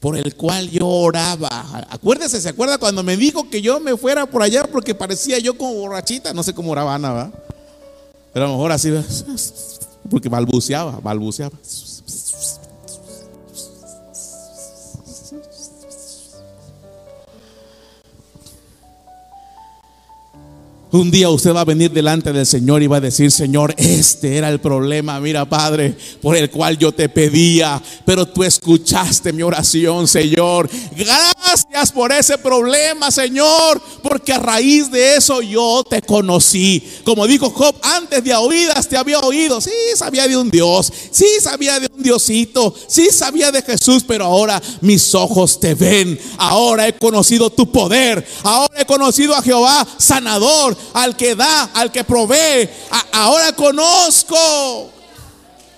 por 0.00 0.18
el 0.18 0.34
cual 0.34 0.68
yo 0.68 0.86
oraba. 0.86 1.86
Acuérdese, 1.88 2.42
¿se 2.42 2.50
acuerda 2.50 2.76
cuando 2.76 3.02
me 3.02 3.16
dijo 3.16 3.48
que 3.48 3.62
yo 3.62 3.80
me 3.80 3.96
fuera 3.96 4.26
por 4.26 4.42
allá 4.42 4.64
porque 4.70 4.94
parecía 4.94 5.38
yo 5.38 5.56
como 5.56 5.72
borrachita? 5.76 6.34
No 6.34 6.42
sé 6.42 6.52
cómo 6.52 6.72
oraba 6.72 6.94
Ana, 6.94 7.10
¿va? 7.10 7.32
Pero 8.34 8.44
a 8.44 8.48
lo 8.48 8.54
mejor 8.56 8.70
así, 8.70 8.92
porque 10.10 10.28
balbuceaba, 10.28 11.00
balbuceaba. 11.00 11.56
Un 20.90 21.10
día 21.10 21.28
usted 21.28 21.54
va 21.54 21.60
a 21.60 21.66
venir 21.66 21.90
delante 21.90 22.32
del 22.32 22.46
Señor 22.46 22.82
y 22.82 22.86
va 22.86 22.96
a 22.96 23.00
decir, 23.00 23.30
Señor, 23.30 23.74
este 23.76 24.38
era 24.38 24.48
el 24.48 24.58
problema, 24.58 25.20
mira 25.20 25.46
Padre, 25.46 25.94
por 26.22 26.34
el 26.34 26.50
cual 26.50 26.78
yo 26.78 26.92
te 26.92 27.10
pedía, 27.10 27.82
pero 28.06 28.26
tú 28.26 28.42
escuchaste 28.42 29.34
mi 29.34 29.42
oración, 29.42 30.08
Señor. 30.08 30.70
Gracias 30.96 31.92
por 31.92 32.10
ese 32.10 32.38
problema, 32.38 33.10
Señor, 33.10 33.82
porque 34.02 34.32
a 34.32 34.38
raíz 34.38 34.90
de 34.90 35.16
eso 35.16 35.42
yo 35.42 35.84
te 35.84 36.00
conocí. 36.00 36.82
Como 37.04 37.26
dijo 37.26 37.50
Job, 37.50 37.74
antes 37.82 38.24
de 38.24 38.34
oídas 38.34 38.88
te 38.88 38.96
había 38.96 39.18
oído. 39.18 39.60
Sí, 39.60 39.70
sabía 39.94 40.26
de 40.26 40.38
un 40.38 40.50
Dios, 40.50 40.90
sí 41.10 41.26
sabía 41.42 41.78
de 41.80 41.90
un 41.94 42.02
Diosito, 42.02 42.74
sí 42.86 43.10
sabía 43.12 43.52
de 43.52 43.60
Jesús, 43.60 44.04
pero 44.08 44.24
ahora 44.24 44.62
mis 44.80 45.14
ojos 45.14 45.60
te 45.60 45.74
ven. 45.74 46.18
Ahora 46.38 46.88
he 46.88 46.94
conocido 46.94 47.50
tu 47.50 47.70
poder, 47.70 48.26
ahora 48.42 48.80
he 48.80 48.86
conocido 48.86 49.34
a 49.34 49.42
Jehová 49.42 49.86
sanador 49.98 50.77
al 50.92 51.16
que 51.16 51.34
da, 51.34 51.64
al 51.74 51.92
que 51.92 52.04
provee. 52.04 52.68
ahora 53.12 53.52
conozco. 53.52 54.90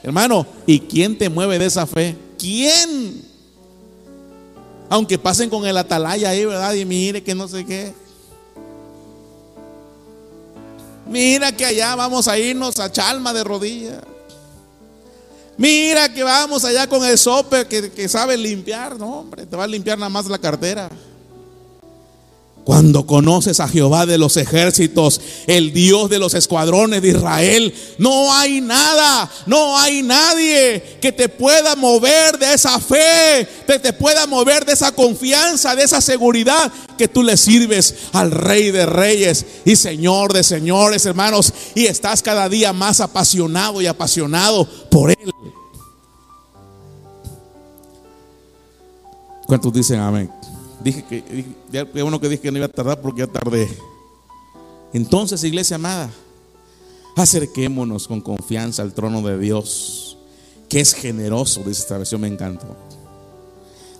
Hermano, 0.03 0.46
¿y 0.66 0.80
quién 0.80 1.16
te 1.16 1.28
mueve 1.28 1.59
de 1.59 1.66
esa 1.66 1.86
fe? 1.86 2.16
¿Quién? 2.38 3.22
Aunque 4.88 5.18
pasen 5.18 5.51
con 5.51 5.66
el 5.66 5.76
atalaya 5.76 6.30
ahí, 6.30 6.44
¿verdad? 6.44 6.72
Y 6.74 6.84
mire 6.84 7.22
que 7.22 7.34
no 7.34 7.46
sé 7.46 7.64
qué. 7.64 7.92
Mira 11.07 11.53
que 11.53 11.64
allá 11.64 11.94
vamos 11.96 12.28
a 12.28 12.38
irnos 12.38 12.78
a 12.78 12.90
Chalma 12.90 13.32
de 13.32 13.44
rodillas. 13.44 14.01
Mira 15.57 16.12
que 16.12 16.22
vamos 16.22 16.64
allá 16.64 16.86
con 16.86 17.05
el 17.05 17.18
sope 17.18 17.66
que, 17.66 17.90
que 17.90 18.09
sabe 18.09 18.36
limpiar. 18.36 18.98
No, 18.98 19.18
hombre, 19.18 19.44
te 19.44 19.57
va 19.57 19.64
a 19.64 19.66
limpiar 19.66 19.98
nada 19.98 20.09
más 20.09 20.26
la 20.26 20.38
cartera. 20.38 20.88
Cuando 22.65 23.07
conoces 23.07 23.59
a 23.59 23.69
Jehová 23.69 24.05
de 24.05 24.19
los 24.19 24.37
ejércitos, 24.37 25.21
el 25.47 25.73
Dios 25.73 26.11
de 26.11 26.19
los 26.19 26.35
escuadrones 26.35 27.01
de 27.01 27.09
Israel, 27.09 27.75
no 27.99 28.33
hay 28.35 28.61
nada, 28.61 29.31
no 29.47 29.79
hay 29.79 30.03
nadie 30.03 30.99
que 31.01 31.11
te 31.11 31.29
pueda 31.29 31.75
mover 31.75 32.39
de 32.39 32.53
esa 32.53 32.79
fe, 32.79 33.49
que 33.67 33.79
te 33.79 33.93
pueda 33.95 34.27
mover 34.27 34.67
de 34.67 34.75
esa 34.75 34.93
confianza, 34.93 35.75
de 35.75 35.85
esa 35.85 36.01
seguridad 36.03 36.71
que 36.99 37.09
tú 37.09 37.23
le 37.23 37.39
sirves 37.39 37.95
al 38.13 38.31
Rey 38.31 38.71
de 38.71 38.85
Reyes 38.85 39.47
y 39.65 39.75
Señor 39.77 40.35
de 40.35 40.45
Señores, 40.45 41.07
hermanos, 41.07 41.53
y 41.75 41.87
estás 41.87 42.23
cada 42.23 42.49
día 42.49 42.75
más 42.75 43.01
apasionado 43.01 43.81
y 43.81 43.87
apasionado 43.87 44.69
por 44.91 45.11
Él. 45.11 45.33
¿Cuántos 49.47 49.73
dicen 49.73 49.99
amén? 49.99 50.31
Dije 50.83 51.05
que, 51.05 51.45
ya 51.70 51.87
uno 52.05 52.20
que 52.20 52.28
dije 52.28 52.43
que 52.43 52.51
no 52.51 52.59
iba 52.59 52.66
a 52.66 52.70
tardar 52.70 53.01
porque 53.01 53.20
ya 53.20 53.26
tardé. 53.26 53.68
Entonces, 54.93 55.45
iglesia 55.45 55.76
amada, 55.76 56.11
acerquémonos 57.16 58.09
con 58.09 58.20
confianza 58.20 58.83
al 58.83 58.95
trono 58.95 59.22
de 59.22 59.39
Dios, 59.39 60.16
que 60.68 60.81
es 60.81 60.95
generoso, 60.95 61.61
dice 61.61 61.83
esta 61.83 61.99
versión, 61.99 62.22
me 62.22 62.28
encantó. 62.28 62.76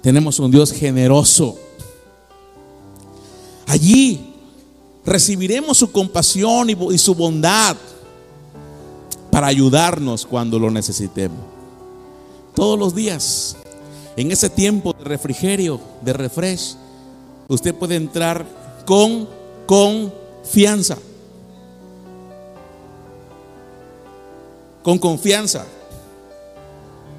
Tenemos 0.03 0.39
un 0.39 0.51
Dios 0.51 0.73
generoso. 0.73 1.59
Allí 3.67 4.35
recibiremos 5.05 5.79
su 5.79 5.93
compasión 5.93 6.71
y 6.71 6.99
su 6.99 7.15
bondad 7.15 7.77
para 9.31 9.47
ayudarnos 9.47 10.27
cuando 10.27 10.59
lo 10.59 10.71
necesitemos. 10.71 11.39
Todos 12.55 12.79
los 12.79 12.95
días 12.95 13.57
en 14.21 14.31
ese 14.31 14.51
tiempo 14.51 14.93
de 14.93 15.05
refrigerio, 15.05 15.81
de 16.03 16.13
refresh, 16.13 16.75
usted 17.49 17.75
puede 17.75 17.97
entrar 17.97 18.45
con 18.85 19.27
confianza. 19.65 20.99
Con 24.83 24.99
confianza. 24.99 25.65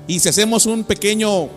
Y 0.06 0.20
si 0.20 0.30
hacemos 0.30 0.68
un 0.68 0.84
pequeño, 0.84 1.50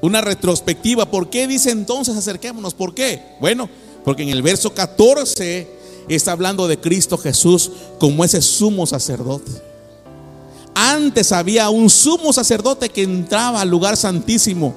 una 0.00 0.20
retrospectiva, 0.20 1.08
¿por 1.08 1.30
qué 1.30 1.46
dice 1.46 1.70
entonces 1.70 2.16
acerquémonos? 2.16 2.74
¿Por 2.74 2.92
qué? 2.92 3.36
Bueno, 3.40 3.68
porque 4.04 4.24
en 4.24 4.30
el 4.30 4.42
verso 4.42 4.74
14 4.74 5.68
está 6.08 6.32
hablando 6.32 6.66
de 6.66 6.80
Cristo 6.80 7.16
Jesús 7.16 7.70
como 8.00 8.24
ese 8.24 8.42
sumo 8.42 8.84
sacerdote. 8.84 9.69
Antes 10.74 11.32
había 11.32 11.70
un 11.70 11.90
sumo 11.90 12.32
sacerdote 12.32 12.88
que 12.88 13.02
entraba 13.02 13.60
al 13.60 13.68
lugar 13.68 13.96
santísimo 13.96 14.74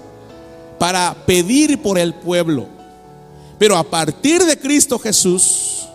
para 0.79 1.15
pedir 1.25 1.81
por 1.81 1.97
el 1.97 2.13
pueblo. 2.13 2.67
Pero 3.57 3.77
a 3.77 3.83
partir 3.83 4.43
de 4.43 4.57
Cristo 4.57 4.99
Jesús 4.99 5.87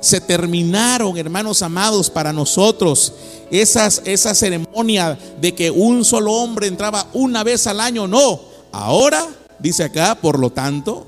se 0.00 0.20
terminaron, 0.20 1.16
hermanos 1.16 1.62
amados, 1.62 2.10
para 2.10 2.32
nosotros 2.32 3.12
esas, 3.50 4.02
esa 4.04 4.34
ceremonia 4.34 5.18
de 5.40 5.54
que 5.54 5.70
un 5.70 6.04
solo 6.04 6.32
hombre 6.32 6.66
entraba 6.66 7.06
una 7.12 7.44
vez 7.44 7.66
al 7.66 7.80
año. 7.80 8.06
No, 8.06 8.40
ahora, 8.72 9.26
dice 9.58 9.84
acá, 9.84 10.16
por 10.20 10.38
lo 10.38 10.50
tanto, 10.50 11.06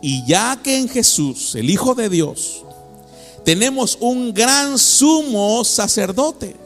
y 0.00 0.24
ya 0.26 0.58
que 0.62 0.78
en 0.78 0.88
Jesús, 0.88 1.54
el 1.54 1.70
Hijo 1.70 1.94
de 1.94 2.08
Dios, 2.08 2.64
tenemos 3.44 3.96
un 4.00 4.32
gran 4.32 4.78
sumo 4.78 5.64
sacerdote 5.64 6.65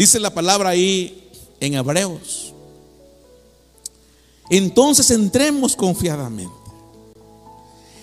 Dice 0.00 0.18
la 0.18 0.32
palabra 0.32 0.70
ahí 0.70 1.28
en 1.60 1.74
Hebreos. 1.74 2.54
Entonces 4.48 5.10
entremos 5.10 5.76
confiadamente 5.76 6.54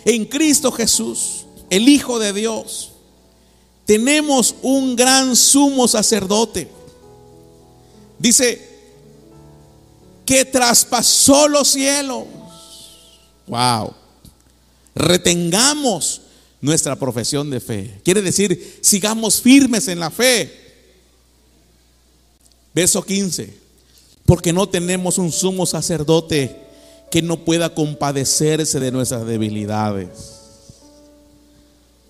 en 0.06 0.26
Cristo 0.26 0.72
Jesús, 0.72 1.48
el 1.72 1.89
Hijo 1.89 2.20
de 2.20 2.34
Dios. 2.34 2.91
Tenemos 3.88 4.54
un 4.62 4.95
gran 4.95 5.36
sumo 5.36 5.88
sacerdote. 5.88 6.70
Dice 8.20 8.62
que 10.24 10.45
traspasó 10.45 11.48
los 11.48 11.68
cielos. 11.70 12.26
Wow. 13.48 13.95
Retengamos 14.93 16.22
nuestra 16.62 16.95
profesión 16.95 17.50
de 17.50 17.60
fe. 17.60 18.00
Quiere 18.06 18.22
decir, 18.22 18.82
sigamos 18.84 19.41
firmes 19.41 19.88
en 19.88 20.00
la 20.00 20.12
fe 20.12 20.66
Verso 22.78 23.01
15. 23.01 23.51
Porque 24.23 24.53
no 24.53 24.69
tenemos 24.69 25.17
un 25.17 25.32
sumo 25.32 25.65
sacerdote 25.65 26.55
que 27.09 27.23
no 27.23 27.38
pueda 27.43 27.73
compadecerse 27.73 28.80
de 28.80 28.91
nuestras 28.91 29.25
debilidades. 29.25 30.09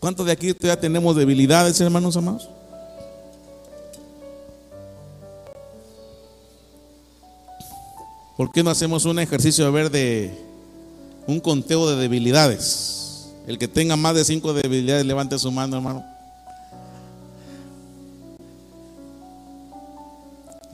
¿Cuántos 0.02 0.26
de 0.26 0.34
aquí 0.34 0.54
todavía 0.54 0.78
tenemos 0.78 1.16
debilidades, 1.16 1.80
hermanos 1.80 2.18
amados? 2.18 2.50
¿Por 8.36 8.52
qué 8.52 8.62
no 8.62 8.70
hacemos 8.70 9.06
un 9.06 9.20
ejercicio 9.20 9.64
de 9.64 9.72
ver 9.72 9.90
de 9.90 10.38
un 11.28 11.40
conteo 11.40 11.90
de 11.90 11.96
debilidades? 11.96 13.30
El 13.48 13.58
que 13.58 13.70
tenga 13.70 13.96
más 13.96 14.16
de 14.16 14.26
cinco 14.26 14.52
debilidades, 14.52 15.06
levante 15.06 15.40
su 15.40 15.50
mano, 15.50 15.78
hermano. 15.78 16.17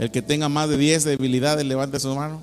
El 0.04 0.12
que 0.12 0.22
tenga 0.22 0.50
más 0.50 0.68
de 0.68 0.76
10 0.76 1.06
debilidades, 1.06 1.66
levante 1.66 1.98
su 1.98 2.14
mano. 2.14 2.42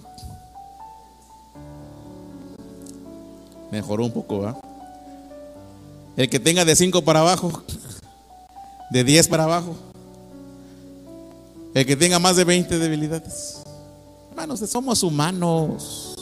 Mejoró 3.71 4.07
un 4.07 4.13
poco, 4.13 4.39
¿va? 4.39 4.59
El 6.17 6.31
que 6.31 6.41
tenga 6.41 6.65
de 6.65 6.75
5 6.75 7.03
para 7.03 7.21
abajo, 7.21 7.63
de 8.91 9.05
10 9.05 9.29
para 9.29 9.45
abajo. 9.45 9.77
El 11.75 11.85
que 11.85 11.97
tenga 11.97 12.19
más 12.19 12.37
de 12.37 12.45
20 12.45 12.79
debilidades. 12.79 13.59
Hermanos, 14.31 14.61
somos 14.61 15.03
humanos. 15.03 16.15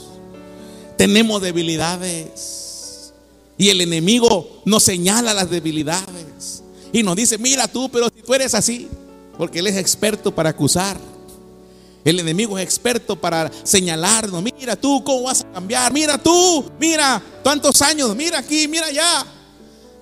Tenemos 0.96 1.40
debilidades. 1.40 3.12
Y 3.56 3.68
el 3.68 3.80
enemigo 3.80 4.60
nos 4.64 4.82
señala 4.82 5.34
las 5.34 5.48
debilidades. 5.48 6.64
Y 6.92 7.04
nos 7.04 7.14
dice, 7.14 7.38
mira 7.38 7.68
tú, 7.68 7.88
pero 7.92 8.08
si 8.08 8.22
tú 8.22 8.34
eres 8.34 8.56
así. 8.56 8.88
Porque 9.36 9.60
él 9.60 9.68
es 9.68 9.76
experto 9.76 10.34
para 10.34 10.50
acusar. 10.50 10.98
El 12.04 12.20
enemigo 12.20 12.58
es 12.58 12.64
experto 12.64 13.16
para 13.16 13.50
señalarnos, 13.64 14.42
mira 14.42 14.76
tú 14.76 15.02
cómo 15.04 15.24
vas 15.24 15.42
a 15.42 15.52
cambiar, 15.52 15.92
mira 15.92 16.16
tú, 16.16 16.64
mira 16.78 17.22
tantos 17.42 17.82
años, 17.82 18.14
mira 18.16 18.38
aquí, 18.38 18.68
mira 18.68 18.86
allá. 18.86 19.26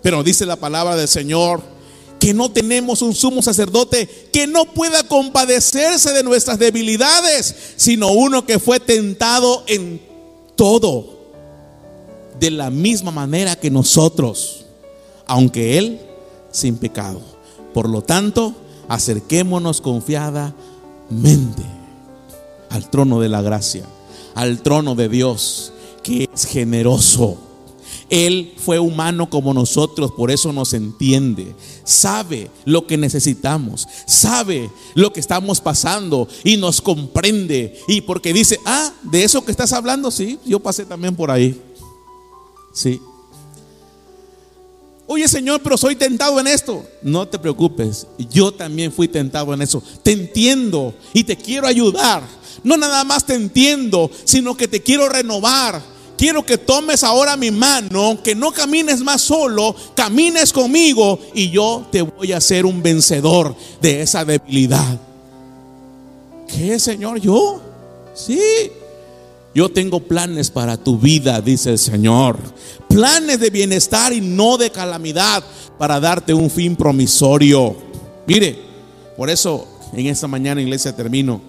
Pero 0.02 0.22
dice 0.22 0.46
la 0.46 0.56
palabra 0.56 0.94
del 0.94 1.08
Señor 1.08 1.62
que 2.20 2.32
no 2.32 2.50
tenemos 2.50 3.02
un 3.02 3.14
sumo 3.14 3.42
sacerdote 3.42 4.28
que 4.32 4.46
no 4.46 4.66
pueda 4.66 5.02
compadecerse 5.04 6.12
de 6.12 6.22
nuestras 6.22 6.58
debilidades, 6.58 7.54
sino 7.76 8.12
uno 8.12 8.46
que 8.46 8.58
fue 8.58 8.80
tentado 8.80 9.64
en 9.66 10.00
todo, 10.54 11.16
de 12.38 12.50
la 12.50 12.70
misma 12.70 13.10
manera 13.10 13.56
que 13.56 13.70
nosotros, 13.70 14.66
aunque 15.26 15.78
Él 15.78 16.00
sin 16.52 16.76
pecado. 16.76 17.20
Por 17.74 17.88
lo 17.88 18.02
tanto, 18.02 18.54
acerquémonos 18.88 19.80
confiadamente 19.80 21.75
al 22.70 22.90
trono 22.90 23.20
de 23.20 23.28
la 23.28 23.42
gracia, 23.42 23.84
al 24.34 24.62
trono 24.62 24.94
de 24.94 25.08
Dios, 25.08 25.72
que 26.02 26.28
es 26.32 26.44
generoso. 26.46 27.38
Él 28.08 28.54
fue 28.56 28.78
humano 28.78 29.28
como 29.28 29.52
nosotros, 29.52 30.12
por 30.12 30.30
eso 30.30 30.52
nos 30.52 30.72
entiende. 30.74 31.54
Sabe 31.84 32.50
lo 32.64 32.86
que 32.86 32.96
necesitamos, 32.96 33.88
sabe 34.06 34.70
lo 34.94 35.12
que 35.12 35.20
estamos 35.20 35.60
pasando 35.60 36.28
y 36.44 36.56
nos 36.56 36.80
comprende. 36.80 37.80
Y 37.88 38.02
porque 38.02 38.32
dice, 38.32 38.60
ah, 38.64 38.92
de 39.02 39.24
eso 39.24 39.44
que 39.44 39.50
estás 39.50 39.72
hablando, 39.72 40.10
sí, 40.10 40.38
yo 40.44 40.60
pasé 40.60 40.84
también 40.84 41.16
por 41.16 41.30
ahí. 41.30 41.60
Sí. 42.72 43.00
Oye 45.08 45.28
Señor, 45.28 45.60
pero 45.62 45.76
soy 45.76 45.96
tentado 45.96 46.38
en 46.40 46.46
esto. 46.48 46.84
No 47.02 47.26
te 47.26 47.38
preocupes, 47.38 48.06
yo 48.30 48.52
también 48.52 48.92
fui 48.92 49.08
tentado 49.08 49.54
en 49.54 49.62
eso. 49.62 49.82
Te 50.02 50.12
entiendo 50.12 50.94
y 51.12 51.24
te 51.24 51.36
quiero 51.36 51.66
ayudar. 51.66 52.22
No 52.62 52.76
nada 52.76 53.04
más 53.04 53.24
te 53.24 53.34
entiendo, 53.34 54.10
sino 54.24 54.56
que 54.56 54.68
te 54.68 54.82
quiero 54.82 55.08
renovar. 55.08 55.82
Quiero 56.16 56.46
que 56.46 56.56
tomes 56.56 57.04
ahora 57.04 57.36
mi 57.36 57.50
mano, 57.50 58.18
que 58.24 58.34
no 58.34 58.50
camines 58.50 59.00
más 59.00 59.20
solo, 59.20 59.76
camines 59.94 60.50
conmigo 60.52 61.18
y 61.34 61.50
yo 61.50 61.86
te 61.92 62.00
voy 62.00 62.32
a 62.32 62.38
hacer 62.38 62.64
un 62.64 62.82
vencedor 62.82 63.54
de 63.82 64.00
esa 64.00 64.24
debilidad. 64.24 64.98
¿Qué, 66.48 66.78
Señor? 66.78 67.20
¿Yo? 67.20 67.60
Sí. 68.14 68.40
Yo 69.54 69.70
tengo 69.70 70.00
planes 70.00 70.50
para 70.50 70.76
tu 70.76 70.98
vida, 70.98 71.40
dice 71.40 71.70
el 71.70 71.78
Señor. 71.78 72.38
Planes 72.88 73.40
de 73.40 73.50
bienestar 73.50 74.12
y 74.12 74.20
no 74.20 74.56
de 74.56 74.70
calamidad 74.70 75.44
para 75.78 76.00
darte 76.00 76.32
un 76.32 76.50
fin 76.50 76.76
promisorio. 76.76 77.76
Mire, 78.26 78.58
por 79.16 79.28
eso 79.30 79.66
en 79.92 80.06
esta 80.06 80.28
mañana, 80.28 80.60
iglesia, 80.60 80.94
termino. 80.94 81.40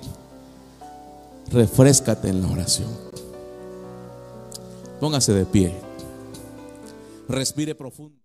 Refrescate 1.51 2.29
en 2.29 2.41
la 2.41 2.51
oración. 2.51 2.89
Póngase 4.99 5.33
de 5.33 5.45
pie. 5.45 5.73
Respire 7.29 7.75
profundo. 7.75 8.16